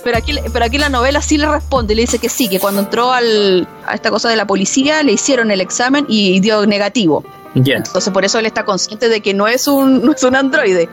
Pero 0.05 0.17
aquí, 0.17 0.35
pero 0.53 0.65
aquí 0.65 0.79
la 0.79 0.89
novela 0.89 1.23
sí 1.23 1.39
le 1.39 1.49
responde, 1.49 1.95
le 1.95 2.03
dice 2.03 2.19
que 2.19 2.29
sí, 2.29 2.49
que 2.49 2.59
cuando 2.59 2.81
entró 2.81 3.13
al, 3.13 3.69
a 3.87 3.95
esta 3.95 4.11
cosa 4.11 4.29
de 4.29 4.37
la 4.37 4.47
policía 4.47 5.03
le 5.03 5.13
hicieron 5.13 5.51
el 5.51 5.61
examen 5.61 6.07
y 6.09 6.41
dio 6.41 6.67
negativo. 6.67 7.25
Entonces 7.55 8.13
por 8.13 8.25
eso 8.25 8.39
él 8.39 8.47
está 8.47 8.65
consciente 8.65 9.09
de 9.09 9.21
que 9.21 9.35
no 9.35 9.49
es 9.49 9.67
un, 9.67 10.03
no 10.05 10.13
es 10.13 10.23
un 10.23 10.37
androide. 10.37 10.89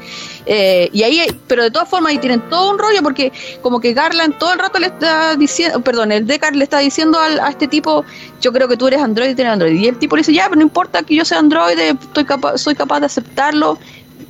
Eh, 0.45 0.89
y 0.93 1.03
ahí, 1.03 1.25
pero 1.47 1.63
de 1.63 1.71
todas 1.71 1.89
formas 1.89 2.11
ahí 2.11 2.17
tienen 2.19 2.41
todo 2.49 2.71
un 2.71 2.79
rollo 2.79 3.01
porque 3.01 3.31
como 3.61 3.79
que 3.79 3.93
Garland 3.93 4.37
todo 4.37 4.53
el 4.53 4.59
rato 4.59 4.79
le 4.79 4.87
está 4.87 5.35
diciendo, 5.35 5.81
perdón, 5.81 6.11
el 6.11 6.25
Deckard 6.25 6.55
le 6.55 6.63
está 6.63 6.79
diciendo 6.79 7.19
a 7.19 7.49
este 7.49 7.67
tipo, 7.67 8.03
yo 8.41 8.51
creo 8.53 8.67
que 8.67 8.77
tú 8.77 8.87
eres 8.87 9.01
androide 9.01 9.35
tienes 9.35 9.53
androide. 9.53 9.75
Y 9.75 9.87
el 9.87 9.97
tipo 9.97 10.15
le 10.15 10.21
dice, 10.21 10.33
ya, 10.33 10.45
pero 10.45 10.57
no 10.57 10.63
importa 10.63 11.03
que 11.03 11.15
yo 11.15 11.25
sea 11.25 11.39
androide, 11.39 11.89
estoy 11.89 12.25
capaz, 12.25 12.57
soy 12.57 12.75
capaz 12.75 12.99
de 12.99 13.07
aceptarlo, 13.07 13.77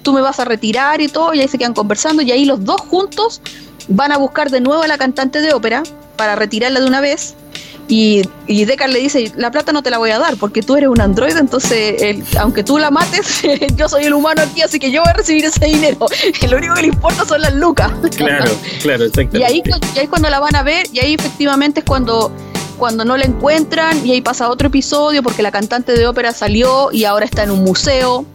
tú 0.01 0.13
me 0.13 0.21
vas 0.21 0.39
a 0.39 0.45
retirar 0.45 1.01
y 1.01 1.07
todo, 1.07 1.33
y 1.33 1.41
ahí 1.41 1.47
se 1.47 1.57
quedan 1.57 1.73
conversando 1.73 2.21
y 2.21 2.31
ahí 2.31 2.45
los 2.45 2.63
dos 2.63 2.81
juntos 2.81 3.41
van 3.87 4.11
a 4.11 4.17
buscar 4.17 4.49
de 4.49 4.61
nuevo 4.61 4.83
a 4.83 4.87
la 4.87 4.97
cantante 4.97 5.41
de 5.41 5.53
ópera 5.53 5.83
para 6.15 6.35
retirarla 6.35 6.79
de 6.79 6.87
una 6.87 7.01
vez 7.01 7.35
y, 7.87 8.23
y 8.47 8.65
Deckard 8.65 8.91
le 8.91 8.99
dice, 8.99 9.31
la 9.35 9.51
plata 9.51 9.71
no 9.71 9.83
te 9.83 9.89
la 9.91 9.97
voy 9.97 10.09
a 10.09 10.17
dar 10.17 10.37
porque 10.37 10.61
tú 10.61 10.75
eres 10.75 10.89
un 10.89 10.99
androide, 11.01 11.39
entonces 11.39 12.23
aunque 12.39 12.63
tú 12.63 12.77
la 12.77 12.89
mates, 12.89 13.43
yo 13.75 13.87
soy 13.87 14.05
el 14.05 14.13
humano 14.13 14.41
aquí, 14.41 14.61
así 14.61 14.79
que 14.79 14.91
yo 14.91 15.01
voy 15.01 15.11
a 15.11 15.13
recibir 15.13 15.45
ese 15.45 15.65
dinero. 15.65 16.07
Lo 16.49 16.57
único 16.57 16.73
que 16.75 16.81
le 16.81 16.87
importa 16.87 17.25
son 17.25 17.41
las 17.41 17.53
lucas. 17.53 17.91
Claro, 18.15 18.51
claro, 18.81 19.05
exactamente. 19.05 19.39
Y 19.39 19.43
ahí, 19.43 19.63
y 19.95 19.99
ahí 19.99 20.07
cuando 20.07 20.29
la 20.29 20.39
van 20.39 20.55
a 20.55 20.63
ver, 20.63 20.87
y 20.91 20.99
ahí 20.99 21.13
efectivamente 21.13 21.81
es 21.81 21.85
cuando 21.85 22.31
cuando 22.77 23.05
no 23.05 23.15
la 23.15 23.23
encuentran 23.23 24.05
y 24.05 24.11
ahí 24.11 24.21
pasa 24.21 24.49
otro 24.49 24.67
episodio 24.67 25.23
porque 25.23 25.41
la 25.41 25.51
cantante 25.51 25.93
de 25.93 26.07
ópera 26.07 26.33
salió 26.33 26.91
y 26.91 27.05
ahora 27.05 27.23
está 27.23 27.43
en 27.43 27.51
un 27.51 27.63
museo 27.63 28.25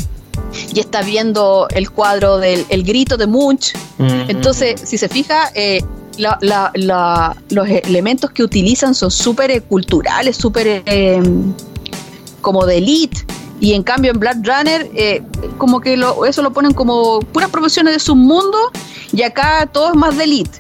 y 0.73 0.81
está 0.81 1.03
viendo 1.03 1.69
el 1.75 1.91
cuadro 1.91 2.39
del 2.39 2.65
el 2.71 2.83
grito 2.83 3.17
de 3.17 3.27
Munch. 3.27 3.75
Entonces, 3.99 4.81
si 4.83 4.97
se 4.97 5.09
fija, 5.09 5.51
eh, 5.55 5.83
los 6.21 7.69
elementos 7.69 8.31
que 8.31 8.43
utilizan 8.43 8.95
son 8.95 9.11
súper 9.11 9.51
eh, 9.51 9.61
culturales, 9.61 10.37
súper 10.37 10.83
eh, 10.87 11.23
como 12.41 12.67
de 12.67 12.79
elite. 12.79 13.19
Y 13.61 13.75
en 13.75 13.83
cambio 13.83 14.13
en 14.13 14.19
Black 14.19 14.39
Runner, 14.43 14.91
eh, 14.95 15.23
como 15.59 15.81
que 15.81 16.03
eso 16.27 16.43
lo 16.43 16.53
ponen 16.53 16.73
como 16.73 17.21
puras 17.21 17.51
profesiones 17.51 17.93
de 17.93 18.01
su 18.01 18.17
mundo, 18.17 18.57
y 19.13 19.23
acá 19.23 19.69
todo 19.71 19.91
es 19.91 19.97
más 19.97 20.17
de 20.17 20.25
elite. 20.25 20.59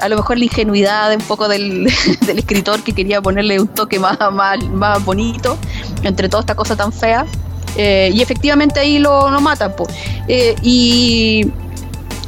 a 0.00 0.08
lo 0.08 0.16
mejor 0.16 0.38
la 0.38 0.44
ingenuidad 0.44 1.14
un 1.14 1.22
poco 1.22 1.48
del, 1.48 1.86
escritor 2.26 2.82
que 2.82 2.92
quería 2.92 3.22
ponerle 3.22 3.60
un 3.60 3.68
toque 3.68 3.98
más, 3.98 4.18
más, 4.32 4.62
más 4.68 5.04
bonito 5.04 5.56
entre 6.02 6.28
toda 6.28 6.40
esta 6.40 6.54
cosa 6.54 6.76
tan 6.76 6.92
fea. 6.92 7.24
y 7.78 8.20
efectivamente 8.20 8.78
ahí 8.80 8.98
lo, 8.98 9.30
lo 9.30 9.40
matan. 9.40 9.72
y 10.62 11.50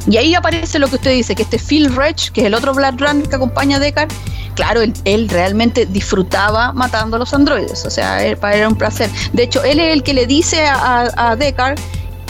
y 0.09 0.17
ahí 0.17 0.35
aparece 0.35 0.79
lo 0.79 0.87
que 0.87 0.95
usted 0.95 1.11
dice, 1.11 1.35
que 1.35 1.43
este 1.43 1.59
Phil 1.59 1.95
Rech, 1.95 2.31
que 2.31 2.41
es 2.41 2.47
el 2.47 2.53
otro 2.53 2.73
Black 2.73 2.97
que 3.29 3.35
acompaña 3.35 3.77
a 3.77 3.79
Deckard, 3.79 4.09
claro, 4.55 4.81
él, 4.81 5.29
realmente 5.29 5.85
disfrutaba 5.85 6.73
matando 6.73 7.15
a 7.15 7.19
los 7.19 7.33
androides, 7.33 7.85
o 7.85 7.89
sea, 7.89 8.23
era 8.23 8.67
un 8.67 8.75
placer. 8.75 9.09
De 9.33 9.43
hecho, 9.43 9.63
él 9.63 9.79
es 9.79 9.93
el 9.93 10.03
que 10.03 10.13
le 10.13 10.25
dice 10.25 10.65
a, 10.65 11.09
a 11.15 11.35
Deckard 11.35 11.79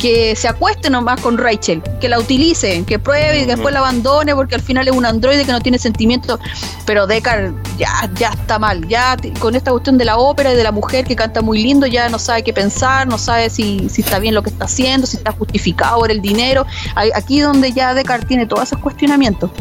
que 0.01 0.35
se 0.35 0.47
acueste 0.47 0.89
nomás 0.89 1.21
con 1.21 1.37
Rachel, 1.37 1.81
que 1.99 2.09
la 2.09 2.19
utilice, 2.19 2.83
que 2.85 2.99
pruebe 2.99 3.41
y 3.41 3.45
después 3.45 3.73
la 3.73 3.79
abandone 3.79 4.33
porque 4.33 4.55
al 4.55 4.61
final 4.61 4.87
es 4.87 4.95
un 4.95 5.05
androide 5.05 5.45
que 5.45 5.51
no 5.51 5.61
tiene 5.61 5.77
sentimientos. 5.77 6.39
Pero 6.85 7.07
Deckard 7.07 7.53
ya, 7.77 8.09
ya 8.17 8.29
está 8.29 8.59
mal, 8.59 8.87
ya 8.87 9.17
con 9.39 9.55
esta 9.55 9.71
cuestión 9.71 9.97
de 9.97 10.05
la 10.05 10.17
ópera 10.17 10.53
y 10.53 10.55
de 10.55 10.63
la 10.63 10.71
mujer 10.71 11.05
que 11.05 11.15
canta 11.15 11.41
muy 11.41 11.61
lindo, 11.61 11.87
ya 11.87 12.09
no 12.09 12.19
sabe 12.19 12.43
qué 12.43 12.53
pensar, 12.53 13.07
no 13.07 13.17
sabe 13.17 13.49
si, 13.49 13.89
si 13.89 14.01
está 14.01 14.19
bien 14.19 14.35
lo 14.35 14.41
que 14.41 14.49
está 14.49 14.65
haciendo, 14.65 15.05
si 15.05 15.17
está 15.17 15.31
justificado 15.31 15.99
por 15.99 16.11
el 16.11 16.21
dinero. 16.21 16.65
Aquí 17.13 17.39
donde 17.39 17.71
ya 17.71 17.93
Deckard 17.93 18.25
tiene 18.25 18.45
todos 18.45 18.63
esos 18.63 18.79
cuestionamientos. 18.79 19.51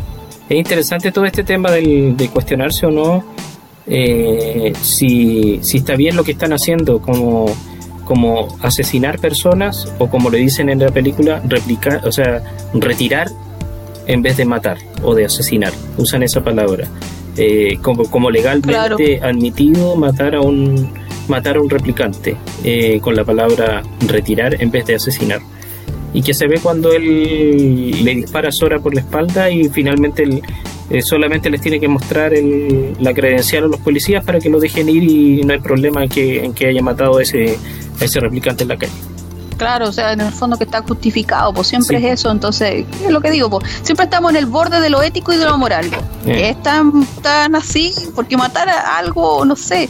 Es 0.49 0.57
interesante 0.57 1.13
todo 1.13 1.25
este 1.25 1.45
tema 1.45 1.71
de 1.71 2.31
cuestionarse 2.33 2.87
o 2.87 2.91
no 2.91 3.39
eh, 3.91 4.75
si, 4.83 5.61
si 5.63 5.79
está 5.79 5.97
bien 5.97 6.15
lo 6.15 6.23
que 6.23 6.33
están 6.33 6.53
haciendo 6.53 7.01
como 7.01 7.47
como 8.09 8.49
asesinar 8.63 9.19
personas 9.19 9.87
o 9.99 10.09
como 10.09 10.31
le 10.31 10.39
dicen 10.39 10.71
en 10.71 10.79
la 10.79 10.89
película, 10.89 11.43
replicar, 11.47 12.07
o 12.07 12.11
sea, 12.11 12.43
retirar 12.73 13.29
en 14.07 14.23
vez 14.23 14.39
de 14.39 14.47
matar 14.47 14.79
o 15.03 15.15
de 15.15 15.27
asesinar. 15.27 15.75
Usan 15.99 16.23
esa 16.23 16.43
palabra. 16.43 16.89
Eh, 17.37 17.79
como, 17.83 18.11
como 18.11 18.31
legalmente 18.31 19.21
admitido 19.23 19.95
matar 19.95 20.35
a 20.35 20.41
un 20.41 20.91
matar 21.29 21.59
a 21.59 21.61
un 21.61 21.69
replicante 21.69 22.37
eh, 22.65 22.99
con 23.01 23.15
la 23.15 23.23
palabra 23.23 23.83
retirar 24.09 24.61
en 24.61 24.71
vez 24.71 24.87
de 24.87 24.95
asesinar. 24.95 25.41
y 26.15 26.23
que 26.23 26.33
se 26.33 26.49
ve 26.49 26.59
cuando 26.61 26.91
él 26.91 28.03
le 28.03 28.15
dispara 28.15 28.49
a 28.49 28.53
Sora 28.53 28.81
por 28.81 28.95
la 28.95 29.03
espalda 29.03 29.51
y 29.51 29.69
finalmente 29.69 30.25
eh, 30.91 31.03
solamente 31.03 31.51
les 31.51 31.61
tiene 31.61 31.81
que 31.81 31.89
mostrar 31.89 32.33
la 33.01 33.15
credencial 33.15 33.65
a 33.65 33.67
los 33.69 33.81
policías 33.81 34.25
para 34.25 34.41
que 34.41 34.49
lo 34.49 34.61
dejen 34.61 34.89
ir 34.89 35.03
y 35.03 35.43
no 35.45 35.53
hay 35.53 35.61
problema 35.61 36.03
en 36.03 36.09
que, 36.09 36.45
en 36.45 36.55
que 36.55 36.67
haya 36.67 36.83
matado 36.83 37.19
a 37.19 37.23
ese, 37.23 37.59
a 38.01 38.05
ese 38.05 38.21
replicante 38.21 38.63
en 38.63 38.69
la 38.69 38.77
calle. 38.77 38.93
Claro, 39.59 39.89
o 39.89 39.93
sea, 39.93 40.13
en 40.13 40.21
el 40.21 40.33
fondo 40.33 40.57
que 40.57 40.63
está 40.63 40.83
justificado, 40.83 41.53
pues 41.53 41.67
siempre 41.67 41.99
es 41.99 42.21
eso, 42.21 42.31
entonces, 42.31 42.87
es 43.05 43.11
lo 43.11 43.21
que 43.21 43.33
digo? 43.33 43.51
Pues 43.51 43.65
siempre 43.83 44.05
estamos 44.05 44.31
en 44.31 44.37
el 44.37 44.47
borde 44.47 44.81
de 44.81 44.89
lo 44.89 45.03
ético 45.03 45.33
y 45.33 45.37
de 45.37 45.45
lo 45.45 45.59
moral. 45.59 45.91
Es 46.25 46.63
tan, 46.63 47.05
tan 47.23 47.57
así, 47.57 47.93
porque 48.15 48.37
matar 48.37 48.69
a 48.69 48.99
algo, 48.99 49.45
no 49.45 49.57
sé, 49.57 49.89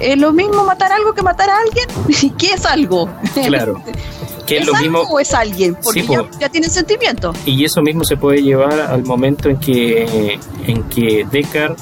es 0.00 0.18
lo 0.18 0.32
mismo 0.32 0.64
matar 0.64 0.92
algo 0.92 1.14
que 1.14 1.22
matar 1.22 1.48
a 1.48 1.58
alguien. 1.60 2.34
¿Qué 2.38 2.52
es 2.52 2.66
algo? 2.66 3.08
Claro. 3.46 3.82
Que 4.50 4.58
es, 4.58 4.66
lo 4.66 4.74
algo 4.74 4.82
mismo 4.82 5.00
o 5.02 5.20
es 5.20 5.32
alguien? 5.32 5.76
Porque 5.80 6.04
ya, 6.40 6.48
tiene 6.48 6.68
sentimiento. 6.68 7.32
Y 7.46 7.64
eso 7.64 7.80
mismo 7.82 8.02
se 8.02 8.16
puede 8.16 8.42
llevar 8.42 8.80
al 8.80 9.04
momento 9.04 9.48
en 9.48 9.58
que, 9.60 10.40
en 10.66 10.82
que 10.88 11.24
Deckard 11.30 11.76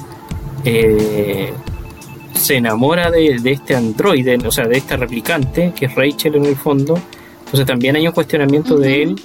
eh, 0.63 1.51
se 2.35 2.57
enamora 2.57 3.09
de, 3.09 3.41
este 3.43 3.75
androide, 3.75 4.37
o 4.45 4.51
sea, 4.51 4.67
de 4.67 4.77
esta 4.77 4.97
replicante, 4.97 5.73
que 5.75 5.87
es 5.87 5.95
Rachel 5.95 6.35
en 6.35 6.45
el 6.45 6.55
fondo. 6.55 7.01
Entonces 7.39 7.65
también 7.65 7.95
hay 7.95 8.05
un 8.05 8.13
cuestionamiento 8.13 8.77
de 8.77 9.01
él 9.01 9.15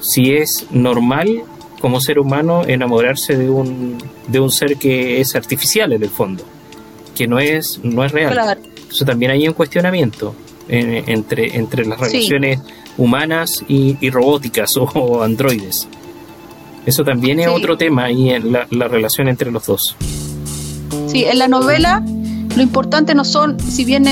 si 0.00 0.34
es 0.34 0.66
normal 0.72 1.44
como 1.80 2.00
ser 2.00 2.18
humano 2.18 2.64
enamorarse 2.66 3.36
de 3.36 3.50
un, 3.50 3.98
de 4.26 4.40
un 4.40 4.50
ser 4.50 4.78
que 4.78 5.20
es 5.20 5.36
artificial 5.36 5.92
en 5.92 6.02
el 6.02 6.10
fondo, 6.10 6.42
que 7.14 7.28
no 7.28 7.38
es, 7.38 7.78
no 7.84 8.04
es 8.04 8.10
real. 8.10 8.58
Entonces 8.74 9.06
también 9.06 9.30
hay 9.30 9.46
un 9.46 9.54
cuestionamiento 9.54 10.34
entre, 10.68 11.56
entre 11.56 11.84
las 11.84 11.98
relaciones 12.00 12.60
humanas 12.96 13.64
y, 13.68 14.10
robóticas 14.10 14.76
o, 14.76 15.22
androides. 15.22 15.88
Eso 16.86 17.02
también 17.02 17.40
es 17.40 17.48
otro 17.48 17.78
tema 17.78 18.04
ahí 18.04 18.30
en 18.30 18.52
la, 18.52 18.66
la 18.70 18.88
relación 18.88 19.28
entre 19.28 19.50
los 19.50 19.66
dos. 19.66 19.96
Sí, 21.06 21.24
en 21.24 21.38
la 21.38 21.48
novela 21.48 22.02
lo 22.56 22.62
importante 22.62 23.14
no 23.14 23.24
son, 23.24 23.58
si 23.58 23.84
bien 23.84 24.04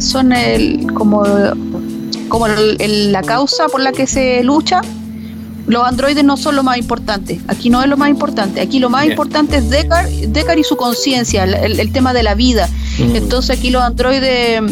son 0.00 0.32
el, 0.32 0.92
como, 0.92 1.24
como 2.28 2.48
la 2.48 3.22
causa 3.22 3.68
por 3.68 3.80
la 3.80 3.92
que 3.92 4.06
se 4.06 4.42
lucha, 4.42 4.80
los 5.66 5.86
androides 5.86 6.24
no 6.24 6.36
son 6.36 6.56
lo 6.56 6.64
más 6.64 6.78
importante. 6.78 7.40
Aquí 7.46 7.70
no 7.70 7.80
es 7.82 7.88
lo 7.88 7.96
más 7.96 8.08
importante. 8.08 8.60
Aquí 8.60 8.80
lo 8.80 8.90
más 8.90 9.06
importante 9.06 9.58
es 9.58 9.70
Deckard, 9.70 10.58
y 10.58 10.64
su 10.64 10.76
conciencia, 10.76 11.44
el, 11.44 11.92
tema 11.92 12.12
de 12.12 12.24
la 12.24 12.34
vida. 12.34 12.68
Mm. 12.98 13.14
Entonces 13.14 13.56
aquí 13.58 13.70
los 13.70 13.82
androides 13.82 14.62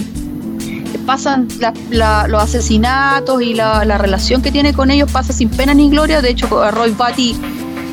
pasan 1.08 1.48
los 1.90 2.42
asesinatos 2.42 3.40
y 3.40 3.54
la, 3.54 3.96
relación 3.96 4.42
que 4.42 4.52
tiene 4.52 4.74
con 4.74 4.90
ellos 4.90 5.10
pasa 5.10 5.32
sin 5.32 5.48
pena 5.48 5.72
ni 5.72 5.88
gloria. 5.88 6.20
De 6.20 6.28
hecho, 6.28 6.46
Roy 6.70 6.90
Batty 6.90 7.34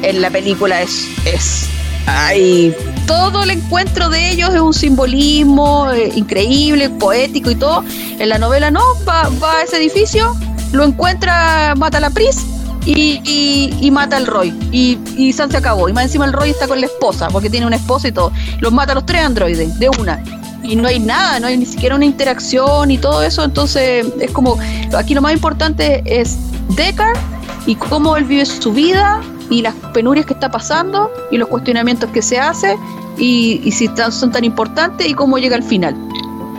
en 0.02 0.22
la 0.22 0.30
película 0.30 0.82
es, 0.82 1.08
es 1.24 1.70
hay 2.08 2.76
todo 3.08 3.44
el 3.44 3.52
encuentro 3.52 4.10
de 4.10 4.32
ellos 4.32 4.54
es 4.54 4.60
un 4.60 4.74
simbolismo 4.74 5.90
eh, 5.92 6.12
increíble, 6.14 6.90
poético 6.90 7.50
y 7.50 7.56
todo. 7.56 7.86
En 8.20 8.28
la 8.28 8.38
novela 8.38 8.70
no, 8.70 8.82
va, 9.08 9.30
va 9.42 9.60
a 9.60 9.64
ese 9.64 9.78
edificio, 9.78 10.36
lo 10.74 10.84
encuentra, 10.84 11.74
mata 11.78 12.00
a 12.00 12.02
la 12.02 12.10
Pris 12.10 12.46
y, 12.86 13.72
y, 13.80 13.92
mata 13.92 14.18
al 14.18 14.28
Roy. 14.28 14.54
Y, 14.74 15.00
y 15.16 15.32
San 15.32 15.50
se 15.50 15.56
acabó. 15.56 15.88
Y 15.88 15.94
más 15.94 16.04
encima 16.04 16.26
el 16.26 16.34
Roy 16.34 16.50
está 16.50 16.68
con 16.68 16.82
la 16.82 16.88
esposa, 16.88 17.30
porque 17.30 17.50
tiene 17.50 17.66
una 17.66 17.78
esposa 17.78 18.10
y 18.10 18.12
todo. 18.12 18.34
Los 18.60 18.74
mata 18.74 18.92
a 18.92 18.96
los 18.96 19.06
tres 19.06 19.22
androides, 19.22 19.80
de 19.80 19.90
una. 20.02 20.22
Y 20.68 20.76
no 20.76 20.88
hay 20.88 21.00
nada, 21.00 21.40
no 21.40 21.48
hay 21.48 21.58
ni 21.58 21.66
siquiera 21.66 21.96
una 21.96 22.06
interacción 22.06 22.92
y 22.92 22.98
todo 22.98 23.22
eso. 23.22 23.44
Entonces 23.44 24.06
es 24.20 24.32
como, 24.32 24.58
aquí 24.98 25.14
lo 25.14 25.22
más 25.22 25.34
importante 25.34 26.02
es 26.06 26.38
Deckard 26.76 27.18
y 27.66 27.76
cómo 27.76 28.18
él 28.18 28.24
vive 28.26 28.46
su 28.46 28.74
vida 28.74 29.22
y 29.50 29.62
las 29.62 29.76
penurias 29.94 30.26
que 30.26 30.34
está 30.34 30.50
pasando 30.50 31.12
y 31.32 31.38
los 31.38 31.50
cuestionamientos 31.50 32.10
que 32.12 32.22
se 32.22 32.40
hace 32.40 32.78
y, 33.18 33.72
si 33.72 33.90
son 34.12 34.32
tan 34.32 34.44
importantes 34.44 35.08
y 35.08 35.14
cómo 35.14 35.38
llega 35.38 35.56
al 35.56 35.64
final. 35.64 35.96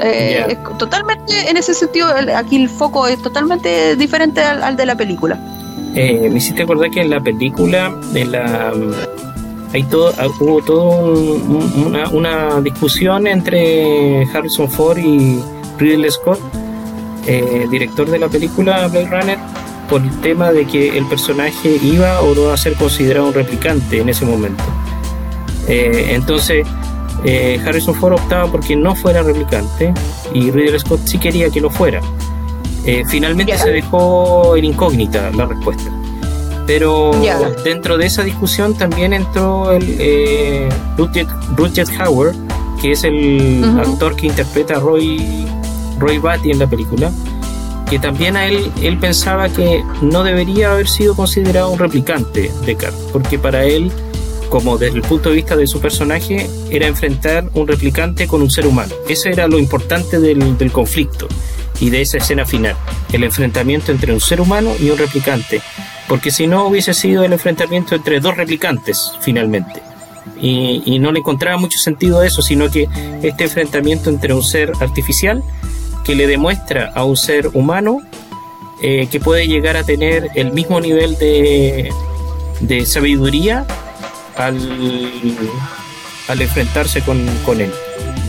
Eh, 0.02 0.56
totalmente, 0.78 1.50
en 1.50 1.56
ese 1.56 1.74
sentido, 1.74 2.08
aquí 2.36 2.56
el 2.56 2.68
foco 2.68 3.06
es 3.06 3.20
totalmente 3.22 3.96
diferente 3.96 4.42
al, 4.42 4.76
de 4.76 4.86
la 4.86 4.94
película. 4.94 5.38
Eh, 5.94 6.28
me 6.30 6.36
hiciste 6.36 6.62
acordar 6.62 6.90
que 6.90 7.00
en 7.00 7.10
la 7.10 7.20
película, 7.20 7.94
de 8.12 8.26
la 8.26 8.72
hay 9.72 9.82
todo, 9.84 10.12
ah, 10.18 10.26
hubo 10.40 10.62
todo 10.62 11.14
una, 11.86 12.08
una, 12.10 12.60
discusión 12.60 13.26
entre 13.26 14.24
Harrison 14.32 14.70
Ford 14.70 14.98
y 14.98 15.40
Ridley 15.78 16.10
Scott, 16.10 16.40
eh, 17.26 17.66
director 17.70 18.08
de 18.08 18.18
la 18.18 18.28
película 18.28 18.86
Blade 18.88 19.08
Runner, 19.10 19.38
por 19.88 20.02
el 20.02 20.20
tema 20.20 20.52
de 20.52 20.66
que 20.66 20.96
el 20.96 21.06
personaje 21.06 21.78
iba 21.82 22.20
o 22.20 22.34
no 22.34 22.42
iba 22.42 22.54
a 22.54 22.56
ser 22.56 22.74
considerado 22.74 23.28
un 23.28 23.34
replicante 23.34 24.00
en 24.00 24.08
ese 24.08 24.24
momento. 24.24 24.62
Eh, 25.68 26.08
entonces, 26.10 26.66
eh, 27.24 27.60
Harrison 27.64 27.94
Ford 27.94 28.14
optaba 28.14 28.50
porque 28.50 28.76
no 28.76 28.94
fuera 28.94 29.22
replicante 29.22 29.92
y 30.32 30.50
Ridley 30.50 30.78
Scott 30.78 31.00
sí 31.04 31.18
quería 31.18 31.50
que 31.50 31.60
lo 31.60 31.70
fuera. 31.70 32.00
Eh, 32.84 33.04
finalmente 33.08 33.58
se 33.58 33.70
dejó 33.70 34.56
en 34.56 34.66
incógnita 34.66 35.30
la 35.32 35.46
respuesta. 35.46 35.90
Pero 36.66 37.12
dentro 37.64 37.96
de 37.96 38.06
esa 38.06 38.24
discusión 38.24 38.76
también 38.76 39.12
entró 39.12 39.72
el 39.72 39.96
eh, 40.00 40.68
Rutger, 40.96 41.86
Hauer, 41.98 42.34
que 42.80 42.92
es 42.92 43.04
el 43.04 43.64
actor 43.78 44.16
que 44.16 44.26
interpreta 44.26 44.76
a 44.76 44.80
Roy, 44.80 45.46
Roy 45.98 46.18
Batty 46.18 46.50
en 46.50 46.58
la 46.58 46.66
película 46.66 47.12
que 47.88 47.98
también 47.98 48.36
a 48.36 48.46
él, 48.46 48.70
él 48.82 48.98
pensaba 48.98 49.48
que 49.48 49.84
no 50.02 50.24
debería 50.24 50.72
haber 50.72 50.88
sido 50.88 51.14
considerado 51.14 51.70
un 51.70 51.78
replicante 51.78 52.50
Descartes, 52.64 53.00
porque 53.12 53.38
para 53.38 53.64
él, 53.64 53.92
como 54.50 54.76
desde 54.76 54.96
el 54.96 55.02
punto 55.02 55.28
de 55.28 55.36
vista 55.36 55.56
de 55.56 55.66
su 55.66 55.80
personaje, 55.80 56.50
era 56.70 56.86
enfrentar 56.86 57.48
un 57.54 57.68
replicante 57.68 58.26
con 58.26 58.42
un 58.42 58.50
ser 58.50 58.66
humano. 58.66 58.92
Ese 59.08 59.30
era 59.30 59.46
lo 59.46 59.58
importante 59.58 60.18
del, 60.18 60.58
del 60.58 60.72
conflicto 60.72 61.28
y 61.78 61.90
de 61.90 62.00
esa 62.00 62.18
escena 62.18 62.44
final, 62.44 62.74
el 63.12 63.22
enfrentamiento 63.22 63.92
entre 63.92 64.12
un 64.12 64.20
ser 64.20 64.40
humano 64.40 64.72
y 64.80 64.90
un 64.90 64.98
replicante, 64.98 65.62
porque 66.08 66.30
si 66.30 66.46
no 66.46 66.66
hubiese 66.66 66.94
sido 66.94 67.24
el 67.24 67.32
enfrentamiento 67.32 67.94
entre 67.94 68.20
dos 68.20 68.36
replicantes 68.36 69.12
finalmente. 69.20 69.82
Y, 70.40 70.98
no 70.98 71.12
le 71.12 71.20
encontraba 71.20 71.56
mucho 71.56 71.78
sentido 71.78 72.20
a 72.20 72.26
eso, 72.26 72.42
sino 72.42 72.70
que 72.70 72.88
este 73.22 73.44
enfrentamiento 73.44 74.10
entre 74.10 74.34
un 74.34 74.42
ser 74.42 74.72
artificial 74.80 75.42
que 76.04 76.14
le 76.14 76.26
demuestra 76.26 76.92
a 76.94 77.04
un 77.04 77.16
ser 77.16 77.48
humano 77.54 78.00
eh, 78.82 79.08
que 79.10 79.18
puede 79.18 79.46
llegar 79.48 79.76
a 79.76 79.84
tener 79.84 80.30
el 80.34 80.52
mismo 80.52 80.80
nivel 80.80 81.16
de, 81.16 81.90
de 82.60 82.86
sabiduría 82.86 83.66
al, 84.36 84.58
al 86.28 86.42
enfrentarse 86.42 87.00
con, 87.02 87.26
con, 87.44 87.60
él. 87.60 87.72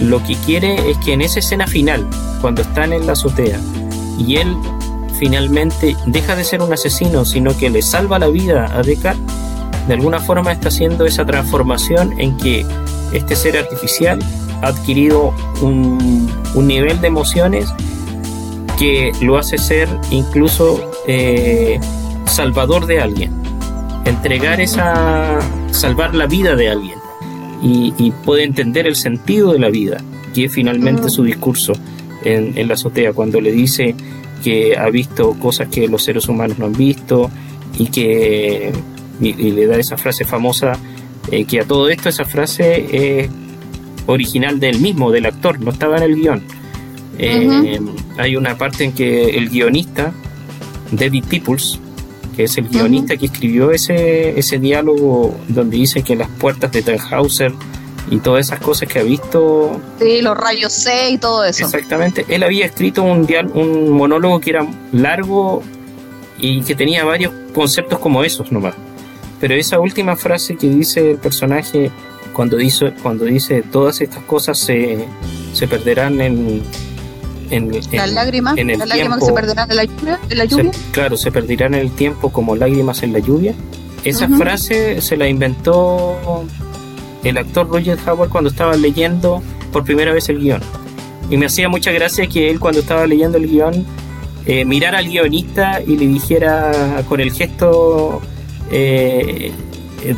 Lo 0.01 0.23
que 0.23 0.35
quiere 0.45 0.89
es 0.89 0.97
que 0.99 1.13
en 1.13 1.21
esa 1.21 1.39
escena 1.39 1.67
final, 1.67 2.07
cuando 2.41 2.61
están 2.61 2.93
en 2.93 3.05
la 3.05 3.13
azotea, 3.13 3.59
y 4.17 4.37
él 4.37 4.55
finalmente 5.19 5.95
deja 6.05 6.35
de 6.35 6.43
ser 6.43 6.61
un 6.61 6.71
asesino, 6.71 7.25
sino 7.25 7.55
que 7.57 7.69
le 7.69 7.81
salva 7.81 8.19
la 8.19 8.27
vida 8.27 8.65
a 8.73 8.81
Deckard, 8.81 9.17
de 9.87 9.93
alguna 9.93 10.19
forma 10.19 10.51
está 10.51 10.67
haciendo 10.67 11.05
esa 11.05 11.25
transformación 11.25 12.19
en 12.19 12.35
que 12.37 12.65
este 13.13 13.35
ser 13.35 13.57
artificial 13.57 14.19
adquirido 14.61 15.33
un, 15.61 16.29
nivel 16.55 16.99
de 16.99 17.07
emociones 17.07 17.69
que 18.77 19.11
lo 19.21 19.37
hace 19.37 19.57
ser 19.57 19.87
incluso 20.11 20.91
eh, 21.07 21.79
salvador 22.25 22.85
de 22.85 22.99
alguien. 22.99 23.31
Entregar 24.05 24.61
esa. 24.61 25.39
salvar 25.71 26.15
la 26.15 26.27
vida 26.27 26.55
de 26.55 26.69
alguien. 26.69 26.97
Y, 27.61 28.11
puede 28.23 28.43
entender 28.43 28.85
el 28.85 28.95
sentido 28.95 29.51
de 29.51 29.59
la 29.59 29.69
vida, 29.69 29.97
que 30.33 30.45
es 30.45 30.53
finalmente 30.53 31.09
su 31.09 31.23
discurso 31.23 31.73
en, 32.23 32.67
la 32.67 32.75
azotea, 32.75 33.13
cuando 33.13 33.41
le 33.41 33.51
dice 33.51 33.95
que 34.43 34.77
ha 34.77 34.89
visto 34.89 35.33
cosas 35.39 35.67
que 35.67 35.87
los 35.87 36.03
seres 36.03 36.27
humanos 36.27 36.57
no 36.59 36.65
han 36.65 36.73
visto 36.73 37.29
y 37.77 37.87
que 37.87 38.71
y, 39.19 39.33
le 39.33 39.65
da 39.65 39.77
esa 39.77 39.97
frase 39.97 40.25
famosa 40.25 40.73
eh, 41.31 41.45
que 41.45 41.59
a 41.59 41.65
todo 41.65 41.89
esto 41.89 42.09
esa 42.09 42.25
frase 42.25 43.23
es 43.23 43.29
original 44.05 44.59
del 44.59 44.79
mismo, 44.79 45.11
del 45.11 45.25
actor, 45.25 45.59
no 45.59 45.71
estaba 45.71 45.97
en 45.97 46.03
el 46.03 46.15
guion. 46.15 46.43
Eh, 47.19 47.79
hay 48.17 48.35
una 48.35 48.57
parte 48.57 48.83
en 48.83 48.93
que 48.93 49.31
el 49.31 49.49
guionista, 49.49 50.13
David 50.91 51.25
Peoples, 51.29 51.79
que 52.35 52.43
es 52.43 52.57
el 52.57 52.69
guionista 52.69 53.17
que 53.17 53.25
escribió 53.25 53.71
ese, 53.71 54.37
ese 54.39 54.59
diálogo 54.59 55.35
donde 55.47 55.77
dice 55.77 56.03
que 56.03 56.15
las 56.15 56.29
puertas 56.29 56.71
de 56.71 56.83
Tannhauser 56.83 57.51
y 58.09 58.19
todas 58.19 58.47
esas 58.47 58.59
cosas 58.59 58.87
que 58.87 58.99
ha 58.99 59.03
visto. 59.03 59.79
Sí, 59.99 60.21
los 60.21 60.37
rayos 60.37 60.73
C 60.73 61.11
y 61.11 61.17
todo 61.17 61.43
eso. 61.43 61.65
Exactamente. 61.65 62.25
Él 62.29 62.43
había 62.43 62.65
escrito 62.65 63.03
un, 63.03 63.27
un 63.53 63.89
monólogo 63.89 64.39
que 64.39 64.51
era 64.51 64.65
largo 64.91 65.63
y 66.37 66.61
que 66.61 66.75
tenía 66.75 67.03
varios 67.03 67.33
conceptos 67.53 67.99
como 67.99 68.23
esos 68.23 68.51
nomás. 68.51 68.75
Pero 69.39 69.53
esa 69.55 69.79
última 69.79 70.15
frase 70.15 70.55
que 70.55 70.67
dice 70.69 71.11
el 71.11 71.17
personaje, 71.17 71.91
cuando 72.33 72.57
dice, 72.57 72.93
cuando 73.03 73.25
dice 73.25 73.61
todas 73.61 74.01
estas 74.01 74.23
cosas 74.23 74.57
se, 74.57 75.05
se 75.53 75.67
perderán 75.67 76.21
en, 76.21 76.63
en, 77.49 77.71
las 77.91 78.11
lágrimas, 78.11 78.57
en 78.57 78.69
el 78.69 78.79
las 78.79 78.87
lágrimas 78.87 79.19
que 79.19 79.25
se 79.25 79.33
perderán 79.33 79.69
en 79.69 79.77
la 79.77 79.85
lluvia. 79.85 80.19
En 80.29 80.37
la 80.37 80.45
lluvia. 80.45 80.71
claro, 80.91 81.17
se 81.17 81.31
perderán 81.31 81.73
en 81.73 81.81
el 81.81 81.91
tiempo 81.91 82.31
como 82.31 82.55
lágrimas 82.55 83.03
en 83.03 83.13
la 83.13 83.19
lluvia. 83.19 83.53
Esa 84.03 84.29
frase 84.29 85.01
se 85.01 85.17
la 85.17 85.27
inventó 85.27 86.45
el 87.23 87.37
actor 87.37 87.67
Roger 87.67 87.97
Howard 88.05 88.29
cuando 88.29 88.49
estaba 88.49 88.75
leyendo 88.75 89.41
por 89.71 89.83
primera 89.83 90.13
vez 90.13 90.29
el 90.29 90.39
guion. 90.39 90.61
Y 91.29 91.37
me 91.37 91.45
hacía 91.45 91.69
mucha 91.69 91.91
gracia 91.91 92.27
que 92.27 92.49
él 92.49 92.59
cuando 92.59 92.79
estaba 92.79 93.05
leyendo 93.05 93.37
el 93.37 93.47
guion 93.47 93.85
eh, 94.45 94.63
mirara 94.63 94.99
al 94.99 95.09
guionista 95.09 95.81
y 95.85 95.97
le 95.97 96.07
dijera 96.07 97.03
con 97.09 97.19
el 97.19 97.33
gesto 97.33 98.21
eh, 98.71 99.51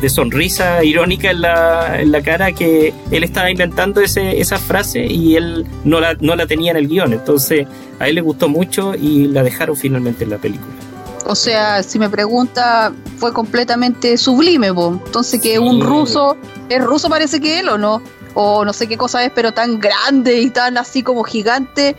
de 0.00 0.08
sonrisa 0.08 0.84
irónica 0.84 1.32
en 1.32 1.40
la, 1.40 2.00
en 2.00 2.12
la, 2.12 2.22
cara 2.22 2.52
que 2.52 2.94
él 3.10 3.24
estaba 3.24 3.50
inventando 3.50 4.00
ese, 4.00 4.40
esa 4.40 4.58
frase 4.58 5.04
y 5.04 5.34
él 5.34 5.66
no 5.84 5.98
la, 5.98 6.14
no 6.20 6.36
la 6.36 6.46
tenía 6.46 6.70
en 6.70 6.76
el 6.76 6.86
guion. 6.86 7.12
Entonces 7.12 7.66
a 7.98 8.08
él 8.08 8.14
le 8.14 8.20
gustó 8.20 8.48
mucho 8.48 8.94
y 8.94 9.26
la 9.26 9.42
dejaron 9.42 9.76
finalmente 9.76 10.22
en 10.22 10.30
la 10.30 10.38
película. 10.38 10.89
O 11.26 11.34
sea, 11.34 11.82
si 11.82 11.98
me 11.98 12.08
pregunta, 12.08 12.92
fue 13.18 13.32
completamente 13.32 14.16
sublime, 14.16 14.68
entonces 14.68 15.40
que 15.40 15.58
un 15.58 15.80
ruso, 15.80 16.36
¿es 16.68 16.82
ruso 16.82 17.08
parece 17.08 17.40
que 17.40 17.60
él 17.60 17.68
o 17.68 17.78
no? 17.78 18.02
O 18.34 18.64
no 18.64 18.72
sé 18.72 18.86
qué 18.86 18.96
cosa 18.96 19.24
es, 19.24 19.32
pero 19.34 19.52
tan 19.52 19.78
grande 19.78 20.40
y 20.40 20.50
tan 20.50 20.78
así 20.78 21.02
como 21.02 21.22
gigante 21.22 21.96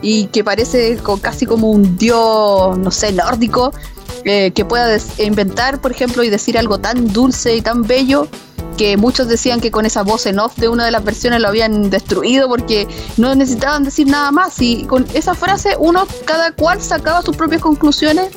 y 0.00 0.26
que 0.26 0.42
parece 0.42 0.98
casi 1.20 1.46
como 1.46 1.70
un 1.70 1.96
dios, 1.96 2.76
no 2.78 2.90
sé, 2.90 3.12
nórdico, 3.12 3.72
eh, 4.24 4.50
que 4.52 4.64
pueda 4.64 4.96
inventar, 5.18 5.80
por 5.80 5.92
ejemplo, 5.92 6.22
y 6.22 6.30
decir 6.30 6.58
algo 6.58 6.78
tan 6.78 7.12
dulce 7.12 7.56
y 7.56 7.62
tan 7.62 7.82
bello 7.82 8.28
que 8.82 8.96
muchos 8.96 9.28
decían 9.28 9.60
que 9.60 9.70
con 9.70 9.86
esa 9.86 10.02
voz 10.02 10.26
en 10.26 10.40
off 10.40 10.56
de 10.56 10.66
una 10.66 10.84
de 10.84 10.90
las 10.90 11.04
versiones 11.04 11.40
lo 11.40 11.46
habían 11.46 11.88
destruido 11.88 12.48
porque 12.48 12.88
no 13.16 13.32
necesitaban 13.32 13.84
decir 13.84 14.08
nada 14.08 14.32
más 14.32 14.60
y 14.60 14.82
con 14.86 15.06
esa 15.14 15.36
frase 15.36 15.76
uno 15.78 16.04
cada 16.24 16.50
cual 16.50 16.82
sacaba 16.82 17.22
sus 17.22 17.36
propias 17.36 17.62
conclusiones 17.62 18.30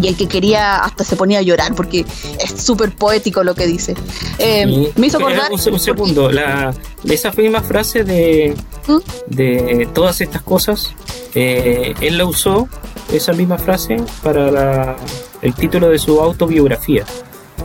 y 0.00 0.06
el 0.06 0.16
que 0.16 0.28
quería 0.28 0.76
hasta 0.76 1.02
se 1.02 1.16
ponía 1.16 1.40
a 1.40 1.42
llorar 1.42 1.74
porque 1.74 2.06
es 2.38 2.62
súper 2.62 2.94
poético 2.94 3.42
lo 3.42 3.56
que 3.56 3.66
dice. 3.66 3.96
Eh, 4.38 4.92
me 4.94 5.08
hizo 5.08 5.18
acordar... 5.18 5.50
Un, 5.50 5.80
segundo, 5.80 6.30
la, 6.30 6.72
esa 7.02 7.32
misma 7.32 7.60
frase 7.60 8.04
de, 8.04 8.54
¿Mm? 8.86 9.34
de 9.34 9.88
todas 9.92 10.20
estas 10.20 10.42
cosas, 10.42 10.92
eh, 11.34 11.92
él 12.00 12.18
la 12.18 12.24
usó, 12.24 12.68
esa 13.12 13.32
misma 13.32 13.58
frase, 13.58 13.96
para 14.22 14.94
el 15.42 15.54
título 15.56 15.88
de 15.88 15.98
su 15.98 16.20
autobiografía. 16.20 17.04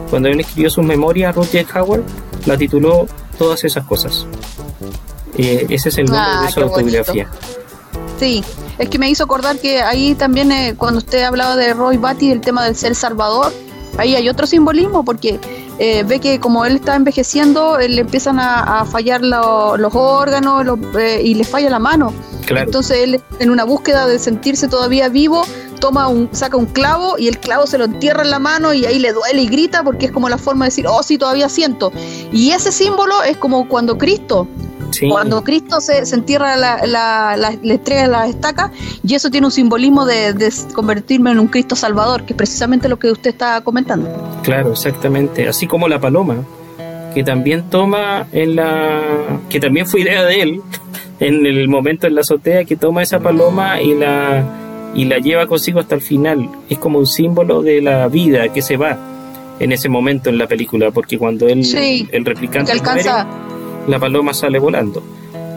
Cuando 0.09 0.29
él 0.29 0.39
escribió 0.39 0.69
su 0.69 0.81
memoria, 0.81 1.31
Roger 1.31 1.65
Howard 1.75 2.03
la 2.45 2.57
tituló 2.57 3.07
Todas 3.37 3.63
esas 3.63 3.85
cosas. 3.85 4.25
Eh, 5.37 5.67
ese 5.69 5.89
es 5.89 5.97
el 5.99 6.05
nombre 6.05 6.41
de 6.41 6.47
ah, 6.47 6.51
su 6.51 6.59
autobiografía. 6.61 7.29
Sí, 8.19 8.43
es 8.79 8.89
que 8.89 8.97
me 8.97 9.09
hizo 9.09 9.25
acordar 9.25 9.57
que 9.59 9.81
ahí 9.81 10.15
también, 10.15 10.51
eh, 10.51 10.73
cuando 10.75 10.97
usted 10.97 11.23
hablaba 11.23 11.55
de 11.55 11.73
Roy 11.73 11.97
Batty, 11.97 12.31
el 12.31 12.41
tema 12.41 12.65
del 12.65 12.75
ser 12.75 12.95
salvador, 12.95 13.53
ahí 13.97 14.15
hay 14.15 14.27
otro 14.27 14.47
simbolismo, 14.47 15.05
porque 15.05 15.39
eh, 15.79 16.03
ve 16.03 16.19
que 16.19 16.39
como 16.39 16.65
él 16.65 16.77
está 16.77 16.95
envejeciendo, 16.95 17.77
le 17.77 18.01
empiezan 18.01 18.39
a, 18.39 18.85
fallar 18.85 19.21
los 19.21 19.95
órganos 19.95 20.65
eh, 20.97 21.21
y 21.23 21.35
le 21.35 21.43
falla 21.43 21.69
la 21.69 21.79
mano. 21.79 22.13
Entonces 22.49 22.97
él, 22.99 23.21
en 23.39 23.51
una 23.51 23.65
búsqueda 23.65 24.07
de 24.07 24.19
sentirse 24.19 24.67
todavía 24.67 25.09
vivo, 25.09 25.43
toma 25.79 26.07
un, 26.07 26.29
saca 26.31 26.57
un 26.57 26.65
clavo 26.65 27.17
y 27.17 27.27
el 27.27 27.39
clavo 27.39 27.67
se 27.67 27.77
lo 27.77 27.85
entierra 27.85 28.23
en 28.23 28.31
la 28.31 28.39
mano 28.39 28.73
y 28.73 28.85
ahí 28.85 28.99
le 28.99 29.13
duele 29.13 29.41
y 29.41 29.47
grita 29.47 29.83
porque 29.83 30.07
es 30.07 30.11
como 30.11 30.29
la 30.29 30.37
forma 30.37 30.65
de 30.65 30.69
decir, 30.69 30.87
oh 30.87 31.03
sí, 31.03 31.17
todavía 31.17 31.49
siento. 31.49 31.91
Y 32.31 32.51
ese 32.51 32.71
símbolo 32.71 33.23
es 33.23 33.37
como 33.37 33.67
cuando 33.67 33.97
Cristo 33.97 34.47
cuando 35.09 35.43
Cristo 35.43 35.79
se, 35.81 36.03
entierra 36.15 36.55
la, 36.55 36.85
la, 36.85 37.35
la, 37.37 37.49
estrella 37.73 38.03
de 38.03 38.07
la 38.07 38.27
estaca, 38.27 38.71
y 39.03 39.15
eso 39.15 39.29
tiene 39.29 39.47
un 39.47 39.51
simbolismo 39.51 40.05
de, 40.05 40.51
convertirme 40.73 41.31
en 41.31 41.39
un 41.39 41.47
Cristo 41.47 41.75
Salvador, 41.75 42.23
que 42.23 42.33
es 42.33 42.37
precisamente 42.37 42.89
lo 42.89 42.97
que 42.97 43.11
usted 43.11 43.31
está 43.31 43.61
comentando. 43.61 44.09
Claro, 44.43 44.71
exactamente. 44.71 45.47
Así 45.47 45.67
como 45.67 45.87
la 45.87 45.99
paloma, 45.99 46.37
que 47.13 47.23
también 47.23 47.69
toma 47.69 48.27
en 48.31 48.55
la. 48.55 49.01
que 49.49 49.59
también 49.59 49.85
fue 49.85 50.01
idea 50.01 50.23
de 50.23 50.41
él, 50.41 50.61
en 51.19 51.45
el 51.45 51.67
momento 51.67 52.07
en 52.07 52.15
la 52.15 52.21
azotea, 52.21 52.65
que 52.65 52.75
toma 52.75 53.03
esa 53.03 53.19
paloma 53.19 53.81
y 53.81 53.93
la 53.93 54.43
y 54.95 55.05
la 55.05 55.19
lleva 55.19 55.47
consigo 55.47 55.79
hasta 55.79 55.95
el 55.95 56.01
final. 56.01 56.49
Es 56.69 56.77
como 56.79 56.99
un 56.99 57.07
símbolo 57.07 57.61
de 57.61 57.81
la 57.81 58.07
vida 58.07 58.49
que 58.49 58.61
se 58.61 58.77
va 58.77 58.97
en 59.59 59.71
ese 59.71 59.89
momento 59.89 60.29
en 60.29 60.37
la 60.37 60.47
película, 60.47 60.91
porque 60.91 61.17
cuando 61.17 61.47
él, 61.47 61.65
el 62.11 62.25
replicante 62.25 62.71
alcanza, 62.71 63.27
la 63.87 63.99
paloma 63.99 64.33
sale 64.33 64.59
volando. 64.59 65.03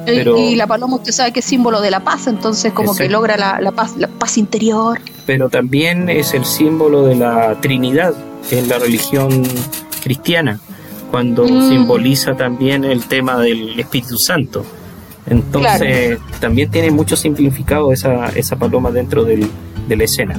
y 0.06 0.56
la 0.56 0.66
paloma 0.66 0.96
usted 0.96 1.12
sabe 1.12 1.32
que 1.32 1.40
es 1.40 1.46
símbolo 1.46 1.80
de 1.80 1.90
la 1.90 2.00
paz, 2.00 2.26
entonces 2.26 2.72
como 2.72 2.94
que 2.94 3.08
logra 3.08 3.36
la, 3.36 3.72
paz, 3.72 3.96
la 3.96 4.08
paz 4.08 4.38
interior. 4.38 5.00
Pero 5.26 5.48
también 5.48 6.08
es 6.08 6.34
el 6.34 6.44
símbolo 6.44 7.04
de 7.04 7.16
la 7.16 7.60
Trinidad 7.60 8.14
en 8.50 8.68
la 8.68 8.78
religión 8.78 9.42
cristiana, 10.02 10.60
cuando 11.10 11.44
mm. 11.44 11.68
simboliza 11.68 12.36
también 12.36 12.84
el 12.84 13.04
tema 13.04 13.38
del 13.38 13.78
Espíritu 13.78 14.16
Santo. 14.16 14.64
Entonces 15.26 16.18
también 16.40 16.70
tiene 16.70 16.90
mucho 16.90 17.16
significado 17.16 17.92
esa, 17.92 18.28
esa 18.30 18.56
paloma 18.56 18.90
dentro 18.90 19.24
del, 19.24 19.48
de 19.88 19.96
la 19.96 20.04
escena. 20.04 20.36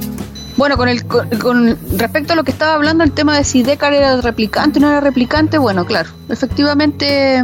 Bueno, 0.56 0.76
con, 0.76 0.88
el, 0.88 1.04
con, 1.06 1.78
respecto 1.96 2.34
a 2.34 2.36
lo 2.36 2.44
que 2.44 2.50
estaba 2.50 2.74
hablando, 2.74 3.04
el 3.04 3.12
tema 3.12 3.36
de 3.36 3.44
si 3.44 3.62
Deckard 3.62 3.94
era 3.94 4.20
replicante 4.20 4.78
o 4.78 4.82
no 4.82 4.90
era 4.90 5.00
replicante, 5.00 5.56
bueno, 5.56 5.86
claro, 5.86 6.10
efectivamente 6.28 7.42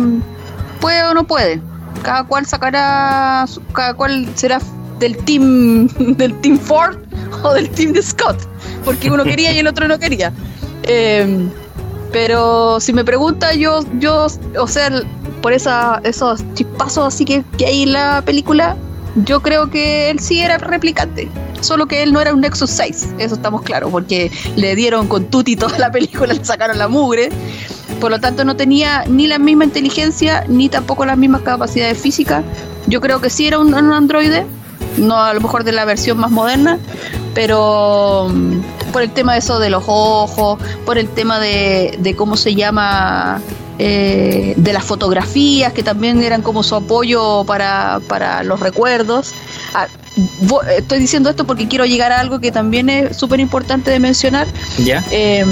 puede 0.80 1.02
o 1.04 1.14
no 1.14 1.24
puede. 1.26 1.60
Cada 2.02 2.24
cual 2.24 2.46
sacará, 2.46 3.46
cada 3.72 3.94
cual 3.94 4.28
será 4.34 4.60
del 4.98 5.16
team 5.16 5.88
del 6.16 6.38
team 6.40 6.58
Ford 6.58 6.98
o 7.42 7.54
del 7.54 7.70
team 7.70 7.92
de 7.92 8.02
Scott, 8.02 8.36
porque 8.84 9.10
uno 9.10 9.24
quería 9.24 9.52
y 9.52 9.58
el 9.58 9.66
otro 9.66 9.88
no 9.88 9.98
quería. 9.98 10.32
Em, 10.90 11.50
pero 12.12 12.80
si 12.80 12.94
me 12.94 13.04
pregunta, 13.04 13.52
yo, 13.52 13.80
yo, 13.98 14.26
o 14.58 14.66
sea, 14.66 15.02
por 15.40 15.52
esa, 15.52 16.00
esos 16.04 16.42
chispazos 16.54 17.14
así 17.14 17.24
que, 17.24 17.44
que 17.56 17.66
hay 17.66 17.82
en 17.82 17.92
la 17.92 18.22
película, 18.22 18.76
yo 19.24 19.40
creo 19.40 19.70
que 19.70 20.10
él 20.10 20.20
sí 20.20 20.40
era 20.40 20.58
replicante. 20.58 21.28
Solo 21.60 21.86
que 21.86 22.02
él 22.02 22.12
no 22.12 22.20
era 22.20 22.32
un 22.32 22.40
Nexus 22.40 22.70
6, 22.70 23.14
eso 23.18 23.34
estamos 23.34 23.62
claros, 23.62 23.90
porque 23.90 24.30
le 24.56 24.76
dieron 24.76 25.08
con 25.08 25.24
Tuti 25.26 25.56
toda 25.56 25.78
la 25.78 25.90
película, 25.90 26.32
le 26.34 26.44
sacaron 26.44 26.78
la 26.78 26.88
mugre. 26.88 27.30
Por 28.00 28.10
lo 28.10 28.20
tanto, 28.20 28.44
no 28.44 28.54
tenía 28.54 29.04
ni 29.06 29.26
la 29.26 29.38
misma 29.38 29.64
inteligencia 29.64 30.44
ni 30.46 30.68
tampoco 30.68 31.04
las 31.04 31.18
mismas 31.18 31.42
capacidades 31.42 31.98
físicas. 31.98 32.44
Yo 32.86 33.00
creo 33.00 33.20
que 33.20 33.28
sí 33.28 33.46
era 33.46 33.58
un, 33.58 33.74
androide, 33.74 34.46
no 34.98 35.16
a 35.16 35.34
lo 35.34 35.40
mejor 35.40 35.64
de 35.64 35.72
la 35.72 35.84
versión 35.84 36.18
más 36.18 36.30
moderna, 36.30 36.78
pero 37.34 38.28
mm, 38.32 38.92
por 38.92 39.02
el 39.02 39.10
tema 39.10 39.32
de 39.32 39.40
eso 39.40 39.58
de 39.58 39.70
los 39.70 39.82
ojos, 39.86 40.60
por 40.86 40.96
el 40.96 41.08
tema 41.08 41.40
de, 41.40 41.98
de 41.98 42.14
cómo 42.14 42.36
se 42.36 42.54
llama, 42.54 43.40
eh, 43.78 44.54
de 44.56 44.72
las 44.72 44.84
fotografías, 44.84 45.72
que 45.72 45.82
también 45.82 46.22
eran 46.22 46.42
como 46.42 46.62
su 46.62 46.74
apoyo 46.74 47.44
para, 47.44 48.00
para 48.08 48.42
los 48.42 48.60
recuerdos. 48.60 49.32
Ah, 49.74 49.86
estoy 50.76 50.98
diciendo 50.98 51.30
esto 51.30 51.46
porque 51.46 51.68
quiero 51.68 51.84
llegar 51.84 52.12
a 52.12 52.20
algo 52.20 52.40
que 52.40 52.50
también 52.50 52.88
es 52.88 53.16
súper 53.16 53.40
importante 53.40 53.90
de 53.90 54.00
mencionar. 54.00 54.46
¿Ya? 54.78 55.04
Eh, 55.10 55.44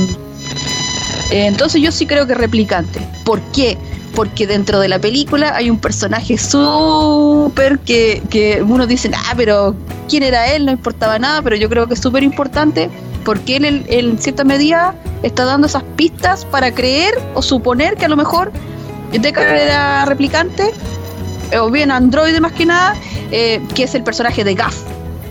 entonces 1.30 1.80
yo 1.82 1.92
sí 1.92 2.06
creo 2.06 2.26
que 2.26 2.34
replicante. 2.34 3.00
¿Por 3.24 3.40
qué? 3.52 3.76
Porque 4.16 4.48
dentro 4.48 4.80
de 4.80 4.88
la 4.88 4.98
película 4.98 5.54
hay 5.54 5.70
un 5.70 5.78
personaje 5.78 6.38
súper 6.38 7.78
que, 7.78 8.22
que 8.30 8.64
uno 8.66 8.86
dice, 8.88 9.10
ah, 9.14 9.34
pero 9.36 9.76
¿quién 10.08 10.24
era 10.24 10.52
él? 10.52 10.66
No 10.66 10.72
importaba 10.72 11.18
nada, 11.20 11.42
pero 11.42 11.54
yo 11.54 11.68
creo 11.68 11.86
que 11.86 11.94
es 11.94 12.00
súper 12.00 12.24
importante 12.24 12.90
porque 13.24 13.56
él 13.56 13.84
en 13.88 14.18
cierta 14.18 14.44
medida 14.44 14.94
está 15.22 15.44
dando 15.44 15.66
esas 15.66 15.82
pistas 15.96 16.44
para 16.44 16.72
creer 16.72 17.12
o 17.34 17.42
suponer 17.42 17.96
que 17.96 18.04
a 18.04 18.08
lo 18.08 18.16
mejor 18.16 18.52
Deckard 19.12 19.48
era 19.48 20.04
replicante 20.04 20.72
o 21.60 21.70
bien 21.70 21.90
androide 21.90 22.40
más 22.40 22.52
que 22.52 22.66
nada, 22.66 22.94
eh, 23.30 23.60
que 23.74 23.84
es 23.84 23.94
el 23.94 24.02
personaje 24.02 24.44
de 24.44 24.54
Gaff, 24.54 24.76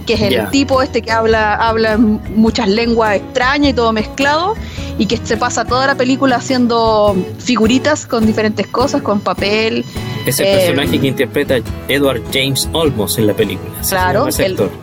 que 0.05 0.13
es 0.13 0.21
el 0.21 0.49
tipo 0.49 0.81
este 0.81 1.01
que 1.01 1.11
habla, 1.11 1.55
habla 1.55 1.97
muchas 1.97 2.67
lenguas 2.67 3.15
extrañas 3.15 3.71
y 3.71 3.73
todo 3.73 3.91
mezclado, 3.93 4.55
y 4.97 5.05
que 5.07 5.17
se 5.17 5.37
pasa 5.37 5.65
toda 5.65 5.87
la 5.87 5.95
película 5.95 6.37
haciendo 6.37 7.15
figuritas 7.39 8.05
con 8.05 8.25
diferentes 8.25 8.67
cosas, 8.67 9.01
con 9.01 9.19
papel. 9.19 9.83
Es 10.25 10.39
el 10.39 10.57
personaje 10.57 10.95
eh, 10.95 10.99
que 11.01 11.07
interpreta 11.07 11.55
Edward 11.87 12.21
James 12.31 12.69
Olmos 12.73 13.17
en 13.17 13.27
la 13.27 13.33
película. 13.33 13.71
Claro, 13.87 14.27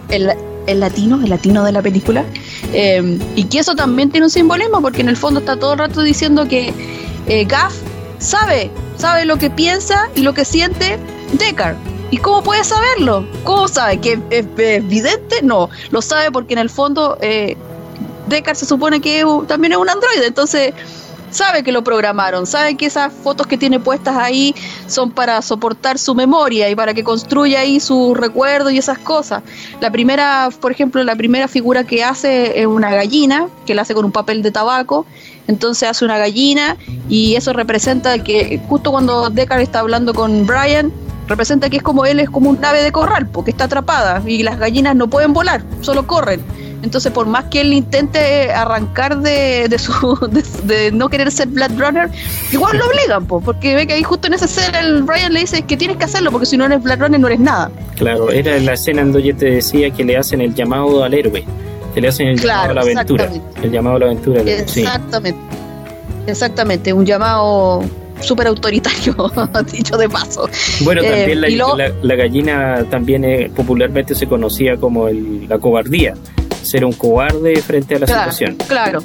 el, 0.08 0.32
el, 0.66 0.80
latino, 0.80 1.20
el 1.22 1.30
latino 1.30 1.64
de 1.64 1.72
la 1.72 1.82
película. 1.82 2.24
Eh, 2.72 3.18
y 3.36 3.44
que 3.44 3.58
eso 3.58 3.74
también 3.74 4.10
tiene 4.10 4.26
un 4.26 4.30
simbolismo, 4.30 4.80
porque 4.82 5.00
en 5.00 5.08
el 5.08 5.16
fondo 5.16 5.40
está 5.40 5.56
todo 5.56 5.72
el 5.72 5.78
rato 5.78 6.02
diciendo 6.02 6.46
que 6.46 6.72
Gaff 7.48 7.74
sabe, 8.18 8.70
sabe 8.96 9.24
lo 9.24 9.36
que 9.36 9.50
piensa 9.50 10.08
y 10.14 10.22
lo 10.22 10.34
que 10.34 10.44
siente 10.44 10.98
Deckard. 11.32 11.76
¿Y 12.10 12.18
cómo 12.18 12.42
puede 12.42 12.62
saberlo? 12.62 13.26
¿Cómo 13.42 13.68
sabe? 13.68 13.98
¿Que 13.98 14.20
es 14.30 14.46
evidente? 14.58 15.42
No, 15.42 15.70
lo 15.90 16.02
sabe 16.02 16.30
porque 16.30 16.52
en 16.52 16.58
el 16.58 16.68
fondo 16.68 17.16
eh, 17.22 17.56
Deckard 18.28 18.56
se 18.56 18.66
supone 18.66 19.00
que 19.00 19.24
también 19.48 19.72
es 19.72 19.78
un 19.78 19.88
androide, 19.88 20.26
entonces 20.26 20.74
sabe 21.32 21.62
que 21.62 21.72
lo 21.72 21.82
programaron, 21.82 22.46
sabe 22.46 22.76
que 22.76 22.86
esas 22.86 23.12
fotos 23.12 23.46
que 23.46 23.56
tiene 23.56 23.80
puestas 23.80 24.16
ahí 24.16 24.54
son 24.86 25.10
para 25.10 25.40
soportar 25.42 25.98
su 25.98 26.14
memoria 26.14 26.68
y 26.70 26.76
para 26.76 26.94
que 26.94 27.02
construya 27.02 27.60
ahí 27.60 27.80
sus 27.80 28.16
recuerdos 28.16 28.72
y 28.72 28.78
esas 28.78 28.98
cosas. 28.98 29.42
La 29.80 29.90
primera, 29.90 30.50
por 30.60 30.70
ejemplo, 30.70 31.02
la 31.02 31.16
primera 31.16 31.48
figura 31.48 31.84
que 31.84 32.04
hace 32.04 32.60
es 32.60 32.66
una 32.66 32.90
gallina, 32.90 33.48
que 33.66 33.74
la 33.74 33.82
hace 33.82 33.94
con 33.94 34.04
un 34.04 34.12
papel 34.12 34.42
de 34.42 34.50
tabaco, 34.50 35.06
entonces 35.48 35.88
hace 35.88 36.04
una 36.04 36.18
gallina 36.18 36.76
y 37.08 37.34
eso 37.34 37.52
representa 37.52 38.22
que 38.22 38.60
justo 38.68 38.92
cuando 38.92 39.30
Deckard 39.30 39.60
está 39.60 39.80
hablando 39.80 40.14
con 40.14 40.46
Brian, 40.46 40.92
representa 41.26 41.70
que 41.70 41.78
es 41.78 41.82
como 41.82 42.04
él 42.04 42.20
es 42.20 42.28
como 42.28 42.50
un 42.50 42.62
ave 42.62 42.82
de 42.82 42.92
corral, 42.92 43.26
porque 43.26 43.50
está 43.50 43.64
atrapada 43.64 44.22
y 44.26 44.42
las 44.42 44.58
gallinas 44.58 44.94
no 44.94 45.08
pueden 45.08 45.32
volar, 45.32 45.64
solo 45.80 46.06
corren. 46.06 46.42
Entonces, 46.82 47.12
por 47.12 47.26
más 47.26 47.44
que 47.44 47.60
él 47.60 47.72
intente 47.72 48.50
arrancar 48.50 49.18
de, 49.18 49.68
de 49.68 49.78
su 49.78 49.92
de, 50.64 50.90
no 50.92 51.08
querer 51.08 51.30
ser 51.30 51.48
Blood 51.48 51.78
Runner, 51.78 52.10
igual 52.50 52.76
lo 52.76 52.86
obligan, 52.86 53.26
porque 53.26 53.74
ve 53.74 53.86
que 53.86 53.94
ahí 53.94 54.02
justo 54.02 54.26
en 54.26 54.34
esa 54.34 54.46
escena 54.46 54.80
el 54.80 55.02
Brian 55.04 55.32
le 55.32 55.40
dice 55.40 55.62
que 55.62 55.76
tienes 55.76 55.96
que 55.96 56.04
hacerlo, 56.04 56.30
porque 56.32 56.46
si 56.46 56.56
no 56.56 56.66
eres 56.66 56.82
Blood 56.82 56.98
Runner 56.98 57.20
no 57.20 57.28
eres 57.28 57.40
nada. 57.40 57.70
Claro, 57.96 58.30
era 58.30 58.58
la 58.58 58.72
escena 58.72 59.02
en 59.02 59.12
donde 59.12 59.28
yo 59.28 59.36
te 59.36 59.46
decía 59.46 59.90
que 59.90 60.04
le 60.04 60.16
hacen 60.16 60.40
el 60.40 60.54
llamado 60.54 61.04
al 61.04 61.14
héroe, 61.14 61.44
que 61.94 62.00
le 62.00 62.08
hacen 62.08 62.26
el 62.26 62.40
llamado 62.40 62.70
a 62.70 62.74
la 62.74 62.80
aventura. 62.80 63.30
El 63.62 63.70
llamado 63.70 63.96
a 63.96 63.98
la 64.00 64.06
aventura. 64.06 64.42
Exactamente. 64.42 65.40
Exactamente, 66.26 66.92
un 66.92 67.04
llamado 67.04 67.82
súper 68.20 68.46
autoritario, 68.46 69.14
dicho 69.72 69.96
de 69.96 70.08
paso. 70.08 70.48
Bueno, 70.80 71.02
también 71.02 71.40
la, 71.40 71.48
eh, 71.48 71.94
la, 72.02 72.14
gallina 72.14 72.84
también 72.90 73.24
eh, 73.24 73.50
popularmente 73.54 74.14
se 74.14 74.26
conocía 74.26 74.76
como 74.76 75.08
el, 75.08 75.48
la 75.48 75.58
cobardía 75.58 76.14
ser 76.62 76.84
un 76.84 76.92
cobarde 76.92 77.60
frente 77.62 77.96
a 77.96 77.98
la 78.00 78.06
situación. 78.06 78.56
Claro. 78.68 79.02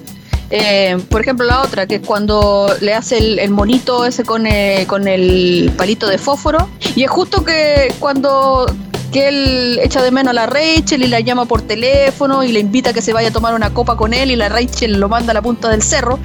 Eh, 0.50 0.98
por 1.10 1.22
ejemplo, 1.22 1.46
la 1.46 1.62
otra, 1.62 1.88
que 1.88 1.96
es 1.96 2.02
cuando 2.06 2.74
le 2.80 2.94
hace 2.94 3.18
el, 3.18 3.50
monito 3.50 4.06
ese 4.06 4.24
con, 4.24 4.48
eh, 4.48 4.86
con 4.88 5.08
el 5.08 5.72
palito 5.78 6.08
de 6.08 6.18
fósforo. 6.18 6.70
Y 6.96 7.04
es 7.04 7.10
justo 7.10 7.44
que 7.44 7.94
cuando 8.00 8.66
que 9.12 9.28
él 9.28 9.80
echa 9.82 10.02
de 10.02 10.12
menos 10.12 10.32
a 10.32 10.34
la 10.34 10.46
Rachel 10.46 11.04
y 11.04 11.08
la 11.08 11.20
llama 11.20 11.46
por 11.46 11.62
teléfono 11.62 12.44
y 12.44 12.52
le 12.52 12.60
invita 12.60 12.92
a 12.92 12.94
que 12.94 13.02
se 13.02 13.14
vaya 13.14 13.30
a 13.30 13.32
tomar 13.32 13.54
una 13.54 13.74
copa 13.74 13.96
con 13.96 14.14
él 14.14 14.32
y 14.32 14.36
la 14.36 14.50
Rachel 14.50 15.00
lo 15.00 15.10
manda 15.10 15.32
a 15.32 15.34
la 15.34 15.42
punta 15.42 15.70
del 15.70 15.82
cerro 15.82 16.20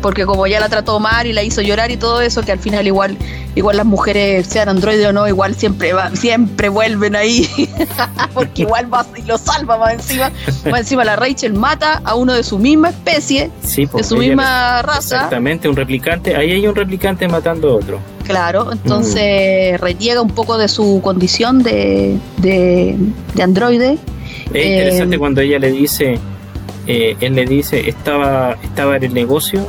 porque 0.00 0.26
como 0.26 0.46
ya 0.46 0.60
la 0.60 0.68
trató 0.68 1.00
mal 1.00 1.26
y 1.26 1.32
la 1.32 1.42
hizo 1.42 1.60
llorar 1.60 1.90
y 1.90 1.96
todo 1.96 2.20
eso, 2.20 2.42
que 2.42 2.52
al 2.52 2.58
final 2.58 2.86
igual, 2.86 3.16
igual 3.54 3.76
las 3.76 3.86
mujeres, 3.86 4.46
sean 4.46 4.68
androides 4.68 5.06
o 5.06 5.12
no, 5.12 5.26
igual 5.26 5.54
siempre 5.54 5.92
va, 5.92 6.14
siempre 6.14 6.68
vuelven 6.68 7.16
ahí, 7.16 7.48
porque 8.34 8.62
igual 8.62 8.92
va 8.92 9.04
y 9.16 9.22
lo 9.22 9.38
salva 9.38 9.78
más 9.78 9.94
encima. 9.94 10.30
Más 10.70 10.80
encima 10.80 11.04
la 11.04 11.16
Rachel 11.16 11.54
mata 11.54 12.00
a 12.04 12.14
uno 12.14 12.34
de 12.34 12.42
su 12.42 12.58
misma 12.58 12.90
especie, 12.90 13.50
de 13.76 13.88
pues, 13.88 14.06
su 14.06 14.16
misma 14.16 14.82
raza. 14.82 15.16
Exactamente, 15.16 15.68
un 15.68 15.76
replicante, 15.76 16.36
ahí 16.36 16.52
hay 16.52 16.66
un 16.66 16.74
replicante 16.74 17.26
matando 17.28 17.70
a 17.70 17.74
otro. 17.76 18.17
Claro, 18.28 18.72
entonces 18.72 19.72
mm. 19.72 19.82
reniega 19.82 20.20
un 20.20 20.30
poco 20.30 20.58
de 20.58 20.68
su 20.68 21.00
condición 21.02 21.62
de, 21.62 22.18
de, 22.36 22.96
androide. 23.42 23.98
Es 24.52 24.66
interesante 24.66 25.16
eh, 25.16 25.18
cuando 25.18 25.40
ella 25.40 25.58
le 25.58 25.72
dice, 25.72 26.18
eh, 26.86 27.16
él 27.20 27.34
le 27.34 27.46
dice, 27.46 27.88
estaba, 27.88 28.58
estaba 28.62 28.96
en 28.98 29.04
el 29.04 29.14
negocio 29.14 29.66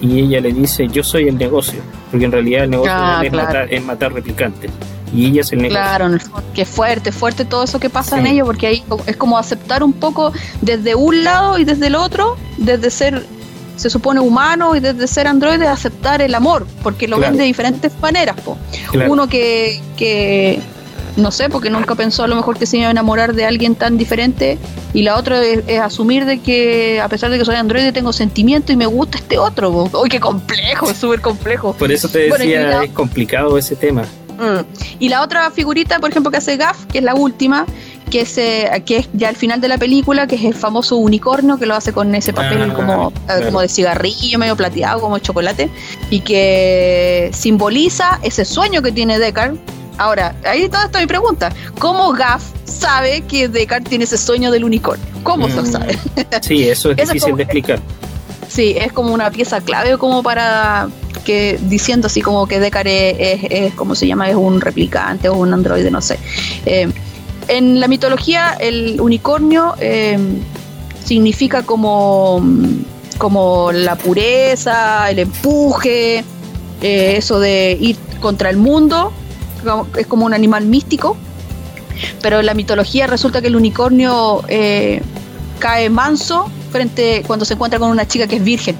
y 0.00 0.20
ella 0.20 0.40
le 0.40 0.52
dice 0.52 0.86
yo 0.86 1.02
soy 1.02 1.26
el 1.26 1.36
negocio, 1.36 1.80
porque 2.10 2.26
en 2.26 2.32
realidad 2.32 2.64
el 2.64 2.70
negocio 2.70 2.92
ah, 2.94 3.22
es, 3.24 3.32
matar, 3.32 3.74
es, 3.74 3.84
matar, 3.84 4.12
replicantes. 4.12 4.70
Y 5.12 5.26
ella 5.26 5.40
es 5.40 5.52
el 5.52 5.62
negocio. 5.62 5.80
Claro, 5.80 6.18
qué 6.54 6.64
fuerte, 6.64 7.10
fuerte 7.10 7.44
todo 7.44 7.64
eso 7.64 7.80
que 7.80 7.90
pasa 7.90 8.20
en 8.20 8.26
ellos, 8.28 8.46
porque 8.46 8.68
ahí 8.68 8.84
es 9.06 9.16
como 9.16 9.36
aceptar 9.36 9.82
un 9.82 9.92
poco 9.92 10.32
desde 10.60 10.94
un 10.94 11.24
lado 11.24 11.58
y 11.58 11.64
desde 11.64 11.88
el 11.88 11.96
otro, 11.96 12.36
desde 12.56 12.90
ser, 12.90 13.26
se 13.76 13.90
supone 13.90 14.20
humano 14.20 14.74
y 14.74 14.80
desde 14.80 15.06
ser 15.06 15.26
androide, 15.26 15.66
aceptar 15.66 16.22
el 16.22 16.34
amor, 16.34 16.66
porque 16.82 17.06
lo 17.08 17.18
ven 17.18 17.36
de 17.36 17.44
diferentes 17.44 17.92
maneras. 18.00 18.36
Po. 18.40 18.58
Uno 19.08 19.28
que, 19.28 19.80
que 19.96 20.60
no 21.16 21.30
sé, 21.30 21.48
porque 21.48 21.70
nunca 21.70 21.94
pensó 21.94 22.24
a 22.24 22.28
lo 22.28 22.36
mejor 22.36 22.58
que 22.58 22.66
se 22.66 22.78
iba 22.78 22.88
a 22.88 22.90
enamorar 22.90 23.34
de 23.34 23.44
alguien 23.44 23.74
tan 23.74 23.96
diferente. 23.96 24.58
Y 24.92 25.02
la 25.02 25.16
otra 25.16 25.42
es, 25.42 25.80
asumir 25.80 26.24
de 26.24 26.40
que 26.40 27.00
a 27.00 27.08
pesar 27.08 27.30
de 27.30 27.38
que 27.38 27.44
soy 27.44 27.56
androide 27.56 27.92
tengo 27.92 28.12
sentimiento 28.12 28.72
y 28.72 28.76
me 28.76 28.86
gusta 28.86 29.18
este 29.18 29.38
otro. 29.38 29.90
Uy, 29.92 30.08
qué 30.08 30.20
complejo, 30.20 30.90
es 30.90 30.96
súper 30.96 31.20
complejo. 31.20 31.72
Por 31.74 31.90
eso 31.90 32.08
te 32.08 32.30
decía, 32.30 32.82
es 32.82 32.90
complicado 32.90 33.56
ese 33.58 33.76
tema. 33.76 34.02
Mm. 34.38 34.64
Y 34.98 35.08
la 35.08 35.22
otra 35.22 35.50
figurita, 35.50 35.98
por 35.98 36.10
ejemplo, 36.10 36.30
que 36.30 36.38
hace 36.38 36.56
Gaff, 36.56 36.84
que 36.86 36.98
es 36.98 37.04
la 37.04 37.14
última, 37.14 37.66
que 38.16 38.22
es, 38.22 38.38
eh, 38.38 38.82
que 38.86 38.96
es 38.96 39.08
ya 39.12 39.28
al 39.28 39.36
final 39.36 39.60
de 39.60 39.68
la 39.68 39.76
película, 39.76 40.26
que 40.26 40.36
es 40.36 40.44
el 40.44 40.54
famoso 40.54 40.96
unicornio, 40.96 41.58
que 41.58 41.66
lo 41.66 41.74
hace 41.74 41.92
con 41.92 42.14
ese 42.14 42.32
papel 42.32 42.70
ah, 42.70 42.74
como, 42.74 43.12
eh, 43.28 43.44
como 43.44 43.60
de 43.60 43.68
cigarrillo, 43.68 44.38
medio 44.38 44.56
plateado, 44.56 45.02
como 45.02 45.18
chocolate, 45.18 45.68
y 46.08 46.20
que 46.20 47.28
simboliza 47.34 48.18
ese 48.22 48.46
sueño 48.46 48.80
que 48.80 48.90
tiene 48.90 49.18
Deckard 49.18 49.56
Ahora, 49.98 50.34
ahí 50.44 50.62
está 50.62 50.84
esto 50.84 50.98
mi 50.98 51.06
pregunta. 51.06 51.52
¿Cómo 51.78 52.12
Gaff 52.12 52.42
sabe 52.64 53.22
que 53.22 53.48
Descartes 53.48 53.88
tiene 53.88 54.04
ese 54.04 54.18
sueño 54.18 54.50
del 54.50 54.64
unicornio? 54.64 55.06
¿Cómo 55.22 55.48
se 55.48 55.56
lo 55.56 55.62
mm. 55.62 55.72
sabe? 55.72 55.98
Sí, 56.40 56.68
eso 56.68 56.90
es 56.90 56.96
difícil 57.12 57.36
de 57.36 57.42
explicar. 57.42 57.80
Sí, 58.48 58.76
es 58.78 58.92
como 58.92 59.12
una 59.12 59.30
pieza 59.30 59.60
clave 59.60 59.96
como 59.98 60.22
para 60.22 60.88
que 61.24 61.58
diciendo 61.62 62.06
así 62.06 62.20
como 62.22 62.46
que 62.46 62.60
Descartes 62.60 63.16
es, 63.18 63.40
es, 63.50 63.74
como 63.74 63.94
se 63.94 64.06
llama, 64.06 64.28
es 64.28 64.36
un 64.36 64.60
replicante 64.60 65.28
o 65.28 65.34
un 65.34 65.52
androide, 65.52 65.90
no 65.90 66.00
sé. 66.00 66.18
Eh, 66.64 66.90
en 67.48 67.80
la 67.80 67.88
mitología 67.88 68.54
el 68.58 69.00
unicornio 69.00 69.74
eh, 69.80 70.18
significa 71.04 71.62
como, 71.62 72.42
como 73.18 73.72
la 73.72 73.96
pureza, 73.96 75.10
el 75.10 75.20
empuje, 75.20 76.24
eh, 76.82 77.14
eso 77.16 77.38
de 77.38 77.76
ir 77.80 77.96
contra 78.20 78.50
el 78.50 78.56
mundo. 78.56 79.12
Es 79.96 80.06
como 80.06 80.26
un 80.26 80.34
animal 80.34 80.66
místico, 80.66 81.16
pero 82.22 82.40
en 82.40 82.46
la 82.46 82.54
mitología 82.54 83.06
resulta 83.06 83.40
que 83.40 83.48
el 83.48 83.56
unicornio 83.56 84.42
eh, 84.48 85.02
cae 85.58 85.90
manso 85.90 86.50
frente 86.70 87.24
cuando 87.26 87.44
se 87.44 87.54
encuentra 87.54 87.78
con 87.78 87.90
una 87.90 88.06
chica 88.06 88.26
que 88.26 88.36
es 88.36 88.44
virgen. 88.44 88.76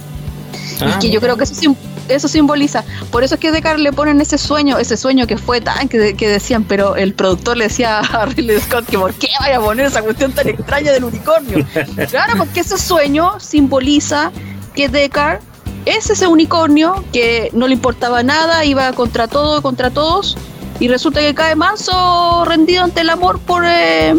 y 0.80 0.84
ah, 0.84 0.98
que 1.00 1.10
yo 1.10 1.20
creo 1.20 1.36
que 1.36 1.44
eso, 1.44 1.74
eso 2.08 2.28
simboliza. 2.28 2.84
Por 3.10 3.24
eso 3.24 3.34
es 3.34 3.40
que 3.40 3.50
Descartes 3.52 3.82
le 3.82 3.92
ponen 3.92 4.20
ese 4.20 4.38
sueño, 4.38 4.78
ese 4.78 4.96
sueño 4.96 5.26
que 5.26 5.36
fue 5.36 5.60
tan 5.60 5.88
que, 5.88 6.14
decían, 6.14 6.64
pero 6.64 6.96
el 6.96 7.14
productor 7.14 7.56
le 7.56 7.64
decía 7.64 8.00
a 8.00 8.26
Ridley 8.26 8.60
Scott 8.60 8.86
que 8.86 8.98
por 8.98 9.14
qué 9.14 9.28
vaya 9.40 9.58
a 9.58 9.60
poner 9.60 9.86
esa 9.86 10.02
cuestión 10.02 10.32
tan 10.32 10.48
extraña 10.48 10.92
del 10.92 11.04
unicornio. 11.04 11.66
claro, 12.10 12.34
porque 12.38 12.60
ese 12.60 12.78
sueño 12.78 13.38
simboliza 13.40 14.30
que 14.74 14.88
Descartes 14.88 15.44
es 15.86 16.10
ese 16.10 16.26
unicornio 16.26 17.04
que 17.12 17.50
no 17.52 17.66
le 17.68 17.74
importaba 17.74 18.22
nada, 18.22 18.64
iba 18.64 18.92
contra 18.92 19.28
todo, 19.28 19.62
contra 19.62 19.90
todos, 19.90 20.36
y 20.80 20.88
resulta 20.88 21.20
que 21.20 21.34
cae 21.34 21.54
manso 21.54 22.44
rendido 22.44 22.84
ante 22.84 23.00
el 23.00 23.10
amor 23.10 23.38
por 23.38 23.64
eh, 23.64 24.14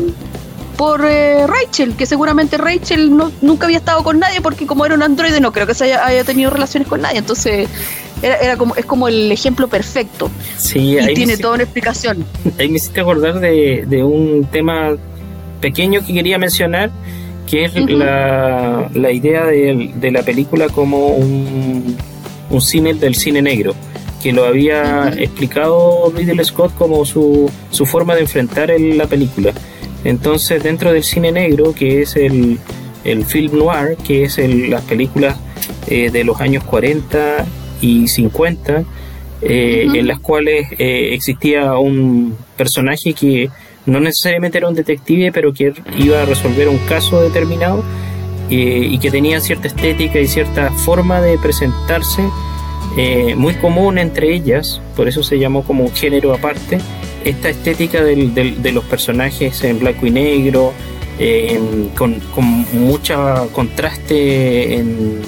por 0.78 1.03
eh, 1.05 1.45
Rachel, 1.47 1.95
que 1.95 2.05
seguramente 2.05 2.57
Rachel 2.57 3.15
no, 3.15 3.32
nunca 3.41 3.65
había 3.65 3.80
estado 3.80 4.03
con 4.03 4.19
nadie 4.19 4.41
porque 4.41 4.67
como 4.67 4.86
era 4.86 4.93
un 4.95 5.01
androide 5.01 5.39
no 5.41 5.51
creo 5.51 5.65
que 5.65 5.73
se 5.73 5.91
haya, 5.93 6.23
tenido 6.23 6.51
relaciones 6.51 6.88
con 6.88 7.01
nadie, 7.01 7.17
entonces 7.17 7.67
era, 8.21 8.57
como 8.57 8.75
es 8.75 8.86
como 8.86 9.07
el 9.07 9.32
ejemplo 9.32 9.67
perfecto. 9.67 10.30
Sí, 10.57 10.97
y 10.97 11.13
tiene 11.13 11.38
toda 11.38 11.55
una 11.55 11.63
explicación. 11.63 12.25
Ahí 12.59 12.69
me 12.69 12.78
hiciste 12.78 13.01
acordar 13.01 13.39
de, 13.39 13.86
de 13.88 14.03
un 14.03 14.45
tema 14.45 14.95
pequeño 15.61 16.05
que 16.05 16.13
quería 16.13 16.38
mencionar, 16.38 16.91
que 17.47 17.65
es 17.65 17.75
la, 17.75 18.89
la, 18.93 19.11
idea 19.11 19.45
de, 19.45 19.91
de, 19.95 20.11
la 20.11 20.21
película 20.23 20.69
como 20.69 21.07
un, 21.07 21.97
un 22.49 22.61
cine 22.61 22.93
del 22.93 23.15
cine 23.15 23.41
negro 23.41 23.73
que 24.21 24.34
lo 24.34 24.45
había 24.45 25.09
explicado 25.17 26.11
Ridley 26.15 26.43
Scott 26.43 26.75
como 26.75 27.05
su, 27.05 27.49
su 27.69 27.86
forma 27.86 28.15
de 28.15 28.21
enfrentar 28.21 28.71
la 28.80 29.05
película. 29.05 29.53
Entonces, 30.04 30.64
dentro 30.64 30.93
del 30.93 31.04
cine 31.04 31.32
negro, 31.32 31.74
que 31.74 32.02
es 32.02 32.16
el, 32.16 32.60
el 33.04 33.26
film 33.26 33.58
noir, 33.58 33.98
que 34.06 34.24
es 34.24 34.38
las 34.38 34.82
películas 34.84 35.38
eh, 35.88 36.12
de 36.12 36.24
los 36.24 36.39
años 36.41 36.64
40 36.66 37.45
y 37.82 38.08
50, 38.08 38.84
eh, 39.41 39.88
en 39.93 40.08
las 40.08 40.20
cuales 40.20 40.68
eh, 40.78 41.14
existía 41.14 41.78
un 41.78 42.36
personaje 42.58 43.14
que 43.14 43.50
no 43.86 44.02
necesariamente 44.02 44.58
era 44.58 44.68
un 44.68 44.76
detective, 44.76 45.32
pero 45.32 45.54
que 45.54 45.74
iba 45.98 46.22
a 46.22 46.26
resolver 46.26 46.68
un 46.68 46.78
caso 46.89 47.22
determinado 47.22 47.84
y 48.50 48.98
que 49.00 49.12
tenía 49.12 49.41
cierta 49.41 49.68
estética 49.68 50.20
y 50.22 50.28
cierta 50.28 50.72
forma 50.72 51.20
de 51.20 51.38
presentarse 51.38 52.24
muy 53.36 53.54
común 53.56 53.98
entre 53.98 54.34
ellas, 54.34 54.82
por 54.95 55.10
eso 55.10 55.22
se 55.22 55.38
llamó 55.38 55.64
como 55.64 55.84
un 55.84 55.93
género 55.93 56.34
aparte, 56.34 56.80
esta 57.30 57.49
estética 57.49 58.03
de 58.03 58.71
los 58.71 58.84
personajes 58.86 59.63
en 59.63 59.80
blanco 59.80 60.05
y 60.05 60.11
negro, 60.11 60.73
con, 61.95 62.19
con 62.34 62.45
mucho 62.73 63.49
contraste 63.51 64.75
en, 64.75 65.21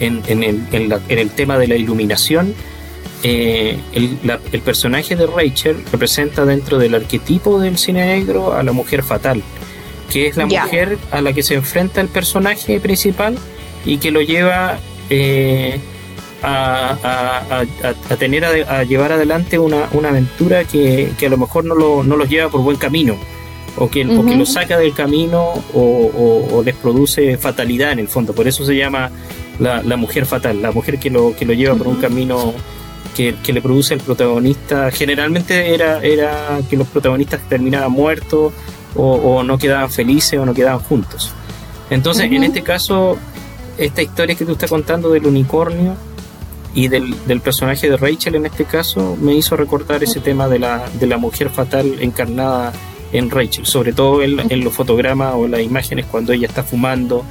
el, 0.00 1.30
tema 1.30 1.58
de 1.58 1.68
la 1.68 1.76
iluminación. 1.76 2.54
Eh, 3.22 3.78
el, 3.94 4.60
personaje 4.60 5.16
de 5.16 5.26
Rachel 5.26 5.82
representa 5.90 6.44
dentro 6.44 6.78
del 6.78 6.94
arquetipo 6.94 7.58
del 7.58 7.78
cine 7.78 8.04
negro 8.06 8.52
a 8.52 8.62
la 8.62 8.72
mujer 8.72 9.02
fatal, 9.02 9.42
que 10.12 10.26
es 10.26 10.36
la 10.36 10.46
mujer 10.46 10.98
a 11.10 11.22
la 11.22 11.32
que 11.32 11.42
se 11.42 11.54
enfrenta 11.54 12.00
el 12.00 12.08
personaje 12.08 12.78
principal 12.80 13.38
y 13.86 13.96
que 13.96 14.10
lo 14.10 14.20
lleva 14.20 14.78
eh, 15.08 15.80
a, 16.44 17.64
tener 18.18 18.44
a, 18.44 18.84
llevar 18.84 19.12
adelante 19.12 19.58
una, 19.58 19.84
aventura 19.84 20.64
que, 20.64 21.12
a 21.24 21.28
lo 21.28 21.38
mejor 21.38 21.64
no, 21.64 21.74
lo, 21.74 22.02
los 22.02 22.28
lleva 22.28 22.50
por 22.50 22.62
buen 22.62 22.76
camino 22.76 23.16
o 23.76 23.90
que, 23.90 24.04
los 24.04 24.52
saca 24.52 24.78
del 24.78 24.94
camino 24.94 25.52
o, 25.74 26.62
les 26.64 26.74
produce 26.76 27.36
fatalidad 27.36 27.92
en 27.92 27.98
el 27.98 28.08
fondo. 28.08 28.32
Por 28.32 28.46
eso 28.46 28.64
se 28.64 28.76
llama 28.76 29.10
la, 29.58 29.96
mujer 29.96 30.26
fatal, 30.26 30.62
la 30.62 30.72
mujer 30.72 30.98
que 30.98 31.10
lo, 31.10 31.34
que 31.34 31.44
lo 31.44 31.52
lleva 31.52 31.74
por 31.74 31.88
un 31.88 31.96
camino 31.96 32.54
que, 33.14 33.34
le 33.52 33.62
produce 33.62 33.94
el 33.94 34.00
protagonista. 34.00 34.90
Generalmente 34.90 35.74
era, 35.74 36.02
era 36.02 36.60
que 36.68 36.76
los 36.76 36.88
protagonistas 36.88 37.40
terminaban 37.48 37.90
muertos 37.90 38.52
o, 38.94 39.42
no 39.42 39.58
quedaban 39.58 39.90
felices 39.90 40.38
o 40.38 40.46
no 40.46 40.54
quedaban 40.54 40.80
juntos. 40.80 41.32
Entonces, 41.90 42.30
en 42.30 42.44
este 42.44 42.62
caso, 42.62 43.18
esta 43.76 44.02
historia 44.02 44.34
que 44.34 44.44
tú 44.44 44.52
estás 44.52 44.70
contando 44.70 45.10
del 45.10 45.26
unicornio 45.26 45.96
y 46.74 46.88
del, 46.88 47.14
personaje 47.40 47.88
de 47.88 47.96
Rachel 47.96 48.34
en 48.34 48.46
este 48.46 48.64
caso 48.64 49.16
me 49.20 49.34
hizo 49.34 49.56
recordar 49.56 50.02
ese 50.02 50.20
tema 50.20 50.48
de 50.48 50.58
la, 50.58 50.88
de 50.98 51.06
la 51.06 51.18
mujer 51.18 51.50
fatal 51.50 51.96
encarnada 52.00 52.72
en 53.12 53.30
Rachel, 53.30 53.64
sobre 53.64 53.92
todo 53.92 54.22
en, 54.22 54.64
los 54.64 54.72
fotogramas 54.72 55.34
o 55.36 55.46
las 55.46 55.60
imágenes 55.60 56.06
cuando 56.06 56.32
ella 56.32 56.48
está 56.48 56.64
fumando 56.64 57.24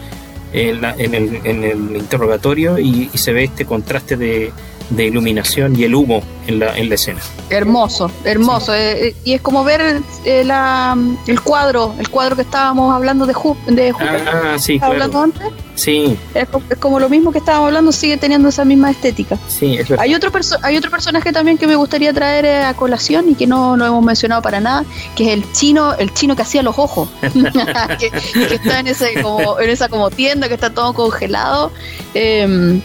en, 0.54 0.86
el, 0.86 1.41
en 1.44 1.64
el, 1.64 1.98
interrogatorio 1.98 2.80
y 2.80 3.10
se 3.16 3.34
ve 3.34 3.46
este 3.46 3.66
contraste 3.66 4.16
de, 4.16 4.54
de 4.90 5.06
iluminación 5.06 5.78
y 5.80 5.84
el 5.84 5.96
humo 5.96 6.24
en 6.48 6.60
la, 6.60 6.78
en 6.78 6.90
la 6.90 6.96
escena. 6.96 7.20
Hermoso, 7.50 8.12
hermoso. 8.24 8.74
Eh, 8.74 9.08
eh, 9.08 9.16
y 9.24 9.34
es 9.34 9.42
como 9.42 9.64
ver 9.64 10.02
eh, 10.26 10.44
la, 10.44 10.98
el 11.28 11.42
cuadro, 11.42 11.94
el 12.00 12.10
cuadro 12.10 12.36
que 12.36 12.42
estábamos 12.42 12.94
hablando 12.94 13.26
de, 13.26 13.34
de 13.68 13.94
Ah, 14.00 14.56
sí, 14.58 14.80
hablando 14.82 15.22
antes. 15.22 15.48
Sí. 15.76 16.18
Es, 16.34 16.48
como 16.80 17.00
lo 17.00 17.10
mismo 17.10 17.32
que 17.32 17.40
estábamos 17.40 17.68
hablando, 17.68 17.92
sigue 17.92 18.18
teniendo 18.18 18.50
esa 18.50 18.66
misma 18.66 18.92
estética. 18.92 19.38
Sí, 19.48 19.78
es 19.78 19.90
Hay 19.92 20.14
otro, 20.14 20.32
hay 20.62 20.78
otro 20.78 20.92
personaje 20.92 21.32
también 21.32 21.58
que 21.58 21.68
me 21.68 21.76
gustaría 21.76 22.14
traer 22.14 22.46
a 22.66 22.74
colación 22.74 23.30
y 23.30 23.36
que 23.36 23.48
no, 23.48 23.76
no 23.78 23.86
hemos 23.86 24.04
mencionado 24.04 24.42
para 24.42 24.60
nada, 24.60 24.86
que 25.16 25.26
es 25.26 25.30
el 25.32 25.52
chino, 25.54 25.94
el 25.96 26.14
chino 26.14 26.36
que 26.36 26.44
hacía 26.44 26.62
los 26.62 26.78
ojos, 26.78 27.10
que, 28.00 28.12
está 28.54 28.80
en, 28.80 28.88
ese 28.88 29.22
como, 29.22 29.60
en 29.60 29.70
esa 29.70 29.90
como 29.90 30.10
tienda 30.12 30.48
que 30.48 30.54
está 30.54 30.74
todo 30.74 30.94
congelado. 30.94 31.72
Eh, 32.14 32.82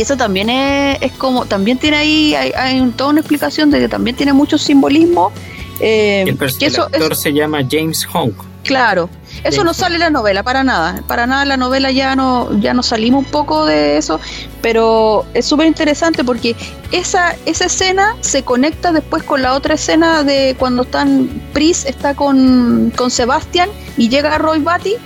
que 0.00 0.04
eso 0.04 0.16
también 0.16 0.48
es, 0.48 1.12
como, 1.18 1.44
también 1.44 1.76
tiene 1.76 1.98
ahí, 1.98 2.34
hay, 2.34 2.80
toda 2.96 3.10
una 3.10 3.20
explicación 3.20 3.70
de 3.70 3.80
que 3.80 3.88
también 3.88 4.16
tiene 4.16 4.32
mucho 4.32 4.56
simbolismo. 4.56 5.30
Eh, 5.78 6.24
el, 6.26 6.38
que 6.38 6.66
actor 6.68 7.14
se 7.14 7.34
llama 7.34 7.58
James 7.70 8.06
Hong. 8.06 8.32
Claro, 8.64 9.10
eso 9.44 9.62
no 9.62 9.74
sale 9.74 9.96
en 9.96 10.00
la 10.00 10.08
novela, 10.08 10.42
para 10.42 10.64
nada. 10.64 11.02
Para 11.06 11.26
nada 11.26 11.44
la 11.44 11.58
novela 11.58 11.90
ya 11.90 12.16
no, 12.16 12.48
ya 12.60 12.72
nos 12.72 12.86
salimos 12.86 13.26
un 13.26 13.30
poco 13.30 13.66
de 13.66 13.98
eso, 13.98 14.20
pero 14.62 15.26
es 15.34 15.44
súper 15.44 15.66
interesante 15.66 16.24
porque 16.24 16.56
esa, 16.92 17.36
esa 17.44 17.66
escena 17.66 18.16
se 18.20 18.42
conecta 18.42 18.92
después 18.92 19.22
con 19.22 19.42
la 19.42 19.52
otra 19.52 19.74
escena 19.74 20.24
de 20.24 20.56
cuando 20.58 20.84
están, 20.84 21.28
Pris 21.52 21.84
está 21.84 22.14
con, 22.14 22.90
con 22.96 23.10
Sebastián 23.10 23.68
y 23.98 24.08
llega 24.08 24.38
Roy 24.38 24.60
Batty 24.60 24.96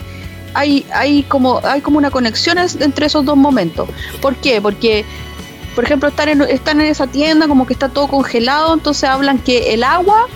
hay, 0.55 0.85
hay, 0.93 1.23
como, 1.23 1.59
hay 1.63 1.81
como 1.81 1.97
una 1.97 2.09
conexión 2.09 2.57
entre 2.57 3.05
esos 3.05 3.25
dos 3.25 3.37
momentos. 3.37 3.87
¿Por 4.21 4.35
qué? 4.37 4.61
Porque, 4.61 5.05
por 5.75 5.83
ejemplo, 5.83 6.09
están 6.09 6.29
en, 6.29 6.41
están 6.43 6.79
en 6.79 6.87
esa 6.87 7.07
tienda, 7.07 7.47
como 7.47 7.67
que 7.67 7.73
está 7.73 7.89
todo 7.89 8.07
congelado, 8.07 8.73
entonces 8.73 9.03
hablan 9.03 9.37
que 9.37 9.73
el 9.73 9.83
agua, 9.83 10.27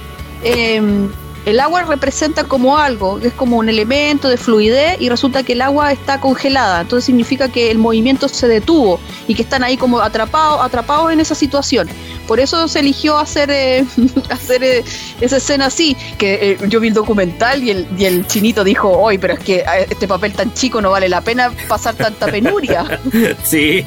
em, 0.44 1.10
el 1.46 1.60
agua 1.62 1.84
representa 1.84 2.44
como 2.44 2.78
algo, 2.78 3.18
es 3.20 3.34
como 3.34 3.58
un 3.58 3.70
elemento 3.70 4.28
de 4.28 4.36
fluidez 4.36 5.00
y 5.00 5.08
resulta 5.08 5.42
que 5.44 5.54
el 5.54 5.62
agua 5.62 5.94
está 5.94 6.20
congelada, 6.20 6.82
entonces 6.82 7.06
significa 7.06 7.48
que 7.50 7.72
el 7.72 7.78
movimiento 7.78 8.28
se 8.28 8.48
detuvo 8.48 9.00
y 9.28 9.36
que 9.36 9.42
están 9.42 9.64
ahí 9.64 9.78
como 9.78 10.00
atrapados, 10.00 10.62
atrapados 10.62 11.14
en 11.14 11.22
esa 11.22 11.34
situación. 11.34 11.88
Por 12.30 12.40
eso 12.40 12.68
se 12.68 12.82
eligió 12.82 13.18
hacer, 13.18 13.50
eh, 13.50 13.84
hacer 14.30 14.64
eh, 14.64 14.84
esa 15.20 15.38
escena 15.38 15.66
así, 15.66 15.98
que 16.20 16.52
eh, 16.52 16.58
yo 16.68 16.80
vi 16.80 16.90
el 16.90 16.94
documental 16.94 17.64
y 17.64 17.72
el, 17.72 17.88
y 17.98 18.06
el 18.06 18.28
chinito 18.28 18.64
dijo, 18.64 18.88
hoy, 18.88 19.18
pero 19.18 19.34
es 19.34 19.40
que 19.40 19.66
este 19.90 20.08
papel 20.08 20.34
tan 20.34 20.54
chico 20.54 20.80
no 20.80 20.92
vale 20.92 21.10
la 21.10 21.22
pena 21.22 21.52
pasar 21.68 21.96
tanta 21.96 22.28
penuria. 22.28 23.00
Sí, 23.44 23.84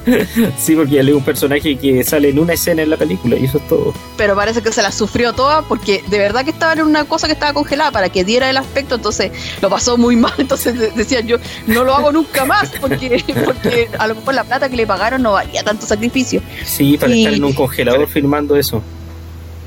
sí, 0.58 0.74
porque 0.74 0.98
él 0.98 1.10
es 1.10 1.14
un 1.14 1.22
personaje 1.22 1.76
que 1.76 2.02
sale 2.02 2.30
en 2.30 2.38
una 2.38 2.54
escena 2.54 2.82
en 2.82 2.90
la 2.90 2.96
película 2.96 3.36
y 3.36 3.44
eso 3.44 3.58
es 3.58 3.68
todo. 3.68 3.94
Pero 4.16 4.34
parece 4.34 4.60
que 4.62 4.72
se 4.72 4.82
la 4.82 4.90
sufrió 4.90 5.32
toda 5.32 5.62
porque 5.62 6.02
de 6.08 6.18
verdad 6.18 6.44
que 6.44 6.50
estaba 6.50 6.72
en 6.72 6.82
una 6.82 7.04
cosa 7.04 7.28
que 7.28 7.34
estaba 7.34 7.52
congelada 7.52 7.92
para 7.92 8.08
que 8.08 8.24
diera 8.24 8.50
el 8.50 8.56
aspecto, 8.56 8.96
entonces 8.96 9.30
lo 9.60 9.70
pasó 9.70 9.96
muy 9.96 10.16
mal, 10.16 10.32
entonces 10.38 10.96
decían 10.96 11.28
yo, 11.28 11.36
no 11.66 11.84
lo 11.84 11.94
hago 11.94 12.10
nunca 12.10 12.44
más 12.44 12.70
porque, 12.80 13.22
porque 13.44 13.88
a 13.98 14.08
lo 14.08 14.16
mejor 14.16 14.34
la 14.34 14.44
plata 14.44 14.68
que 14.68 14.76
le 14.76 14.86
pagaron 14.86 15.22
no 15.22 15.32
valía 15.32 15.62
tanto 15.62 15.86
sacrificio. 15.86 16.42
Sí, 16.64 16.96
para 16.96 17.14
estar 17.14 17.35
en 17.36 17.44
un 17.44 17.52
congelador 17.52 18.06
filmando 18.08 18.56
eso. 18.56 18.82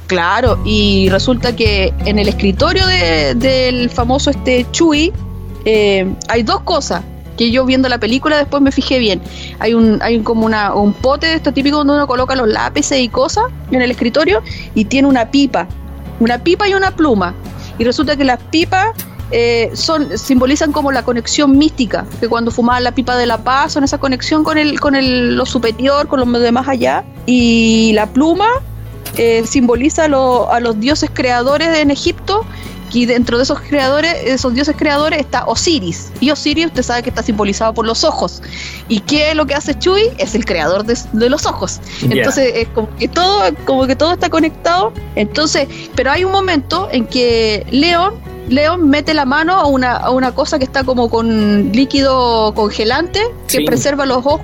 Claro, 0.07 0.59
y 0.65 1.07
resulta 1.09 1.55
que 1.55 1.93
en 2.05 2.17
el 2.17 2.27
escritorio 2.27 2.85
del 2.87 3.89
famoso 3.89 4.31
este 4.31 4.65
Chuy 4.71 5.13
eh, 5.65 6.11
hay 6.27 6.43
dos 6.43 6.61
cosas 6.61 7.03
que 7.37 7.51
yo 7.51 7.65
viendo 7.65 7.87
la 7.87 7.99
película 7.99 8.37
después 8.37 8.61
me 8.61 8.71
fijé 8.71 8.99
bien. 8.99 9.21
Hay 9.59 9.73
un, 9.73 9.99
hay 10.01 10.19
como 10.19 10.45
una, 10.45 10.73
un 10.73 10.93
pote 10.93 11.27
de 11.27 11.35
esto 11.35 11.53
típico 11.53 11.77
donde 11.77 11.93
uno 11.93 12.07
coloca 12.07 12.35
los 12.35 12.49
lápices 12.49 12.99
y 12.99 13.07
cosas 13.07 13.45
en 13.71 13.81
el 13.81 13.91
escritorio 13.91 14.41
y 14.75 14.85
tiene 14.85 15.07
una 15.07 15.31
pipa, 15.31 15.67
una 16.19 16.39
pipa 16.39 16.67
y 16.67 16.73
una 16.73 16.91
pluma. 16.91 17.33
Y 17.77 17.85
resulta 17.85 18.17
que 18.17 18.25
las 18.25 18.39
pipas 18.43 18.89
eh, 19.31 19.71
son, 19.73 20.17
simbolizan 20.17 20.71
como 20.71 20.91
la 20.91 21.03
conexión 21.03 21.57
mística, 21.57 22.05
que 22.19 22.27
cuando 22.27 22.51
fumaban 22.51 22.83
la 22.83 22.93
pipa 22.93 23.15
de 23.15 23.25
la 23.25 23.37
paz 23.37 23.73
son 23.73 23.83
esa 23.83 23.97
conexión 23.97 24.43
con, 24.43 24.57
el, 24.57 24.79
con 24.79 24.95
el, 24.95 25.35
lo 25.35 25.45
superior, 25.45 26.07
con 26.07 26.19
lo 26.19 26.39
de 26.39 26.51
más 26.51 26.67
allá. 26.67 27.03
Y 27.25 27.91
la 27.93 28.07
pluma 28.07 28.47
eh, 29.17 29.43
simboliza 29.45 30.05
a 30.05 30.59
los 30.59 30.79
dioses 30.79 31.09
creadores 31.13 31.77
en 31.77 31.91
Egipto 31.91 32.45
y 32.91 33.05
dentro 33.05 33.37
de 33.37 33.43
esos 33.43 33.59
creadores, 33.59 34.15
esos 34.25 34.53
dioses 34.53 34.75
creadores 34.77 35.19
está 35.19 35.45
Osiris. 35.45 36.11
Y 36.19 36.31
Osiris 36.31 36.67
usted 36.67 36.83
sabe 36.83 37.03
que 37.03 37.09
está 37.09 37.21
simbolizado 37.21 37.73
por 37.73 37.85
los 37.85 38.03
ojos. 38.03 38.41
¿Y 38.87 39.01
qué 39.01 39.29
es 39.29 39.35
lo 39.35 39.45
que 39.45 39.53
hace 39.53 39.77
Chuy? 39.77 40.09
Es 40.17 40.33
el 40.35 40.45
creador 40.45 40.83
de, 40.85 41.29
los 41.29 41.45
ojos. 41.45 41.79
Entonces 42.01 42.51
es 42.55 42.67
como 42.69 42.89
que 42.95 43.07
todo, 43.07 43.43
como 43.65 43.85
que 43.85 43.95
todo 43.95 44.13
está 44.13 44.29
conectado. 44.29 44.91
Entonces, 45.15 45.67
pero 45.95 46.11
hay 46.11 46.23
un 46.23 46.31
momento 46.31 46.89
en 46.91 47.05
que 47.05 47.65
León 47.69 48.15
León 48.49 48.89
mete 48.89 49.13
la 49.13 49.25
mano 49.25 49.53
a 49.53 49.67
una, 49.67 49.95
a 49.95 50.09
una 50.09 50.33
cosa 50.33 50.57
que 50.57 50.65
está 50.65 50.83
como 50.83 51.09
con 51.09 51.71
líquido 51.71 52.53
congelante 52.55 53.21
que 53.47 53.61
preserva 53.61 54.05
los 54.05 54.17
ojos, 54.17 54.41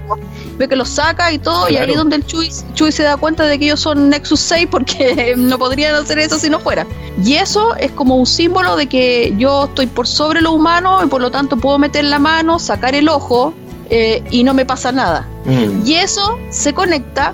ve 0.58 0.68
que 0.68 0.76
los 0.76 0.89
saca 0.89 1.32
y 1.32 1.39
todo, 1.39 1.70
y 1.70 1.78
ahí 1.78 1.91
es 1.91 1.97
donde 1.97 2.18
el 2.18 2.26
Chuy, 2.26 2.51
se 2.91 3.03
da 3.03 3.18
cuenta 3.18 3.45
de 3.45 3.58
que 3.58 3.66
ellos 3.66 3.80
son 3.80 4.10
Nexus 4.10 4.39
6 4.39 4.68
porque 4.70 5.34
no 5.38 5.58
podrían 5.58 5.95
hacer 5.95 6.20
eso 6.20 6.38
si 6.38 6.49
no 6.49 6.60
fuera. 6.60 6.86
Y 7.24 7.36
eso 7.36 7.76
es 7.76 7.91
como 7.91 8.16
un 8.18 8.26
símbolo 8.26 8.76
de 8.76 8.88
que 8.88 9.34
yo 9.38 9.66
estoy 9.66 9.88
por 9.88 10.08
sobre 10.08 10.41
lo 10.41 10.51
humano 10.51 11.03
y 11.03 11.08
por 11.08 11.22
lo 11.22 11.32
tanto 11.32 11.58
puedo 11.58 11.78
meter 11.80 12.06
la 12.06 12.20
mano, 12.20 12.60
sacar 12.60 12.95
el 12.95 13.10
ojo 13.10 13.53
eh, 13.89 14.24
y 14.30 14.43
no 14.43 14.53
me 14.53 14.66
pasa 14.66 14.91
nada. 14.91 15.28
Mm. 15.45 15.86
Y 15.86 15.95
eso 15.95 16.38
se 16.49 16.74
conecta 16.74 17.34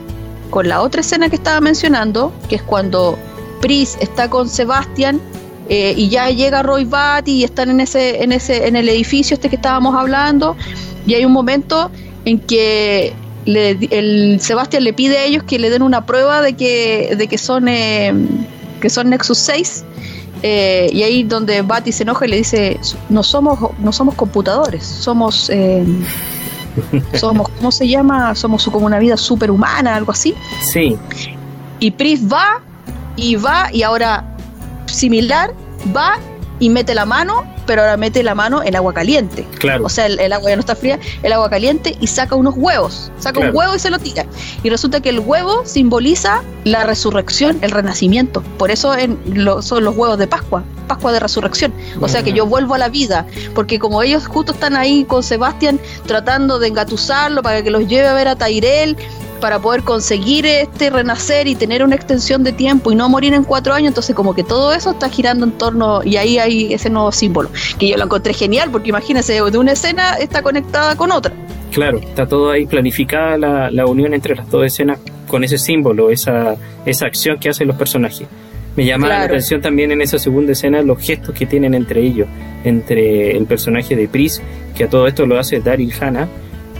con 0.50 0.68
la 0.68 0.82
otra 0.82 1.02
escena 1.02 1.30
que 1.30 1.36
estaba 1.36 1.62
mencionando, 1.62 2.32
que 2.50 2.56
es 2.56 2.64
cuando 2.64 3.18
Pris 3.62 3.98
está 4.00 4.30
con 4.30 4.50
Sebastián 4.50 5.22
eh, 5.70 5.94
y 5.96 6.10
ya 6.10 6.30
llega 6.30 6.64
Roy 6.64 6.86
Batty 6.86 7.32
y 7.32 7.44
están 7.44 7.70
en 7.70 7.80
ese, 7.80 8.24
en 8.24 8.32
ese, 8.32 8.68
en 8.68 8.76
el 8.76 8.90
edificio 8.90 9.36
este 9.36 9.50
que 9.50 9.56
estábamos 9.56 9.96
hablando, 9.96 10.56
y 11.06 11.14
hay 11.14 11.26
un 11.26 11.32
momento 11.32 11.92
en 12.26 12.40
que 12.40 13.14
el 13.46 14.40
Sebastián 14.40 14.84
le 14.84 14.94
pide 14.94 15.18
a 15.18 15.24
ellos 15.24 15.44
que 15.44 15.58
le 15.58 15.70
den 15.72 15.82
una 15.82 16.06
prueba 16.06 16.42
de 16.42 16.54
que, 16.54 17.16
de 17.18 17.28
que 17.28 17.40
son 17.40 17.68
eh, 17.68 18.14
que 18.80 18.90
son 18.90 19.10
Nexus 19.10 19.40
6 19.40 19.84
eh, 20.44 20.90
y 20.94 21.02
ahí 21.02 21.24
donde 21.24 21.64
Batty 21.64 21.92
se 21.92 22.04
enoja 22.04 22.26
y 22.26 22.30
le 22.30 22.38
dice 22.38 22.80
no 23.10 23.24
somos 23.24 23.58
no 23.80 23.92
somos 23.92 24.14
computadores 24.14 24.86
somos 24.86 25.50
somos 27.16 27.50
cómo 27.50 27.72
se 27.72 27.88
llama 27.88 28.36
somos 28.36 28.66
como 28.66 28.86
una 28.86 29.00
vida 29.00 29.18
superhumana 29.18 29.96
algo 29.96 30.12
así 30.12 30.36
sí. 30.64 30.96
Y 31.80 31.90
Pris 31.90 32.32
va 32.32 32.62
y 33.16 33.38
va 33.38 33.70
y 33.74 33.82
ahora 33.82 34.38
similar, 34.92 35.54
va 35.96 36.18
y 36.62 36.70
mete 36.70 36.94
la 36.94 37.06
mano, 37.06 37.44
pero 37.66 37.82
ahora 37.82 37.98
mete 37.98 38.22
la 38.22 38.36
mano 38.36 38.62
en 38.64 38.76
agua 38.76 38.94
caliente. 38.94 39.48
Claro. 39.58 39.84
O 39.84 39.90
sea, 39.90 40.06
el, 40.06 40.32
agua 40.32 40.52
ya 40.52 40.56
no 40.56 40.60
está 40.60 40.76
fría, 40.76 41.00
el 41.24 41.34
agua 41.34 41.50
caliente 41.50 41.98
y 42.00 42.06
saca 42.06 42.36
unos 42.36 42.54
huevos. 42.56 43.12
Saca 43.18 43.40
un 43.40 43.56
huevo 43.56 43.76
y 43.76 43.80
se 43.80 43.90
lo 43.90 43.98
tira. 43.98 44.28
Y 44.62 44.70
resulta 44.70 45.02
que 45.02 45.10
el 45.10 45.20
huevo 45.20 45.64
simboliza 45.66 46.44
la 46.64 46.84
resurrección, 46.84 47.58
el 47.62 47.72
renacimiento. 47.72 48.44
Por 48.60 48.70
eso 48.70 48.96
en 48.96 49.18
son 49.62 49.84
los 49.84 49.98
huevos 49.98 50.20
de 50.20 50.28
Pascua, 50.28 50.64
Pascua 50.88 51.12
de 51.12 51.20
resurrección. 51.20 51.74
O 52.00 52.08
sea 52.08 52.22
que 52.22 52.32
yo 52.32 52.46
vuelvo 52.46 52.76
a 52.76 52.78
la 52.78 52.90
vida. 52.90 53.26
Porque 53.56 53.80
como 53.80 54.04
ellos 54.04 54.28
justo 54.28 54.52
están 54.52 54.76
ahí 54.76 55.04
con 55.06 55.24
Sebastián 55.24 55.80
tratando 56.06 56.60
de 56.60 56.68
engatusarlo 56.68 57.42
para 57.42 57.64
que 57.64 57.72
los 57.72 57.88
lleve 57.88 58.08
a 58.08 58.14
ver 58.14 58.28
a 58.28 58.36
Tyrell 58.36 58.96
para 59.42 59.60
poder 59.60 59.84
conseguir 59.84 60.46
este 60.46 60.90
renacer 60.90 61.48
y 61.48 61.56
tener 61.56 61.84
una 61.84 61.96
extensión 61.96 62.44
de 62.44 62.54
tiempo 62.54 62.92
y 62.92 62.96
no 62.96 63.10
morir 63.10 63.34
en 63.34 63.44
cuatro 63.44 63.74
años, 63.74 63.90
entonces 63.90 64.16
como 64.16 64.34
que 64.34 64.44
todo 64.44 64.74
eso 64.74 64.92
está 64.92 65.10
girando 65.10 65.46
en 65.46 65.52
torno 65.52 66.02
y 66.04 66.16
ahí 66.16 66.38
hay 66.38 66.74
ese 66.74 66.90
nuevo 66.90 67.12
símbolo, 67.12 67.50
que 67.78 67.90
yo 67.90 67.98
lo 67.98 68.06
encontré 68.06 68.34
genial 68.34 68.70
porque 68.72 68.90
imagínense, 68.90 69.34
de 69.34 69.58
una 69.58 69.74
escena 69.74 70.14
está 70.16 70.42
conectada 70.42 70.96
con 70.96 71.12
otra. 71.12 71.34
Claro, 71.72 72.00
está 72.00 72.28
todo 72.28 72.52
ahí 72.52 72.66
planificada 72.66 73.38
la, 73.38 73.72
la 73.72 73.86
unión 73.86 74.14
entre 74.14 74.36
las 74.36 74.50
dos 74.50 74.66
escenas 74.66 75.00
con 75.28 75.44
ese 75.44 75.58
símbolo, 75.58 76.10
esa, 76.10 76.56
esa 76.86 77.06
acción 77.06 77.40
que 77.40 77.50
hacen 77.50 77.68
los 77.68 77.78
personajes. 77.78 78.28
Me 78.76 78.86
llama 78.86 79.10
la 79.10 79.24
atención 79.24 79.62
también 79.62 79.92
en 79.92 80.02
esa 80.02 80.18
segunda 80.18 80.54
escena 80.54 80.82
los 80.82 81.00
gestos 81.00 81.36
que 81.36 81.46
tienen 81.46 81.74
entre 81.74 82.02
ellos, 82.02 82.28
entre 82.64 83.36
el 83.36 83.46
personaje 83.46 83.96
de 83.96 84.08
Pris, 84.08 84.42
que 84.78 84.86
a 84.86 84.90
todo 84.90 85.08
esto 85.08 85.26
lo 85.26 85.38
hace 85.38 85.60
Daryl 85.60 85.94
Hannah, 86.00 86.30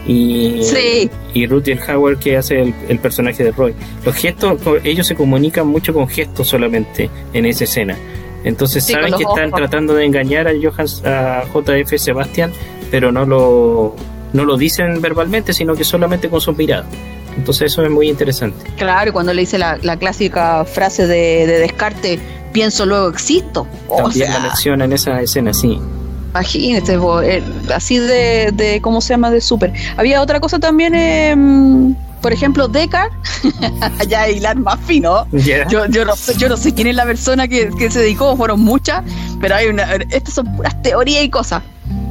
y, 0.06 0.62
sí. 0.62 1.10
y 1.32 1.46
Ruth 1.46 1.68
Howard 1.88 2.18
que 2.18 2.36
hace 2.36 2.74
el, 2.88 2.98
personaje 2.98 3.44
de 3.44 3.52
Roy. 3.52 3.74
Los 4.04 4.14
gestos, 4.16 4.60
ellos 4.84 5.06
se 5.06 5.14
comunican 5.14 5.66
mucho 5.66 5.92
con 5.92 6.08
gestos 6.08 6.48
solamente 6.48 7.08
en 7.32 7.46
esa 7.46 7.64
escena. 7.64 7.96
Entonces 8.44 8.84
saben 8.84 9.14
que 9.14 9.22
están 9.22 9.52
tratando 9.52 9.94
de 9.94 10.04
engañar 10.04 10.48
a, 10.48 10.52
Johans, 10.60 11.04
a 11.04 11.44
JF 11.52 11.96
Sebastián, 11.96 12.52
pero 12.90 13.12
no 13.12 13.24
lo, 13.24 13.94
no 14.32 14.44
lo 14.44 14.56
dicen 14.56 15.00
verbalmente, 15.00 15.52
sino 15.52 15.76
que 15.76 15.84
solamente 15.84 16.28
con 16.28 16.40
sus 16.40 16.56
miradas. 16.56 16.86
Entonces 17.36 17.72
eso 17.72 17.84
es 17.84 17.90
muy 17.90 18.08
interesante. 18.08 18.64
Claro, 18.76 19.10
y 19.10 19.12
cuando 19.12 19.32
le 19.32 19.42
dice 19.42 19.58
la, 19.58 19.96
clásica 19.98 20.64
frase 20.64 21.06
de, 21.06 21.46
de, 21.46 21.58
Descarte, 21.60 22.18
pienso 22.52 22.84
luego 22.84 23.08
existo. 23.08 23.66
También 23.96 24.30
la 24.30 24.40
menciona 24.40 24.84
en 24.84 24.92
esa 24.92 25.20
escena, 25.22 25.54
sí. 25.54 25.80
Imagínate, 26.32 26.98
eh, 27.24 27.42
así 27.74 27.98
de, 27.98 28.52
de, 28.52 28.80
¿cómo 28.80 29.00
se 29.02 29.10
llama? 29.10 29.30
De 29.30 29.40
súper. 29.40 29.72
Había 29.96 30.22
otra 30.22 30.40
cosa 30.40 30.58
también, 30.58 30.94
eh, 30.94 31.94
por 32.22 32.32
ejemplo, 32.32 32.68
Deckard, 32.68 33.12
ya 34.08 34.30
hilar 34.30 34.56
más 34.56 34.80
fino. 34.80 35.26
Yo, 35.32 35.68
yo, 35.68 35.86
no 36.06 36.14
yo 36.38 36.48
no 36.48 36.56
sé 36.56 36.72
quién 36.72 36.86
es 36.86 36.94
la 36.94 37.04
persona 37.04 37.46
que, 37.48 37.68
que 37.78 37.90
se 37.90 38.00
dedicó, 38.00 38.34
fueron 38.36 38.60
muchas, 38.60 39.02
pero 39.40 39.56
hay 39.56 39.66
una, 39.66 39.84
estas 40.10 40.34
son 40.34 40.56
puras 40.56 40.80
teorías 40.80 41.22
y 41.22 41.28
cosas. 41.28 41.62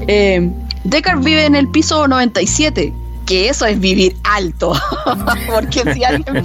Eh, 0.08 0.52
Deckard 0.84 1.24
vive 1.24 1.46
en 1.46 1.56
el 1.56 1.68
piso 1.68 2.08
97 2.08 2.94
que 3.26 3.50
eso 3.50 3.66
es 3.66 3.80
vivir 3.80 4.18
alto. 4.24 4.74
Porque 5.48 5.94
si 5.94 6.04
alguien. 6.04 6.44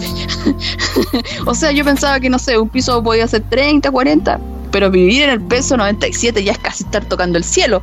o 1.47 1.55
sea, 1.55 1.73
yo 1.73 1.85
pensaba 1.85 2.21
que 2.21 2.31
no 2.31 2.39
sé, 2.39 2.59
un 2.59 2.69
piso 2.69 3.03
podía 3.03 3.27
ser 3.27 3.43
30, 3.43 3.91
40, 3.91 4.41
pero 4.71 4.91
vivir 4.91 5.23
en 5.23 5.31
el 5.31 5.41
piso 5.41 5.77
97 5.77 6.43
ya 6.45 6.53
es 6.53 6.59
casi 6.59 6.85
estar 6.85 7.05
tocando 7.05 7.39
el 7.39 7.45
cielo. 7.45 7.83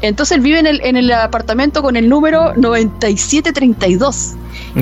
Entonces 0.00 0.36
él 0.36 0.42
vive 0.42 0.60
en 0.60 0.66
el, 0.66 0.80
en 0.84 0.96
el 0.96 1.10
apartamento 1.12 1.82
con 1.82 1.96
el 1.96 2.08
número 2.08 2.54
9732. 2.56 4.34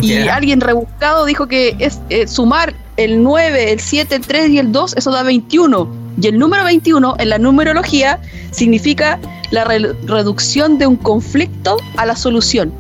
Y 0.03 0.29
alguien 0.29 0.61
rebuscado 0.61 1.25
dijo 1.25 1.47
que 1.47 1.75
es 1.79 2.01
eh, 2.11 2.27
sumar 2.27 2.75
el 2.97 3.23
9, 3.23 3.73
el 3.73 3.81
7, 3.81 4.15
el 4.15 4.27
3 4.27 4.51
y 4.51 4.59
el 4.59 4.73
2, 4.73 4.95
eso 4.97 5.11
da 5.11 5.23
21. 5.23 5.89
Y 6.21 6.27
el 6.29 6.39
número 6.39 6.65
21 6.65 7.17
en 7.19 7.29
la 7.29 7.39
numerología 7.39 8.21
significa 8.51 9.19
la 9.51 9.65
reducción 9.65 10.79
de 10.79 10.87
un 10.87 10.97
conflicto 10.97 11.77
a 11.97 12.07
la 12.07 12.17
solución. 12.17 12.73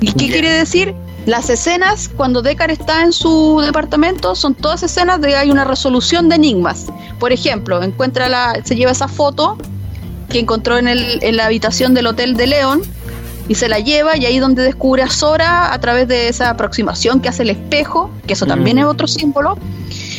¿Y 0.00 0.12
qué 0.12 0.28
quiere 0.28 0.50
decir? 0.50 0.94
Las 1.26 1.48
escenas 1.48 2.10
cuando 2.14 2.42
Deckard 2.42 2.70
está 2.70 3.02
en 3.02 3.12
su 3.12 3.60
departamento 3.64 4.34
son 4.34 4.54
todas 4.54 4.82
escenas 4.82 5.20
de 5.20 5.36
hay 5.36 5.50
una 5.50 5.64
resolución 5.64 6.28
de 6.28 6.36
enigmas. 6.36 6.86
Por 7.18 7.32
ejemplo, 7.32 7.82
encuentra 7.82 8.28
la, 8.28 8.60
se 8.62 8.76
lleva 8.76 8.92
esa 8.92 9.08
foto 9.08 9.56
que 10.28 10.38
encontró 10.38 10.76
en, 10.76 10.88
el, 10.88 11.22
en 11.22 11.36
la 11.36 11.46
habitación 11.46 11.94
del 11.94 12.08
hotel 12.08 12.36
de 12.36 12.46
León 12.46 12.82
y 13.48 13.54
se 13.54 13.68
la 13.68 13.78
lleva 13.78 14.16
y 14.16 14.26
ahí 14.26 14.38
donde 14.38 14.62
descubre 14.62 15.02
a 15.02 15.08
Sora 15.08 15.72
a 15.72 15.80
través 15.80 16.08
de 16.08 16.28
esa 16.28 16.50
aproximación 16.50 17.20
que 17.20 17.28
hace 17.28 17.42
el 17.42 17.50
espejo, 17.50 18.10
que 18.26 18.34
eso 18.34 18.46
también 18.46 18.78
es 18.78 18.84
otro 18.84 19.06
símbolo. 19.06 19.56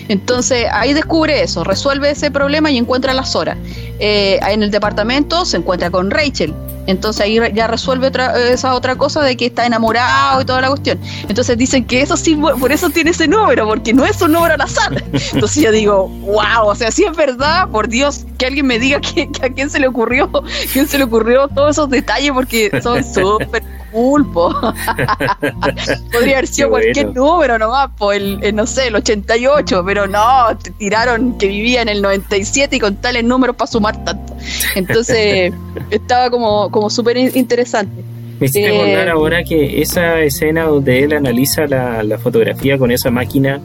Entonces 0.08 0.68
ahí 0.72 0.94
descubre 0.94 1.42
eso, 1.42 1.64
resuelve 1.64 2.12
ese 2.12 2.32
problema 2.32 2.72
y 2.72 2.78
encuentra 2.78 3.12
a 3.12 3.16
la 3.16 3.26
Sora. 3.26 3.58
Eh, 4.00 4.40
en 4.48 4.64
el 4.64 4.72
departamento 4.72 5.46
se 5.46 5.58
encuentra 5.58 5.90
con 5.90 6.12
Rachel. 6.12 6.54
Entonces 6.88 7.22
ahí 7.22 7.40
ya 7.54 7.68
resuelve 7.68 8.08
otra, 8.08 8.38
esa 8.50 8.76
otra 8.76 8.96
cosa 8.96 9.24
de 9.24 9.36
que 9.36 9.48
está 9.48 9.66
enamorado 9.66 10.42
y 10.42 10.46
toda 10.46 10.62
la 10.62 10.70
cuestión. 10.70 11.00
Entonces 11.28 11.58
dicen 11.58 11.86
que 11.86 12.02
eso 12.02 12.16
sí, 12.16 12.36
por 12.36 12.72
eso 12.72 12.90
tiene 12.90 13.12
ese 13.12 13.28
número, 13.28 13.68
porque 13.68 13.94
no 13.94 14.06
es 14.06 14.22
un 14.22 14.34
número 14.34 14.54
al 14.54 14.62
azar. 14.62 15.04
Entonces 15.34 15.64
yo 15.64 15.72
digo, 15.72 16.08
wow, 16.08 16.68
o 16.68 16.76
sea, 16.76 16.92
si 16.92 17.04
es 17.04 17.16
verdad, 17.16 17.70
por 17.70 17.88
Dios, 17.88 18.26
que 18.38 18.46
alguien 18.46 18.68
me 18.68 18.78
diga 18.78 19.02
que, 19.02 19.30
a 19.42 19.50
quién 19.50 19.70
se 19.70 19.80
le 19.80 19.88
ocurrió, 19.88 20.30
quién 20.74 20.88
se 20.88 20.98
le 20.98 21.06
ocurrió 21.06 21.48
todos 21.48 21.72
esos 21.72 21.90
detalles, 21.90 22.32
porque 22.32 22.70
son 22.84 23.04
súper 23.14 23.64
pulpo. 23.96 24.54
Podría 26.12 26.38
haber 26.38 26.48
sido 26.48 26.70
cualquier 26.70 27.16
número 27.16 27.58
nomás, 27.58 27.90
por 27.98 28.14
el, 28.14 28.54
no 28.54 28.68
sé, 28.68 28.88
el 28.88 28.96
88, 28.96 29.84
pero 29.86 30.06
no, 30.06 30.56
te 30.62 30.72
tiraron 30.72 31.38
que 31.38 31.48
vivía 31.48 31.82
en 31.82 31.90
el 31.90 32.02
97 32.02 32.76
y 32.76 32.80
con 32.80 32.98
tales 32.98 33.24
números 33.24 33.56
para 33.56 33.72
sumar 33.72 34.04
tanto. 34.04 34.36
Entonces, 34.76 35.54
estaba 35.90 36.30
como, 36.30 36.70
como 36.72 36.90
súper 36.90 37.18
interesante. 37.18 38.04
Me 38.40 38.48
hiciste 38.48 38.70
eh, 38.70 39.10
ahora 39.10 39.44
que 39.44 39.82
esa 39.82 40.22
escena 40.22 40.64
donde 40.66 41.04
él 41.04 41.14
analiza 41.14 41.68
la, 41.68 42.04
la 42.04 42.18
fotografía 42.18 42.78
con 42.78 42.92
esa 42.92 43.10
máquina 43.10 43.62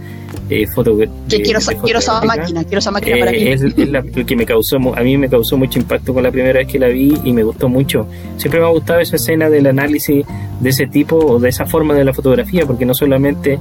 eh, 0.50 0.66
foto, 0.66 0.96
que 0.96 1.08
quiero, 1.28 1.60
quiero 1.82 2.00
esa 2.00 2.20
máquina, 2.22 2.64
quiero 2.64 2.78
esa 2.78 2.90
máquina 2.90 3.18
para 3.18 3.30
eh, 3.30 3.52
Es, 3.52 3.62
la, 3.88 4.02
que 4.02 4.36
me 4.36 4.44
causó, 4.44 4.76
a 4.76 5.00
mí 5.02 5.16
me 5.16 5.28
causó 5.28 5.56
mucho 5.56 5.78
impacto 5.78 6.12
con 6.12 6.24
la 6.24 6.32
primera 6.32 6.58
vez 6.58 6.66
que 6.66 6.78
la 6.78 6.88
vi 6.88 7.16
y 7.24 7.32
me 7.32 7.44
gustó 7.44 7.68
mucho. 7.68 8.06
Siempre 8.36 8.60
me 8.60 8.66
ha 8.66 8.70
gustado 8.70 9.00
esa 9.00 9.16
escena 9.16 9.48
del 9.48 9.66
análisis 9.68 10.24
de 10.60 10.68
ese 10.68 10.86
tipo 10.86 11.16
o 11.16 11.38
de 11.38 11.50
esa 11.50 11.66
forma 11.66 11.94
de 11.94 12.04
la 12.04 12.12
fotografía, 12.12 12.66
porque 12.66 12.84
no 12.84 12.94
solamente 12.94 13.58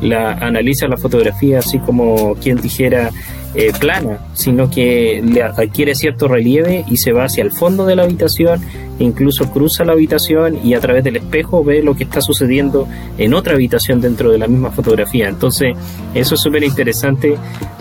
la 0.00 0.32
analiza 0.32 0.88
la 0.88 0.96
fotografía 0.96 1.60
así 1.60 1.78
como 1.78 2.34
quien 2.34 2.60
dijera 2.60 3.10
eh, 3.54 3.72
plana, 3.78 4.18
sino 4.34 4.70
que 4.70 5.22
le 5.22 5.42
adquiere 5.42 5.94
cierto 5.94 6.26
relieve 6.26 6.84
y 6.88 6.96
se 6.96 7.12
va 7.12 7.24
hacia 7.24 7.42
el 7.42 7.52
fondo 7.52 7.84
de 7.84 7.96
la 7.96 8.04
habitación, 8.04 8.62
incluso 8.98 9.50
cruza 9.50 9.84
la 9.84 9.92
habitación 9.92 10.58
y 10.64 10.72
a 10.74 10.80
través 10.80 11.04
del 11.04 11.16
espejo 11.16 11.62
ve 11.62 11.82
lo 11.82 11.94
que 11.94 12.04
está 12.04 12.22
sucediendo 12.22 12.88
en 13.18 13.34
otra 13.34 13.54
habitación 13.54 14.00
dentro 14.00 14.30
de 14.30 14.38
la 14.38 14.48
misma 14.48 14.70
fotografía. 14.70 15.28
Entonces, 15.28 15.76
eso 16.14 16.34
es 16.34 16.40
súper 16.40 16.64
interesante 16.64 17.36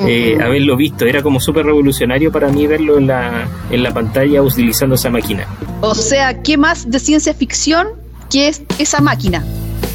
eh, 0.05 0.37
haberlo 0.41 0.75
visto. 0.75 1.05
Era 1.05 1.21
como 1.21 1.39
súper 1.39 1.65
revolucionario 1.65 2.31
para 2.31 2.49
mí 2.49 2.67
verlo 2.67 2.97
en 2.97 3.07
la, 3.07 3.47
en 3.69 3.83
la 3.83 3.93
pantalla 3.93 4.41
utilizando 4.41 4.95
esa 4.95 5.09
máquina. 5.09 5.47
O 5.81 5.95
sea, 5.95 6.41
¿qué 6.41 6.57
más 6.57 6.89
de 6.89 6.99
ciencia 6.99 7.33
ficción 7.33 7.87
que 8.29 8.49
es 8.49 8.61
esa 8.77 8.99
máquina? 8.99 9.43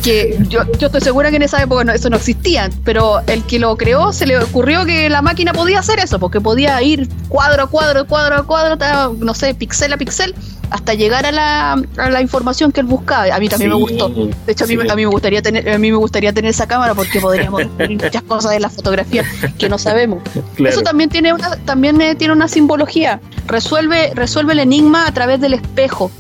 Que 0.06 0.38
yo, 0.48 0.60
yo 0.78 0.86
estoy 0.86 1.00
segura 1.00 1.30
que 1.30 1.36
en 1.36 1.42
esa 1.42 1.60
época 1.60 1.92
eso 1.92 2.08
no 2.08 2.16
existía, 2.16 2.70
pero 2.84 3.22
el 3.26 3.42
que 3.42 3.58
lo 3.58 3.76
creó 3.76 4.12
se 4.12 4.24
le 4.24 4.38
ocurrió 4.38 4.84
que 4.84 5.10
la 5.10 5.20
máquina 5.20 5.52
podía 5.52 5.80
hacer 5.80 5.98
eso, 5.98 6.20
porque 6.20 6.40
podía 6.40 6.80
ir 6.80 7.08
cuadro 7.28 7.64
a 7.64 7.66
cuadro, 7.66 8.06
cuadro 8.06 8.36
a 8.36 8.46
cuadro, 8.46 9.16
no 9.18 9.34
sé, 9.34 9.52
pixel 9.56 9.92
a 9.92 9.96
pixel, 9.96 10.32
hasta 10.70 10.94
llegar 10.94 11.26
a 11.26 11.32
la, 11.32 11.72
a 11.96 12.10
la 12.10 12.20
información 12.20 12.70
que 12.70 12.82
él 12.82 12.86
buscaba. 12.86 13.34
A 13.34 13.40
mí 13.40 13.48
también 13.48 13.70
me 13.70 13.76
gustó. 13.76 14.08
De 14.08 14.52
hecho, 14.52 14.62
a 14.62 14.68
mí, 14.68 14.74
a 14.74 14.94
mí, 14.94 15.02
me 15.02 15.10
gustaría 15.10 15.42
tener, 15.42 15.68
a 15.68 15.76
mí 15.76 15.90
me 15.90 15.96
gustaría 15.96 16.32
tener 16.32 16.52
esa 16.52 16.68
cámara 16.68 16.94
porque 16.94 17.20
podríamos 17.20 17.58
descubrir 17.62 18.00
muchas 18.00 18.22
cosas 18.22 18.52
de 18.52 18.60
la 18.60 18.70
fotografía 18.70 19.24
que 19.58 19.68
no 19.68 19.76
sabemos. 19.76 20.22
Eso 20.56 20.82
también 20.82 21.10
tiene 21.10 21.32
una, 21.32 21.56
también 21.64 22.00
eh, 22.00 22.14
tiene 22.14 22.32
una 22.32 22.46
simbología. 22.46 23.20
Resuelve, 23.46 24.12
resuelve 24.14 24.52
el 24.52 24.60
enigma 24.60 25.08
a 25.08 25.12
través 25.12 25.40
del 25.40 25.54
espejo. 25.54 26.12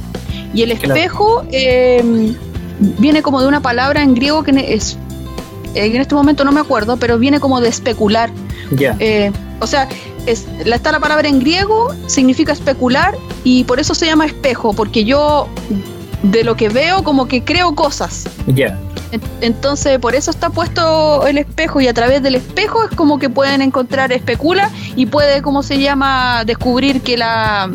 Y 0.52 0.62
el 0.62 0.72
espejo 0.72 1.44
eh, 1.52 2.34
viene 2.78 3.22
como 3.22 3.40
de 3.40 3.48
una 3.48 3.60
palabra 3.60 4.02
en 4.02 4.14
griego 4.14 4.42
que 4.42 4.74
es, 4.74 4.96
eh, 5.74 5.86
en 5.86 6.00
este 6.00 6.14
momento 6.14 6.44
no 6.44 6.52
me 6.52 6.60
acuerdo, 6.60 6.96
pero 6.96 7.18
viene 7.18 7.40
como 7.40 7.60
de 7.60 7.68
especular. 7.68 8.30
Ya. 8.70 8.96
Eh, 8.98 9.30
o 9.60 9.66
sea, 9.66 9.88
es, 10.26 10.46
está 10.64 10.92
la 10.92 11.00
palabra 11.00 11.28
en 11.28 11.38
griego, 11.38 11.94
significa 12.06 12.52
especular 12.52 13.16
y 13.44 13.64
por 13.64 13.80
eso 13.80 13.94
se 13.94 14.06
llama 14.06 14.26
espejo, 14.26 14.72
porque 14.74 15.04
yo 15.04 15.48
de 16.22 16.44
lo 16.44 16.56
que 16.56 16.68
veo 16.68 17.02
como 17.02 17.28
que 17.28 17.44
creo 17.44 17.74
cosas. 17.74 18.28
Ya. 18.46 18.78
Entonces, 19.40 19.98
por 19.98 20.14
eso 20.14 20.30
está 20.30 20.50
puesto 20.50 21.26
el 21.26 21.38
espejo 21.38 21.80
y 21.80 21.88
a 21.88 21.94
través 21.94 22.22
del 22.22 22.34
espejo 22.34 22.84
es 22.84 22.90
como 22.96 23.18
que 23.18 23.30
pueden 23.30 23.62
encontrar 23.62 24.12
especula 24.12 24.70
y 24.96 25.06
puede, 25.06 25.42
como 25.42 25.62
se 25.62 25.78
llama, 25.78 26.44
descubrir 26.44 27.02
que 27.02 27.16
la 27.16 27.70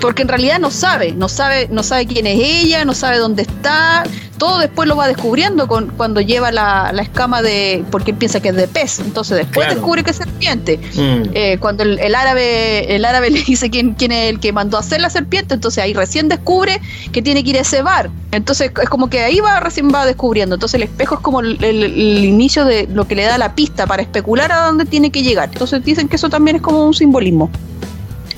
porque 0.00 0.22
en 0.22 0.28
realidad 0.28 0.58
no 0.58 0.70
sabe, 0.70 1.12
no 1.12 1.28
sabe, 1.28 1.68
no 1.70 1.82
sabe 1.82 2.06
quién 2.06 2.26
es 2.26 2.38
ella, 2.40 2.84
no 2.84 2.94
sabe 2.94 3.18
dónde 3.18 3.42
está, 3.42 4.04
todo 4.38 4.58
después 4.58 4.88
lo 4.88 4.96
va 4.96 5.08
descubriendo 5.08 5.66
con, 5.66 5.88
cuando 5.88 6.20
lleva 6.20 6.52
la, 6.52 6.92
escama 7.00 7.42
de, 7.42 7.84
porque 7.90 8.10
él 8.10 8.16
piensa 8.16 8.40
que 8.40 8.48
es 8.48 8.56
de 8.56 8.68
pez, 8.68 9.00
entonces 9.00 9.36
después 9.38 9.68
descubre 9.68 10.02
que 10.02 10.10
es 10.10 10.16
serpiente. 10.16 10.78
Mm. 10.94 11.30
Eh, 11.34 11.58
cuando 11.58 11.82
el, 11.82 12.14
árabe, 12.14 12.94
el 12.94 13.04
árabe 13.04 13.30
le 13.36 13.42
dice 13.42 13.70
quién, 13.70 13.94
quién 13.94 14.12
es 14.12 14.30
el 14.30 14.40
que 14.40 14.52
mandó 14.52 14.76
a 14.76 14.80
hacer 14.80 15.00
la 15.00 15.10
serpiente, 15.10 15.54
entonces 15.54 15.82
ahí 15.82 15.94
recién 15.94 16.28
descubre 16.28 16.80
que 17.12 17.22
tiene 17.22 17.42
que 17.44 17.50
ir 17.50 17.58
a 17.58 17.60
ese 17.60 17.82
bar. 17.82 18.10
Entonces 18.32 18.70
es 18.82 18.88
como 18.88 19.08
que 19.08 19.20
ahí 19.20 19.40
va, 19.40 19.60
recién 19.60 19.90
va 19.92 20.04
descubriendo. 20.04 20.56
Entonces 20.56 20.74
el 20.74 20.82
espejo 20.82 21.16
es 21.16 21.20
como 21.20 21.40
el, 21.40 21.62
el 21.64 22.24
inicio 22.24 22.64
de 22.64 22.86
lo 22.92 23.06
que 23.06 23.14
le 23.14 23.24
da 23.24 23.38
la 23.38 23.54
pista 23.54 23.86
para 23.86 24.02
especular 24.02 24.52
a 24.52 24.66
dónde 24.66 24.84
tiene 24.84 25.10
que 25.10 25.22
llegar. 25.22 25.48
Entonces 25.52 25.82
dicen 25.84 26.08
que 26.08 26.16
eso 26.16 26.28
también 26.28 26.56
es 26.56 26.62
como 26.62 26.84
un 26.84 26.94
simbolismo. 26.94 27.50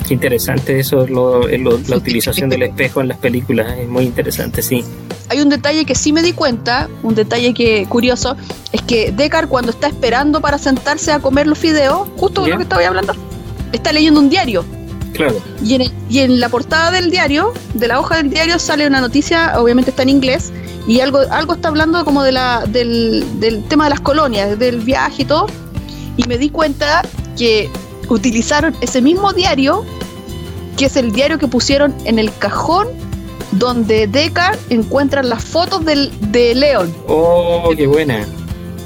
Qué 0.08 0.14
interesante 0.14 0.80
eso, 0.80 1.06
lo, 1.06 1.46
la 1.46 1.96
utilización 1.96 2.48
del 2.48 2.62
espejo 2.62 3.02
en 3.02 3.08
las 3.08 3.18
películas, 3.18 3.76
es 3.78 3.86
muy 3.86 4.04
interesante, 4.04 4.62
sí. 4.62 4.82
Hay 5.28 5.42
un 5.42 5.50
detalle 5.50 5.84
que 5.84 5.94
sí 5.94 6.14
me 6.14 6.22
di 6.22 6.32
cuenta, 6.32 6.88
un 7.02 7.14
detalle 7.14 7.52
que 7.52 7.84
curioso, 7.86 8.34
es 8.72 8.80
que 8.80 9.12
Deckard 9.12 9.48
cuando 9.48 9.70
está 9.70 9.86
esperando 9.86 10.40
para 10.40 10.56
sentarse 10.56 11.12
a 11.12 11.18
comer 11.18 11.46
los 11.46 11.58
fideos, 11.58 12.08
justo 12.16 12.42
de 12.42 12.52
lo 12.52 12.56
que 12.56 12.62
estaba 12.62 12.86
hablando, 12.86 13.12
está 13.70 13.92
leyendo 13.92 14.18
un 14.18 14.30
diario. 14.30 14.64
Claro. 15.12 15.42
Y 15.62 15.74
en, 15.74 15.92
y 16.08 16.20
en 16.20 16.40
la 16.40 16.48
portada 16.48 16.90
del 16.90 17.10
diario, 17.10 17.52
de 17.74 17.88
la 17.88 18.00
hoja 18.00 18.16
del 18.16 18.30
diario, 18.30 18.58
sale 18.58 18.86
una 18.86 19.02
noticia, 19.02 19.60
obviamente 19.60 19.90
está 19.90 20.04
en 20.04 20.08
inglés, 20.08 20.54
y 20.86 21.00
algo, 21.00 21.20
algo 21.30 21.52
está 21.52 21.68
hablando 21.68 22.02
como 22.06 22.22
de 22.22 22.32
la, 22.32 22.64
del, 22.66 23.26
del 23.40 23.62
tema 23.64 23.84
de 23.84 23.90
las 23.90 24.00
colonias, 24.00 24.58
del 24.58 24.80
viaje 24.80 25.20
y 25.20 25.26
todo, 25.26 25.48
y 26.16 26.26
me 26.26 26.38
di 26.38 26.48
cuenta 26.48 27.02
que 27.36 27.68
utilizaron 28.14 28.74
ese 28.80 29.00
mismo 29.00 29.32
diario, 29.32 29.84
que 30.76 30.86
es 30.86 30.96
el 30.96 31.12
diario 31.12 31.38
que 31.38 31.48
pusieron 31.48 31.94
en 32.04 32.18
el 32.18 32.36
cajón 32.38 32.88
donde 33.52 34.06
Deckard 34.06 34.58
encuentra 34.70 35.22
las 35.22 35.42
fotos 35.44 35.84
del, 35.84 36.12
de 36.32 36.54
León. 36.54 36.94
Oh, 37.06 37.70
qué 37.76 37.86
buena. 37.86 38.26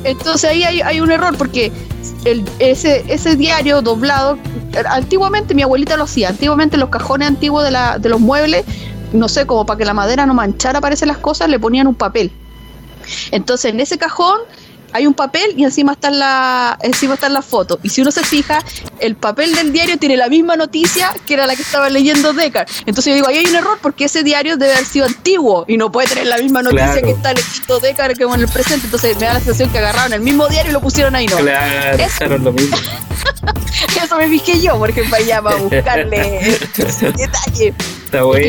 Entonces 0.04 0.50
ahí 0.50 0.64
hay, 0.64 0.80
hay 0.80 1.00
un 1.00 1.10
error 1.10 1.36
porque 1.36 1.72
el, 2.24 2.44
ese, 2.58 3.04
ese 3.08 3.36
diario 3.36 3.82
doblado, 3.82 4.38
antiguamente 4.88 5.54
mi 5.54 5.62
abuelita 5.62 5.96
lo 5.96 6.04
hacía, 6.04 6.28
antiguamente 6.28 6.76
los 6.76 6.88
cajones 6.88 7.28
antiguos 7.28 7.64
de, 7.64 7.70
la, 7.70 7.98
de 7.98 8.08
los 8.08 8.20
muebles, 8.20 8.64
no 9.12 9.28
sé, 9.28 9.46
como 9.46 9.66
para 9.66 9.78
que 9.78 9.84
la 9.84 9.94
madera 9.94 10.26
no 10.26 10.34
manchara, 10.34 10.78
aparecen 10.78 11.08
las 11.08 11.18
cosas, 11.18 11.48
le 11.48 11.58
ponían 11.58 11.86
un 11.86 11.94
papel. 11.94 12.32
Entonces 13.30 13.72
en 13.72 13.80
ese 13.80 13.98
cajón 13.98 14.38
hay 14.92 15.06
un 15.06 15.14
papel 15.14 15.54
y 15.56 15.64
encima 15.64 15.92
está 15.92 16.10
la 16.10 16.78
encima 16.82 17.14
están 17.14 17.32
las 17.32 17.44
fotos. 17.44 17.78
Y 17.82 17.88
si 17.88 18.02
uno 18.02 18.10
se 18.10 18.24
fija, 18.24 18.62
el 18.98 19.16
papel 19.16 19.54
del 19.54 19.72
diario 19.72 19.98
tiene 19.98 20.16
la 20.16 20.28
misma 20.28 20.56
noticia 20.56 21.10
que 21.26 21.34
era 21.34 21.46
la 21.46 21.56
que 21.56 21.62
estaba 21.62 21.88
leyendo 21.90 22.32
Deckard. 22.32 22.68
Entonces 22.86 23.06
yo 23.06 23.14
digo, 23.14 23.28
ahí 23.28 23.38
hay 23.38 23.46
un 23.46 23.56
error 23.56 23.78
porque 23.80 24.04
ese 24.04 24.22
diario 24.22 24.56
debe 24.56 24.72
haber 24.74 24.86
sido 24.86 25.06
antiguo 25.06 25.64
y 25.68 25.76
no 25.76 25.90
puede 25.90 26.08
tener 26.08 26.26
la 26.26 26.38
misma 26.38 26.62
noticia 26.62 27.02
que 27.02 27.10
está 27.10 27.32
leyendo 27.32 27.80
Deckard 27.80 28.16
que 28.16 28.24
en 28.24 28.40
el 28.40 28.48
presente. 28.48 28.86
Entonces 28.86 29.16
me 29.18 29.26
da 29.26 29.34
la 29.34 29.40
sensación 29.40 29.70
que 29.70 29.78
agarraron 29.78 30.12
el 30.12 30.20
mismo 30.20 30.48
diario 30.48 30.70
y 30.70 30.72
lo 30.72 30.80
pusieron 30.80 31.14
ahí, 31.14 31.26
¿no? 31.26 31.36
Claro, 31.36 31.98
Eso, 31.98 32.26
lo 32.26 32.52
mismo. 32.52 32.76
Eso 34.02 34.16
me 34.16 34.28
fijé 34.28 34.60
yo, 34.60 34.78
porque 34.78 35.04
para 35.04 35.22
allá, 35.22 35.42
para 35.42 35.56
buscarle 35.62 36.58
detalle. 37.16 37.74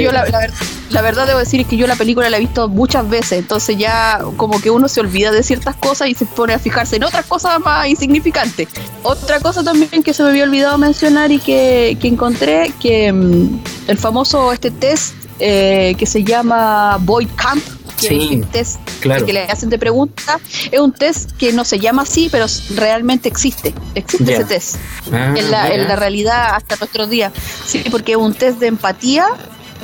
Yo 0.03 0.11
la, 0.11 0.26
la, 0.26 0.47
la 0.93 1.01
verdad 1.01 1.26
debo 1.26 1.39
decir 1.39 1.66
que 1.66 1.76
yo 1.76 1.88
la 1.88 1.95
película 1.95 2.30
la 2.30 2.38
he 2.38 2.39
visto 2.39 2.70
muchas 2.70 3.09
veces, 3.09 3.39
entonces 3.39 3.78
ya 3.78 4.20
como 4.38 4.61
que 4.61 4.70
uno 4.70 4.88
se 4.88 4.99
olvida 4.99 5.32
de 5.32 5.41
ciertas 5.41 5.76
cosas 5.76 6.07
y 6.07 6.14
se 6.14 6.26
pone 6.26 6.53
a 6.53 6.59
fijarse 6.59 6.97
en 6.97 7.03
otras 7.03 7.26
cosas 7.26 7.59
más 7.59 7.88
insignificantes. 7.88 8.68
Otra 9.01 9.39
cosa 9.39 9.64
también 9.64 10.03
que 10.03 10.14
se 10.14 10.24
me 10.24 10.30
había 10.30 10.43
olvidado 10.43 10.78
mencionar 10.78 11.32
y 11.32 11.39
que, 11.39 11.97
encontré, 12.03 12.72
que 12.80 13.11
mm, 13.11 13.59
el 13.88 13.97
famoso 13.97 14.53
este 14.53 14.70
test 14.70 15.16
eh, 15.39 15.95
que 15.97 16.05
se 16.05 16.24
llama 16.24 16.97
Boy 17.01 17.26
Camp, 17.26 17.64
que 17.99 18.07
es 18.07 18.32
un 18.32 18.43
test 18.43 18.80
que 19.01 19.34
le 19.34 19.43
hacen 19.43 19.70
de 19.70 19.80
preguntas, 19.80 20.39
es 20.72 20.80
un 20.80 20.91
test 20.91 21.32
que 21.38 21.53
no 21.53 21.66
se 21.66 21.80
llama 21.80 22.03
así, 22.03 22.30
pero 22.32 22.45
realmente 22.76 23.30
existe, 23.30 23.74
existe 23.95 24.32
ese 24.32 24.45
test. 24.45 24.76
Ah, 25.11 25.34
en, 25.36 25.49
la, 25.49 25.70
en 25.70 25.88
la 25.88 25.95
realidad 25.95 26.53
hasta 26.53 26.76
nuestros 26.76 27.09
días, 27.09 27.34
sí, 27.66 27.84
porque 27.89 28.11
es 28.11 28.18
un 28.18 28.34
test 28.34 28.59
de 28.59 28.68
empatía 28.68 29.26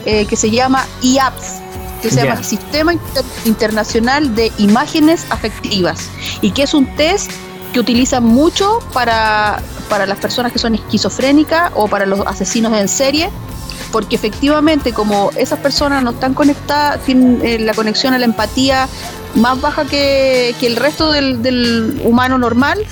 eh, 0.06 0.26
que 0.26 0.36
se 0.36 0.52
llama 0.52 0.86
IAPS, 1.02 1.60
que 2.02 2.10
se 2.10 2.24
llama 2.24 2.44
Sistema 2.44 2.94
Internacional 3.46 4.36
de 4.36 4.52
Imágenes 4.58 5.26
Afectivas, 5.30 6.10
y 6.42 6.52
que 6.52 6.64
es 6.64 6.74
un 6.74 6.86
test 6.96 7.32
que 7.74 7.80
utilizan 7.80 8.24
mucho 8.24 8.80
para, 8.94 9.62
para 9.90 10.06
las 10.06 10.18
personas 10.18 10.52
que 10.52 10.60
son 10.60 10.76
esquizofrénicas 10.76 11.72
o 11.76 11.88
para 11.88 12.06
los 12.06 12.26
asesinos 12.26 12.74
en 12.74 12.88
serie, 12.88 13.30
porque 13.92 14.16
efectivamente 14.16 14.94
como 14.94 15.32
esas 15.36 15.60
personas 15.60 16.04
no 16.04 16.12
están 16.12 16.34
conectadas, 16.34 17.02
tienen 17.06 17.42
eh, 17.44 17.60
la 17.60 17.74
conexión 17.74 18.14
a 18.14 18.20
la 18.20 18.26
empatía 18.26 18.88
más 19.36 19.60
baja 19.62 19.86
que, 19.86 20.56
que 20.60 20.68
el 20.68 20.76
resto 20.76 21.12
del, 21.12 21.42
del 21.42 22.02
humano 22.04 22.38
normal, 22.38 22.86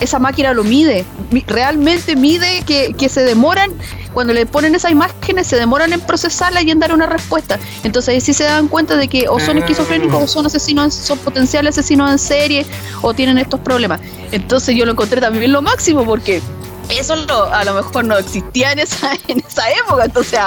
esa 0.00 0.18
máquina 0.18 0.52
lo 0.52 0.64
mide, 0.64 1.04
realmente 1.46 2.16
mide 2.16 2.62
que, 2.66 2.94
que, 2.98 3.08
se 3.08 3.22
demoran, 3.22 3.70
cuando 4.12 4.32
le 4.32 4.46
ponen 4.46 4.74
esas 4.74 4.90
imágenes, 4.90 5.46
se 5.46 5.56
demoran 5.56 5.92
en 5.92 6.00
procesarla 6.00 6.62
y 6.62 6.70
en 6.70 6.78
dar 6.80 6.92
una 6.92 7.06
respuesta. 7.06 7.58
Entonces 7.84 8.14
ahí 8.14 8.20
sí 8.20 8.32
se 8.32 8.44
dan 8.44 8.68
cuenta 8.68 8.96
de 8.96 9.08
que 9.08 9.28
o 9.28 9.38
son 9.38 9.56
ah. 9.56 9.60
esquizofrénicos 9.60 10.22
o 10.22 10.26
son 10.26 10.46
asesinos, 10.46 10.94
son 10.94 11.18
potenciales 11.18 11.78
asesinos 11.78 12.10
en 12.10 12.18
serie 12.18 12.66
o 13.02 13.14
tienen 13.14 13.38
estos 13.38 13.60
problemas. 13.60 14.00
Entonces 14.32 14.74
yo 14.76 14.84
lo 14.84 14.92
encontré 14.92 15.20
también 15.20 15.52
lo 15.52 15.62
máximo 15.62 16.04
porque 16.04 16.42
eso 16.90 17.14
a 17.52 17.64
lo 17.64 17.74
mejor 17.74 18.04
no 18.04 18.16
existía 18.18 18.72
en 18.72 18.80
esa, 18.80 19.12
en 19.28 19.40
esa 19.40 19.70
época, 19.70 20.04
entonces 20.04 20.38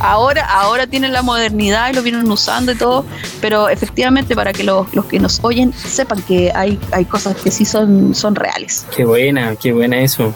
ahora, 0.00 0.44
ahora 0.46 0.86
tienen 0.86 1.12
la 1.12 1.22
modernidad 1.22 1.90
y 1.90 1.94
lo 1.94 2.02
vienen 2.02 2.30
usando 2.30 2.72
y 2.72 2.76
todo, 2.76 3.04
pero 3.40 3.68
efectivamente 3.68 4.34
para 4.34 4.52
que 4.52 4.64
los, 4.64 4.92
los 4.94 5.04
que 5.06 5.18
nos 5.18 5.40
oyen 5.42 5.72
sepan 5.72 6.22
que 6.22 6.52
hay, 6.54 6.78
hay 6.92 7.04
cosas 7.04 7.36
que 7.36 7.50
sí 7.50 7.64
son, 7.64 8.14
son 8.14 8.34
reales. 8.34 8.86
Qué 8.94 9.04
buena, 9.04 9.56
qué 9.56 9.72
buena 9.72 10.00
eso. 10.00 10.34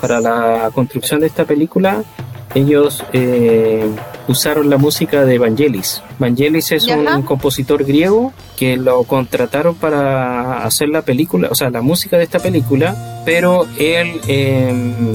Para 0.00 0.20
la 0.20 0.70
construcción 0.74 1.20
de 1.20 1.28
esta 1.28 1.44
película, 1.44 2.02
ellos 2.56 3.04
eh, 3.12 3.86
usaron 4.28 4.70
la 4.70 4.78
música 4.78 5.24
de 5.24 5.38
Vangelis. 5.38 6.02
Vangelis 6.18 6.72
es 6.72 6.86
un 6.86 7.22
compositor 7.22 7.84
griego 7.84 8.32
que 8.56 8.76
lo 8.76 9.04
contrataron 9.04 9.74
para 9.74 10.64
hacer 10.64 10.88
la 10.88 11.02
película, 11.02 11.48
o 11.50 11.54
sea, 11.54 11.68
la 11.68 11.82
música 11.82 12.16
de 12.16 12.24
esta 12.24 12.38
película, 12.38 13.22
pero 13.26 13.66
él 13.78 14.20
em, 14.26 15.14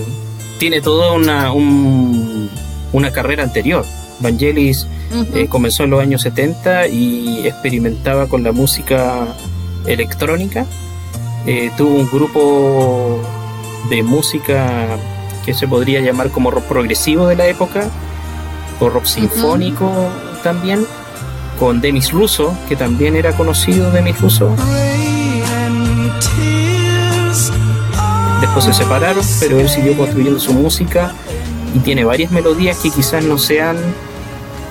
tiene 0.60 0.82
toda 0.82 1.14
una, 1.14 1.52
una 1.52 3.12
carrera 3.12 3.44
anterior. 3.44 3.84
Vangelis 4.20 4.86
eh, 5.34 5.48
comenzó 5.50 5.84
en 5.84 5.90
los 5.90 6.02
años 6.02 6.22
70 6.22 6.88
y 6.90 7.48
experimentaba 7.48 8.28
con 8.28 8.44
la 8.44 8.52
música 8.52 9.26
electrónica. 9.88 10.68
Eh, 11.48 11.72
tuvo 11.76 11.96
un 11.96 12.08
grupo 12.08 13.20
de 13.90 14.04
música 14.04 14.96
que 15.46 15.54
se 15.54 15.68
podría 15.68 16.02
llamar 16.02 16.30
como 16.32 16.52
rock 16.52 16.66
progresivo 16.66 17.28
de 17.28 17.36
la 17.36 17.48
época, 17.48 17.90
o 18.80 18.90
rock 18.90 19.06
sinfónico 19.06 19.92
también, 20.44 20.86
con 21.60 21.82
Demis 21.82 22.12
Russo, 22.12 22.56
que 22.68 22.76
también 22.76 23.16
era 23.16 23.34
conocido 23.34 23.92
Demis 23.92 24.20
Russo. 24.20 24.56
Después 28.42 28.66
se 28.66 28.74
separaron, 28.74 29.24
pero 29.40 29.60
él 29.60 29.70
siguió 29.70 29.96
construyendo 29.96 30.40
su 30.40 30.54
música 30.54 31.14
y 31.76 31.80
tiene 31.80 32.04
varias 32.04 32.32
melodías 32.32 32.78
que 32.78 32.90
quizás 32.90 33.24
no 33.24 33.38
sean 33.38 33.78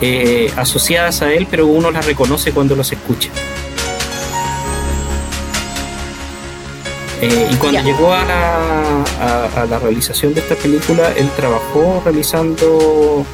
eh, 0.00 0.52
asociadas 0.56 1.22
a 1.22 1.32
él, 1.32 1.46
pero 1.50 1.66
uno 1.66 1.90
las 1.90 2.06
reconoce 2.06 2.52
cuando 2.52 2.74
los 2.74 2.90
escucha. 2.90 3.30
Eh, 7.22 7.48
y 7.52 7.54
cuando 7.56 7.82
llegó 7.82 8.14
a 8.14 8.24
la, 8.24 9.04
a, 9.54 9.66
la, 9.66 9.78
realización 9.78 10.32
de 10.32 10.40
esta 10.40 10.54
película, 10.54 11.12
él 11.12 11.28
trabajó 11.36 12.00
realizando 12.02 13.26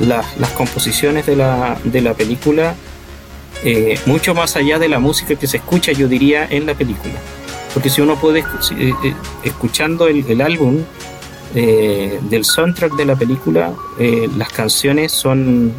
las 0.00 0.50
composiciones 0.56 1.26
de 1.26 1.36
la, 1.36 1.78
de 1.84 2.00
la 2.00 2.14
película 2.14 2.74
eh, 3.62 4.00
mucho 4.06 4.34
más 4.34 4.56
allá 4.56 4.78
de 4.78 4.88
la 4.88 4.98
música 4.98 5.36
que 5.36 5.46
se 5.46 5.58
escucha, 5.58 5.92
yo 5.92 6.08
diría, 6.08 6.44
en 6.50 6.66
la 6.66 6.74
película. 6.74 7.14
Porque 7.72 7.88
si 7.88 8.00
uno 8.00 8.16
puede, 8.16 8.40
eh, 8.40 9.14
escuchando 9.44 10.08
el, 10.08 10.24
el 10.28 10.40
álbum 10.40 10.82
del 11.52 12.44
soundtrack 12.44 12.94
de 12.94 13.04
la 13.04 13.16
película, 13.16 13.72
las 14.36 14.50
canciones 14.50 15.10
son, 15.10 15.72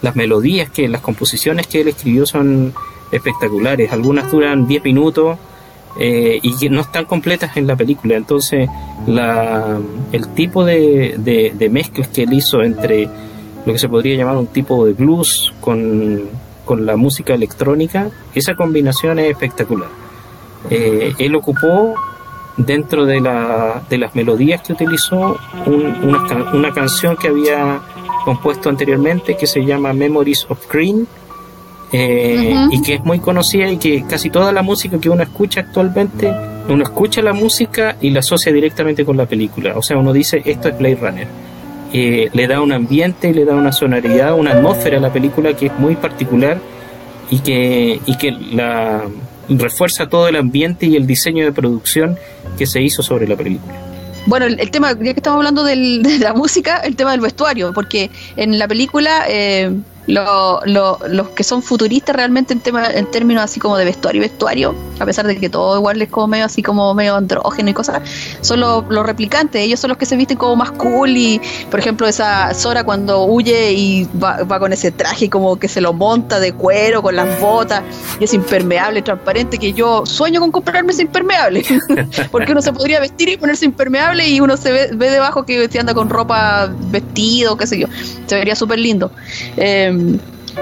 las 0.00 0.16
melodías, 0.16 0.70
que 0.70 0.88
las 0.88 1.02
composiciones 1.02 1.66
que 1.66 1.82
él 1.82 1.88
escribió 1.88 2.24
son 2.24 2.72
espectaculares. 3.12 3.92
Algunas 3.92 4.30
duran 4.30 4.66
10 4.66 4.82
minutos 4.84 5.38
eh, 5.98 6.40
y 6.42 6.56
que 6.56 6.68
no 6.70 6.80
están 6.80 7.04
completas 7.04 7.56
en 7.56 7.66
la 7.66 7.76
película. 7.76 8.16
Entonces, 8.16 8.68
la, 9.06 9.78
el 10.12 10.28
tipo 10.28 10.64
de, 10.64 11.14
de, 11.18 11.68
mezclas 11.68 12.08
que 12.08 12.22
él 12.22 12.32
hizo 12.32 12.62
entre 12.62 13.08
lo 13.64 13.72
que 13.72 13.78
se 13.78 13.88
podría 13.88 14.16
llamar 14.16 14.36
un 14.36 14.48
tipo 14.48 14.84
de 14.84 14.92
blues 14.92 15.52
con, 15.60 16.22
con 16.64 16.84
la 16.84 16.96
música 16.96 17.34
electrónica, 17.34 18.10
esa 18.34 18.54
combinación 18.54 19.18
es 19.18 19.30
espectacular. 19.30 19.88
Eh, 20.70 21.14
él 21.18 21.34
ocupó 21.34 21.94
dentro 22.56 23.04
de, 23.04 23.20
la, 23.20 23.82
de 23.88 23.98
las 23.98 24.14
melodías 24.14 24.62
que 24.62 24.72
utilizó 24.72 25.36
una, 25.66 26.52
una 26.52 26.72
canción 26.72 27.16
que 27.16 27.28
había 27.28 27.80
compuesto 28.24 28.68
anteriormente 28.68 29.36
que 29.36 29.46
se 29.46 29.64
llama 29.64 29.92
Memories 29.92 30.46
of 30.48 30.66
Green 30.70 31.06
eh, 31.96 32.66
y 32.72 32.82
que 32.82 32.94
es 32.94 33.04
muy 33.04 33.20
conocida 33.20 33.70
y 33.70 33.76
que 33.76 34.02
casi 34.02 34.28
toda 34.28 34.50
la 34.50 34.62
música 34.62 34.98
que 34.98 35.08
uno 35.08 35.22
escucha 35.22 35.60
actualmente, 35.60 36.28
uno 36.68 36.82
escucha 36.82 37.22
la 37.22 37.32
música 37.32 37.94
y 38.00 38.10
la 38.10 38.18
asocia 38.18 38.52
directamente 38.52 39.04
con 39.04 39.16
la 39.16 39.26
película. 39.26 39.74
O 39.76 39.82
sea, 39.82 39.96
uno 39.96 40.12
dice, 40.12 40.42
esto 40.44 40.68
es 40.68 40.76
Blade 40.76 40.96
Runner. 40.96 41.28
Eh, 41.92 42.30
le 42.32 42.46
da 42.48 42.60
un 42.60 42.72
ambiente, 42.72 43.32
le 43.32 43.44
da 43.44 43.54
una 43.54 43.70
sonoridad, 43.70 44.36
una 44.36 44.54
atmósfera 44.54 44.98
a 44.98 45.00
la 45.00 45.12
película 45.12 45.54
que 45.54 45.66
es 45.66 45.78
muy 45.78 45.94
particular 45.94 46.58
y 47.30 47.38
que, 47.38 48.00
y 48.04 48.18
que 48.18 48.32
la 48.32 49.04
refuerza 49.48 50.08
todo 50.08 50.26
el 50.26 50.34
ambiente 50.34 50.86
y 50.86 50.96
el 50.96 51.06
diseño 51.06 51.44
de 51.44 51.52
producción 51.52 52.18
que 52.58 52.66
se 52.66 52.82
hizo 52.82 53.04
sobre 53.04 53.28
la 53.28 53.36
película. 53.36 53.72
Bueno, 54.26 54.46
el, 54.46 54.70
tema, 54.72 54.94
ya 54.94 55.12
que 55.12 55.20
estamos 55.20 55.36
hablando 55.36 55.62
de 55.64 55.76
la 56.18 56.34
música, 56.34 56.78
el 56.78 56.96
tema 56.96 57.12
del 57.12 57.20
vestuario, 57.20 57.72
porque 57.72 58.10
en 58.34 58.58
la 58.58 58.66
película 58.66 59.26
eh, 59.28 59.70
los 60.06 61.28
que 61.34 61.44
son 61.44 61.62
futuristas 61.62 62.14
realmente 62.14 62.52
en, 62.52 62.60
tema, 62.60 62.90
en 62.90 63.10
términos 63.10 63.42
así 63.42 63.58
como 63.58 63.76
de 63.76 63.84
vestuario 63.84 64.20
y 64.20 64.28
vestuario, 64.28 64.74
a 64.98 65.06
pesar 65.06 65.26
de 65.26 65.36
que 65.36 65.48
todo 65.48 65.76
igual 65.78 66.00
es 66.02 66.10
como 66.10 66.26
medio 66.26 66.44
así 66.44 66.62
como 66.62 66.92
medio 66.94 67.16
andrógeno 67.16 67.70
y 67.70 67.74
cosas, 67.74 68.02
son 68.42 68.60
los, 68.60 68.84
replicantes, 68.88 69.62
ellos 69.62 69.80
son 69.80 69.88
los 69.88 69.98
que 69.98 70.06
se 70.06 70.16
visten 70.16 70.36
como 70.36 70.56
más 70.56 70.70
cool 70.72 71.10
y 71.10 71.40
por 71.70 71.80
ejemplo 71.80 72.06
esa 72.06 72.52
Sora 72.54 72.84
cuando 72.84 73.24
huye 73.24 73.72
y 73.72 74.08
va, 74.22 74.46
con 74.58 74.72
ese 74.72 74.90
traje 74.90 75.28
como 75.30 75.56
que 75.56 75.68
se 75.68 75.80
lo 75.80 75.92
monta 75.92 76.38
de 76.38 76.52
cuero 76.52 77.02
con 77.02 77.16
las 77.16 77.40
botas 77.40 77.82
y 78.20 78.24
es 78.24 78.34
impermeable, 78.34 79.02
transparente, 79.02 79.58
que 79.58 79.72
yo 79.72 80.04
sueño 80.04 80.40
con 80.40 80.52
comprarme 80.52 80.92
ese 80.92 81.02
impermeable, 81.02 81.64
porque 82.30 82.52
uno 82.52 82.60
se 82.60 82.72
podría 82.72 83.00
vestir 83.00 83.30
y 83.30 83.36
ponerse 83.36 83.64
impermeable 83.64 84.28
y 84.28 84.40
uno 84.40 84.56
se 84.56 84.70
ve, 84.70 84.90
ve 84.94 85.10
debajo 85.10 85.44
que 85.44 85.68
se 85.68 85.78
anda 85.78 85.94
con 85.94 86.10
ropa 86.10 86.70
vestido, 86.90 87.56
qué 87.56 87.66
sé 87.66 87.78
yo, 87.78 87.86
se 88.26 88.34
vería 88.34 88.54
súper 88.54 88.78
lindo. 88.78 89.10
Eh, 89.56 89.93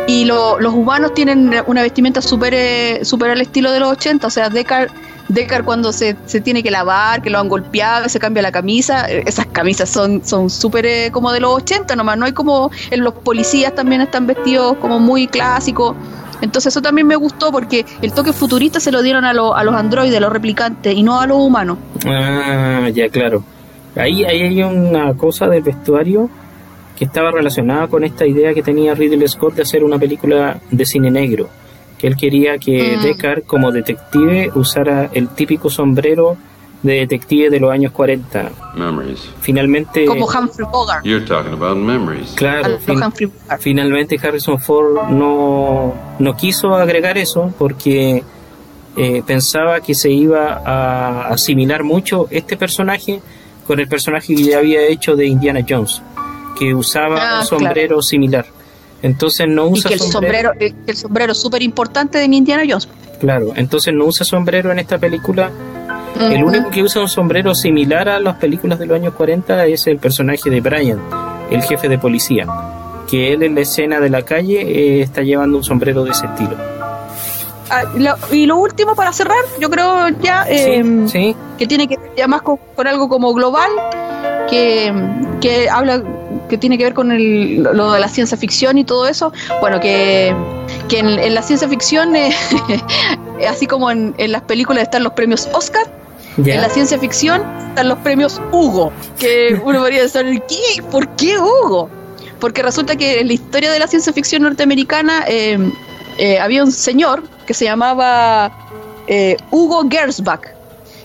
y 0.06 0.24
los 0.24 0.72
humanos 0.72 1.14
tienen 1.14 1.50
una 1.66 1.82
vestimenta 1.82 2.22
súper 2.22 2.54
eh, 2.54 3.04
super 3.04 3.30
al 3.30 3.40
estilo 3.40 3.70
de 3.72 3.80
los 3.80 3.92
80, 3.92 4.26
o 4.26 4.30
sea, 4.30 4.48
Deckard, 4.48 4.90
Deckard 5.28 5.64
cuando 5.64 5.92
se, 5.92 6.16
se, 6.26 6.40
tiene 6.40 6.62
que 6.62 6.70
lavar, 6.70 7.22
que 7.22 7.30
lo 7.30 7.38
han 7.38 7.48
golpeado, 7.48 8.08
se 8.08 8.18
cambia 8.18 8.42
la 8.42 8.52
camisa, 8.52 9.06
eh, 9.10 9.24
esas 9.26 9.46
camisas 9.46 9.88
son 9.88 10.24
son 10.24 10.50
súper 10.50 10.86
eh, 10.86 11.10
como 11.12 11.32
de 11.32 11.40
los 11.40 11.54
80 11.56 11.94
nomás, 11.96 12.16
no 12.18 12.24
hay 12.24 12.32
como, 12.32 12.70
los 12.90 13.14
policías 13.14 13.74
también 13.74 14.00
están 14.00 14.26
vestidos 14.26 14.76
como 14.78 14.98
muy 14.98 15.26
clásicos. 15.26 15.94
Entonces 16.40 16.72
eso 16.72 16.82
también 16.82 17.06
me 17.06 17.14
gustó 17.14 17.52
porque 17.52 17.86
el 18.02 18.12
toque 18.12 18.32
futurista 18.32 18.80
se 18.80 18.90
lo 18.90 19.00
dieron 19.00 19.24
a, 19.24 19.30
a 19.30 19.32
los 19.64 19.74
androides, 19.74 20.16
a 20.16 20.20
los 20.20 20.32
replicantes 20.32 20.92
y 20.92 21.04
no 21.04 21.20
a 21.20 21.26
los 21.28 21.38
humanos. 21.38 21.78
Ah, 22.04 22.88
ya 22.92 23.08
claro. 23.08 23.44
Ahí, 23.94 24.24
ahí 24.24 24.42
hay 24.42 24.62
una 24.62 25.14
cosa 25.14 25.46
del 25.46 25.62
vestuario 25.62 26.28
que 27.02 27.06
estaba 27.06 27.32
relacionada 27.32 27.88
con 27.88 28.04
esta 28.04 28.24
idea 28.24 28.54
que 28.54 28.62
tenía 28.62 28.94
Ridley 28.94 29.26
Scott 29.26 29.54
de 29.54 29.62
hacer 29.62 29.82
una 29.82 29.98
película 29.98 30.60
de 30.70 30.86
cine 30.86 31.10
negro, 31.10 31.48
que 31.98 32.06
él 32.06 32.16
quería 32.16 32.58
que 32.58 32.96
mm. 32.96 33.02
Deckard 33.02 33.42
como 33.42 33.72
detective 33.72 34.52
usara 34.54 35.10
el 35.12 35.30
típico 35.30 35.68
sombrero 35.68 36.36
de 36.80 37.00
detective 37.00 37.50
de 37.50 37.58
los 37.58 37.72
años 37.72 37.90
40. 37.90 38.52
Finalmente. 39.40 40.04
Como 40.04 40.26
Humphrey 40.26 40.68
Bogart. 40.70 41.04
Claro, 42.36 42.78
finalmente 43.58 44.16
Harrison 44.22 44.60
Ford 44.60 45.08
no, 45.10 45.94
no 46.20 46.36
quiso 46.36 46.72
agregar 46.76 47.18
eso 47.18 47.52
porque 47.58 48.22
eh, 48.96 49.22
pensaba 49.26 49.80
que 49.80 49.96
se 49.96 50.12
iba 50.12 50.62
a 50.64 51.26
asimilar 51.30 51.82
mucho 51.82 52.28
este 52.30 52.56
personaje 52.56 53.20
con 53.66 53.80
el 53.80 53.88
personaje 53.88 54.36
que 54.36 54.44
ya 54.44 54.58
había 54.58 54.82
hecho 54.86 55.16
de 55.16 55.26
Indiana 55.26 55.66
Jones 55.68 56.00
que 56.62 56.74
usaba 56.74 57.16
ah, 57.20 57.40
un 57.40 57.46
sombrero 57.46 58.02
similar. 58.02 58.46
Entonces 59.02 59.48
no 59.48 59.66
usa 59.66 59.90
y 59.90 59.96
que 59.96 60.04
el 60.04 60.10
sombrero, 60.10 60.52
el 60.58 60.96
sombrero 60.96 61.34
súper 61.34 61.62
importante 61.62 62.18
de 62.18 62.24
Indiana 62.24 62.62
Jones. 62.68 62.88
Claro, 63.18 63.52
entonces 63.56 63.92
no 63.92 64.04
usa 64.04 64.24
sombrero 64.24 64.70
en 64.70 64.78
esta 64.78 64.98
película. 64.98 65.50
El 66.20 66.44
único 66.44 66.70
que 66.70 66.82
usa 66.82 67.02
un 67.02 67.08
sombrero 67.08 67.54
similar 67.54 68.08
a 68.08 68.20
las 68.20 68.36
películas 68.36 68.78
de 68.78 68.86
los 68.86 68.96
años 68.96 69.14
40 69.14 69.66
es 69.66 69.86
el 69.86 69.98
personaje 69.98 70.50
de 70.50 70.60
Brian, 70.60 71.00
el 71.50 71.62
jefe 71.62 71.88
de 71.88 71.98
policía, 71.98 72.46
que 73.08 73.32
él 73.32 73.42
en 73.42 73.54
la 73.54 73.62
escena 73.62 73.98
de 73.98 74.10
la 74.10 74.22
calle 74.22 74.60
eh, 74.60 75.02
está 75.02 75.22
llevando 75.22 75.58
un 75.58 75.64
sombrero 75.64 76.04
de 76.04 76.10
ese 76.10 76.26
estilo. 76.26 76.56
Ah, 77.70 77.84
y 78.30 78.46
lo 78.46 78.58
último 78.58 78.94
para 78.94 79.12
cerrar, 79.12 79.42
yo 79.58 79.70
creo 79.70 80.10
ya 80.20 80.44
em, 80.48 81.08
que 81.58 81.66
tiene 81.66 81.88
que 81.88 81.96
ver 82.16 82.28
más 82.28 82.42
con, 82.42 82.58
algo 82.86 83.08
como 83.08 83.32
global, 83.32 83.70
que, 84.50 84.92
que 85.40 85.70
habla 85.70 86.02
que 86.52 86.58
tiene 86.58 86.76
que 86.76 86.84
ver 86.84 86.92
con 86.92 87.08
lo 87.62 87.92
de 87.92 87.98
la 87.98 88.08
ciencia 88.08 88.36
ficción 88.36 88.76
y 88.76 88.84
todo 88.84 89.08
eso, 89.08 89.32
bueno, 89.62 89.80
que, 89.80 90.34
en, 90.90 91.34
la 91.34 91.40
ciencia 91.40 91.66
ficción, 91.66 92.14
eh, 92.14 92.30
así 93.48 93.66
como 93.66 93.90
en, 93.90 94.14
las 94.18 94.42
películas 94.42 94.82
están 94.82 95.02
los 95.02 95.14
premios 95.14 95.48
Oscar, 95.54 95.90
en 96.36 96.60
la 96.60 96.68
ciencia 96.68 96.98
ficción 96.98 97.42
están 97.70 97.88
los 97.88 97.96
premios 98.00 98.38
Hugo, 98.52 98.92
que 99.18 99.58
uno 99.64 99.78
podría 99.78 100.02
decir, 100.02 100.42
¿qué? 100.46 100.82
¿Por 100.90 101.08
qué 101.16 101.38
Hugo? 101.38 101.88
Porque 102.38 102.62
resulta 102.62 102.96
que 102.96 103.20
en 103.20 103.28
la 103.28 103.32
historia 103.32 103.72
de 103.72 103.78
la 103.78 103.86
ciencia 103.86 104.12
ficción 104.12 104.42
norteamericana 104.42 105.24
eh, 105.28 105.56
eh, 106.18 106.38
había 106.38 106.62
un 106.62 106.70
señor 106.70 107.22
que 107.46 107.54
se 107.54 107.64
llamaba 107.64 108.52
Hugo 109.50 109.88
Gersbach, 109.90 110.42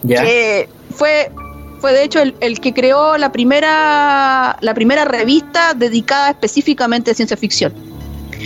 que 0.05 0.67
fue 0.93 1.31
fue 1.79 1.93
de 1.93 2.03
hecho 2.03 2.19
el, 2.21 2.59
que 2.59 2.73
creó 2.73 3.17
la 3.17 3.31
primera, 3.31 4.57
la 4.61 4.73
primera 4.73 5.05
revista 5.05 5.73
dedicada 5.73 6.29
específicamente 6.29 7.11
a 7.11 7.13
ciencia 7.13 7.37
ficción. 7.37 7.73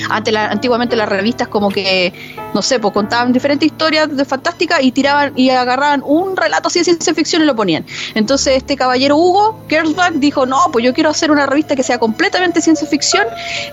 Ante 0.10 0.32
la, 0.32 0.48
antiguamente 0.48 0.96
las 0.96 1.10
revistas 1.10 1.50
como 1.50 1.70
que, 1.70 2.14
no 2.54 2.62
sé, 2.62 2.80
pues 2.80 2.94
contaban 2.94 3.34
diferentes 3.34 3.68
historias 3.68 4.16
de 4.16 4.24
fantástica 4.24 4.82
y 4.82 4.92
tiraban 4.92 5.34
y 5.36 5.50
agarraban 5.50 6.02
un 6.06 6.38
relato 6.38 6.70
así 6.70 6.80
de 6.80 6.86
ciencia 6.86 7.14
ficción 7.14 7.42
y 7.42 7.46
lo 7.46 7.56
ponían. 7.56 7.86
Entonces 8.16 8.58
este 8.58 8.78
caballero 8.78 9.18
Hugo 9.18 9.64
Gersbach 9.68 10.14
dijo, 10.14 10.46
no, 10.46 10.60
pues 10.72 10.86
yo 10.86 10.94
quiero 10.94 11.10
hacer 11.10 11.30
una 11.30 11.46
revista 11.46 11.76
que 11.76 11.84
sea 11.84 12.00
completamente 12.00 12.62
ciencia 12.62 12.88
ficción. 12.88 13.26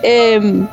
Em, 0.02 0.66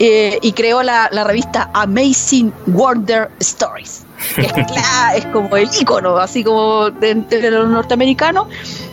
eh, 0.00 0.38
y 0.42 0.52
creó 0.52 0.82
la, 0.84 1.08
la 1.10 1.24
revista 1.24 1.70
Amazing 1.74 2.52
Wonder 2.66 3.28
Stories 3.40 4.07
es, 5.16 5.26
como 5.26 5.56
el 5.56 5.68
icono, 5.80 6.16
así 6.16 6.44
como 6.44 6.90
de, 6.90 7.14
los 7.50 7.68
norteamericanos. 7.68 8.48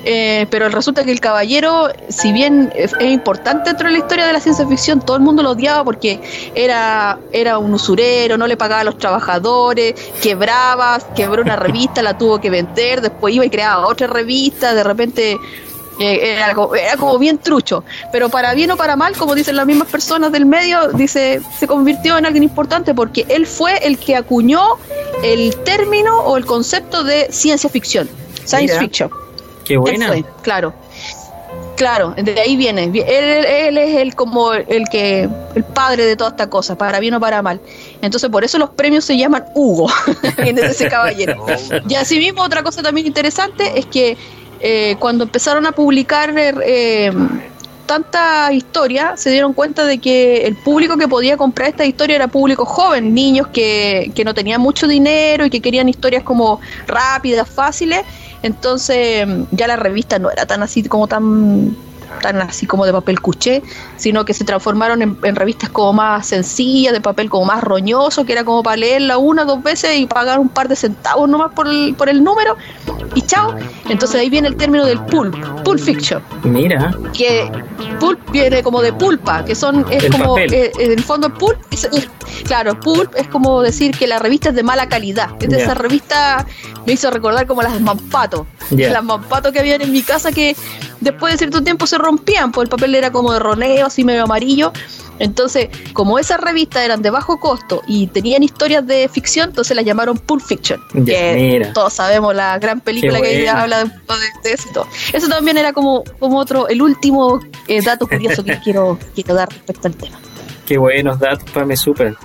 Eh, 0.07 0.45
pero 0.51 0.69
resulta 0.69 1.03
que 1.03 1.11
el 1.11 1.19
caballero, 1.19 1.89
si 2.09 2.31
bien 2.31 2.71
es, 2.75 2.93
importante 3.01 3.69
dentro 3.69 3.87
de 3.87 3.93
la 3.93 3.99
historia 3.99 4.27
de 4.27 4.33
la 4.33 4.39
ciencia 4.39 4.67
ficción, 4.67 4.99
todo 5.01 5.17
el 5.17 5.23
mundo 5.23 5.41
lo 5.41 5.51
odiaba 5.51 5.83
porque 5.83 6.19
era, 6.53 7.17
era 7.31 7.57
un 7.57 7.73
usurero, 7.73 8.37
no 8.37 8.45
le 8.45 8.55
pagaba 8.55 8.81
a 8.81 8.83
los 8.83 8.97
trabajadores, 8.97 9.95
quebraba, 10.21 10.99
quebró 11.15 11.41
una 11.41 11.55
revista, 11.55 12.03
la 12.03 12.17
tuvo 12.17 12.39
que 12.39 12.49
vender, 12.49 13.01
después 13.01 13.33
iba 13.33 13.45
y 13.45 13.49
creaba 13.49 13.87
otra 13.87 14.07
revista, 14.07 14.75
de 14.75 14.83
repente 14.83 15.37
era, 15.99 16.53
como 16.53 17.17
bien 17.17 17.37
trucho, 17.37 17.83
pero 18.11 18.29
para 18.29 18.53
bien 18.53 18.71
o 18.71 18.77
para 18.77 18.95
mal, 18.95 19.15
como 19.15 19.35
dicen 19.35 19.55
las 19.55 19.65
mismas 19.65 19.87
personas 19.87 20.31
del 20.31 20.45
medio, 20.45 20.89
dice, 20.89 21.41
se 21.57 21.67
convirtió 21.67 22.17
en 22.17 22.25
alguien 22.25 22.43
importante 22.43 22.93
porque 22.93 23.25
él 23.29 23.45
fue 23.45 23.77
el 23.85 23.97
que 23.97 24.15
acuñó 24.15 24.77
el 25.23 25.55
término 25.63 26.19
o 26.21 26.37
el 26.37 26.45
concepto 26.45 27.03
de 27.03 27.31
ciencia 27.31 27.69
ficción, 27.69 28.09
science 28.45 28.77
fiction. 28.79 29.09
Qué 29.63 29.77
buena. 29.77 30.13
claro. 30.41 30.73
Claro, 31.75 32.13
de 32.15 32.39
ahí 32.39 32.55
viene. 32.55 32.85
Él, 32.85 33.77
es 33.77 33.95
el 33.97 34.15
como 34.15 34.53
el 34.53 34.87
que 34.89 35.27
el 35.55 35.63
padre 35.63 36.05
de 36.05 36.15
toda 36.15 36.29
esta 36.29 36.49
cosa, 36.49 36.77
para 36.77 36.99
bien 36.99 37.13
o 37.15 37.19
para 37.19 37.41
mal. 37.41 37.59
Entonces 38.01 38.29
por 38.29 38.45
eso 38.45 38.57
los 38.57 38.69
premios 38.69 39.03
se 39.03 39.17
llaman 39.17 39.43
Hugo, 39.53 39.89
viene 40.41 40.61
de 40.61 40.67
ese 40.67 40.87
caballero. 40.87 41.45
Y 41.89 41.95
asimismo 41.95 42.41
otra 42.41 42.63
cosa 42.63 42.81
también 42.81 43.07
interesante 43.07 43.77
es 43.77 43.85
que 43.85 44.17
eh, 44.59 44.95
cuando 44.99 45.25
empezaron 45.25 45.65
a 45.65 45.71
publicar 45.71 46.33
eh, 46.37 47.11
tanta 47.85 48.51
historia, 48.51 49.15
se 49.15 49.29
dieron 49.29 49.53
cuenta 49.53 49.85
de 49.85 49.99
que 49.99 50.45
el 50.47 50.55
público 50.55 50.97
que 50.97 51.07
podía 51.07 51.37
comprar 51.37 51.69
esta 51.69 51.85
historia 51.85 52.15
era 52.15 52.27
público 52.27 52.65
joven, 52.65 53.13
niños 53.13 53.47
que, 53.47 54.11
que 54.15 54.23
no 54.23 54.33
tenían 54.33 54.61
mucho 54.61 54.87
dinero 54.87 55.45
y 55.45 55.49
que 55.49 55.61
querían 55.61 55.87
historias 55.89 56.23
como 56.23 56.59
rápidas, 56.87 57.49
fáciles. 57.49 58.01
Entonces 58.41 59.27
ya 59.51 59.67
la 59.67 59.75
revista 59.75 60.19
no 60.19 60.29
era 60.29 60.45
tan 60.45 60.61
así 60.63 60.83
como 60.83 61.07
tan 61.07 61.75
tan 62.21 62.41
así 62.41 62.65
como 62.65 62.85
de 62.85 62.91
papel 62.91 63.19
cuché, 63.19 63.63
sino 63.97 64.25
que 64.25 64.33
se 64.33 64.43
transformaron 64.43 65.01
en, 65.01 65.35
revistas 65.35 65.69
como 65.69 65.93
más 65.93 66.27
sencillas, 66.27 66.93
de 66.93 67.01
papel 67.01 67.29
como 67.29 67.45
más 67.45 67.63
roñoso, 67.63 68.25
que 68.25 68.33
era 68.33 68.43
como 68.43 68.63
para 68.63 68.77
leerla 68.77 69.17
una 69.17 69.43
o 69.43 69.45
dos 69.45 69.63
veces 69.63 69.97
y 69.97 70.05
pagar 70.05 70.39
un 70.39 70.49
par 70.49 70.67
de 70.67 70.75
centavos 70.75 71.29
nomás 71.29 71.53
por 71.53 71.67
el, 71.67 71.95
por 71.95 72.09
el 72.09 72.23
número, 72.23 72.55
y 73.13 73.21
chao. 73.21 73.55
Entonces 73.89 74.19
ahí 74.19 74.29
viene 74.29 74.47
el 74.47 74.55
término 74.55 74.85
del 74.85 74.99
pulp, 74.99 75.35
pulp 75.63 75.79
fiction. 75.79 76.21
Mira. 76.43 76.93
Que 77.13 77.49
pulp 77.99 78.19
viene 78.31 78.63
como 78.63 78.81
de 78.81 78.93
pulpa, 78.93 79.45
que 79.45 79.55
son, 79.55 79.85
es 79.89 80.09
como, 80.09 80.37
eh, 80.37 80.71
en 80.77 80.91
el 80.91 81.03
fondo 81.03 81.33
pulp, 81.33 81.57
claro, 82.45 82.79
pulp 82.79 83.13
es 83.15 83.27
como 83.27 83.61
decir 83.61 83.97
que 83.97 84.07
la 84.07 84.19
revista 84.19 84.49
es 84.49 84.55
de 84.55 84.63
mala 84.63 84.87
calidad. 84.87 85.29
Entonces 85.33 85.63
esa 85.63 85.73
revista 85.73 86.45
me 86.85 86.93
hizo 86.93 87.09
recordar 87.11 87.47
como 87.47 87.61
las 87.61 87.79
Mampato, 87.81 88.45
las 88.71 89.03
Mampato 89.03 89.51
que 89.51 89.59
habían 89.59 89.81
en 89.81 89.91
mi 89.91 90.01
casa 90.01 90.31
que 90.31 90.55
después 91.01 91.33
de 91.33 91.37
cierto 91.37 91.61
tiempo 91.61 91.87
se 91.87 91.97
rompían, 92.05 92.51
pues 92.51 92.65
el 92.65 92.69
papel 92.69 92.95
era 92.95 93.11
como 93.11 93.33
de 93.33 93.39
roneo, 93.39 93.87
así 93.87 94.03
medio 94.03 94.23
amarillo. 94.23 94.71
Entonces, 95.17 95.69
como 95.93 96.19
esas 96.19 96.39
revistas 96.39 96.83
eran 96.83 97.01
de 97.01 97.09
bajo 97.09 97.39
costo 97.39 97.81
y 97.87 98.07
tenían 98.07 98.43
historias 98.43 98.85
de 98.85 99.09
ficción, 99.09 99.49
entonces 99.49 99.75
las 99.75 99.85
llamaron 99.85 100.17
Pulp 100.17 100.41
Fiction. 100.41 100.81
que 101.05 101.69
todos 101.73 101.93
sabemos 101.93 102.35
la 102.35 102.57
gran 102.59 102.81
película 102.81 103.21
que 103.21 103.47
habla 103.49 103.85
de, 103.85 103.91
de, 104.43 104.53
eso 104.53 104.87
Eso 105.13 105.27
también 105.27 105.57
era 105.57 105.73
como, 105.73 106.03
como 106.19 106.37
otro, 106.37 106.67
el 106.67 106.81
último 106.81 107.39
eh, 107.67 107.81
dato 107.81 108.07
curioso 108.07 108.43
que 108.43 108.59
quiero, 108.63 108.99
quiero 109.13 109.33
dar 109.33 109.49
respecto 109.49 109.87
al 109.87 109.95
tema. 109.95 110.17
Qué 110.65 110.77
buenos 110.77 111.19
datos, 111.19 111.49
Pame, 111.51 111.77
súper. 111.77 112.15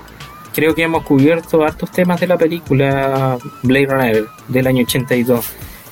Creo 0.52 0.74
que 0.74 0.82
hemos 0.82 1.05
cubierto 1.05 1.62
hartos 1.62 1.93
temas 1.93 2.19
de 2.19 2.27
la 2.27 2.36
película 2.36 3.39
Blade 3.62 3.86
Runner 3.86 4.27
del 4.48 4.66
año 4.66 4.82
82 4.82 5.47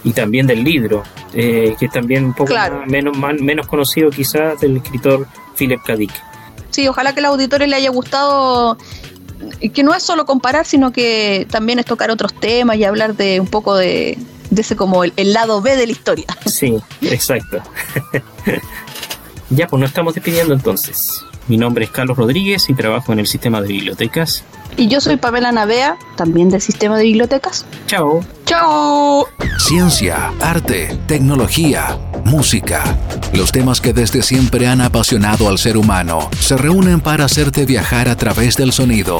y 0.09 0.13
también 0.15 0.47
del 0.47 0.65
libro, 0.65 1.03
eh, 1.35 1.77
que 1.79 1.85
es 1.85 1.93
también 1.93 2.25
un 2.25 2.33
poco 2.33 2.55
menos, 2.87 3.15
menos 3.19 3.67
conocido 3.67 4.09
quizás 4.09 4.59
del 4.59 4.79
escritor 4.79 5.27
Philip 5.55 5.83
K. 5.83 5.97
Dick. 5.97 6.13
sí, 6.71 6.89
ojalá 6.89 7.13
que 7.13 7.21
a 7.21 7.25
los 7.25 7.33
auditores 7.33 7.69
les 7.69 7.77
haya 7.77 7.91
gustado 7.91 8.79
que 9.75 9.83
no 9.83 9.95
es 9.95 10.03
solo 10.03 10.25
comparar, 10.25 10.65
sino 10.65 10.93
que 10.93 11.47
también 11.51 11.79
es 11.79 11.85
tocar 11.85 12.11
otros 12.11 12.33
temas 12.33 12.79
y 12.79 12.85
hablar 12.85 13.17
de 13.17 13.39
un 13.39 13.49
poco 13.49 13.77
de, 13.77 14.17
ese 14.57 14.77
como 14.77 15.05
el, 15.05 15.33
lado 15.35 15.61
B 15.61 15.77
de 15.77 15.85
la 15.85 15.93
historia. 15.93 16.27
Sí, 16.47 16.79
exacto. 17.03 17.61
ya, 19.51 19.67
pues 19.67 19.79
nos 19.79 19.91
estamos 19.91 20.15
despidiendo 20.15 20.55
entonces. 20.55 21.23
Mi 21.49 21.59
nombre 21.59 21.85
es 21.85 21.91
Carlos 21.91 22.17
Rodríguez 22.17 22.71
y 22.71 22.75
trabajo 22.75 23.13
en 23.13 23.19
el 23.19 23.27
sistema 23.27 23.61
de 23.61 23.69
bibliotecas. 23.69 24.43
Y 24.79 24.87
yo 24.87 25.01
soy 25.01 25.17
Pamela 25.17 25.51
Navea, 25.51 25.99
también 26.15 26.51
del 26.51 26.61
sistema 26.61 26.97
de 26.97 27.03
bibliotecas. 27.03 27.67
Chao. 27.87 28.25
Chao. 28.45 29.27
Ciencia, 29.59 30.33
arte, 30.41 30.97
tecnología, 31.09 31.99
música. 32.25 32.97
Los 33.33 33.51
temas 33.51 33.81
que 33.81 33.93
desde 33.93 34.23
siempre 34.23 34.69
han 34.69 34.81
apasionado 34.81 35.49
al 35.49 35.59
ser 35.59 35.77
humano 35.77 36.31
se 36.39 36.57
reúnen 36.57 37.01
para 37.01 37.25
hacerte 37.25 37.67
viajar 37.67 38.09
a 38.09 38.15
través 38.15 38.57
del 38.57 38.73
sonido. 38.73 39.19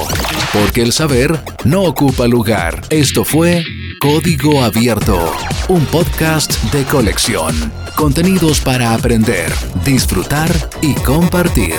Porque 0.53 0.83
el 0.83 0.93
saber 0.93 1.43
no 1.65 1.83
ocupa 1.83 2.29
lugar. 2.29 2.81
Esto 2.89 3.25
fue 3.25 3.65
Código 4.01 4.63
Abierto, 4.63 5.33
un 5.67 5.85
podcast 5.87 6.53
de 6.73 6.85
colección. 6.85 7.53
Contenidos 7.97 8.61
para 8.61 8.95
aprender, 8.95 9.53
disfrutar 9.85 10.53
y 10.83 10.95
compartir. 10.95 11.75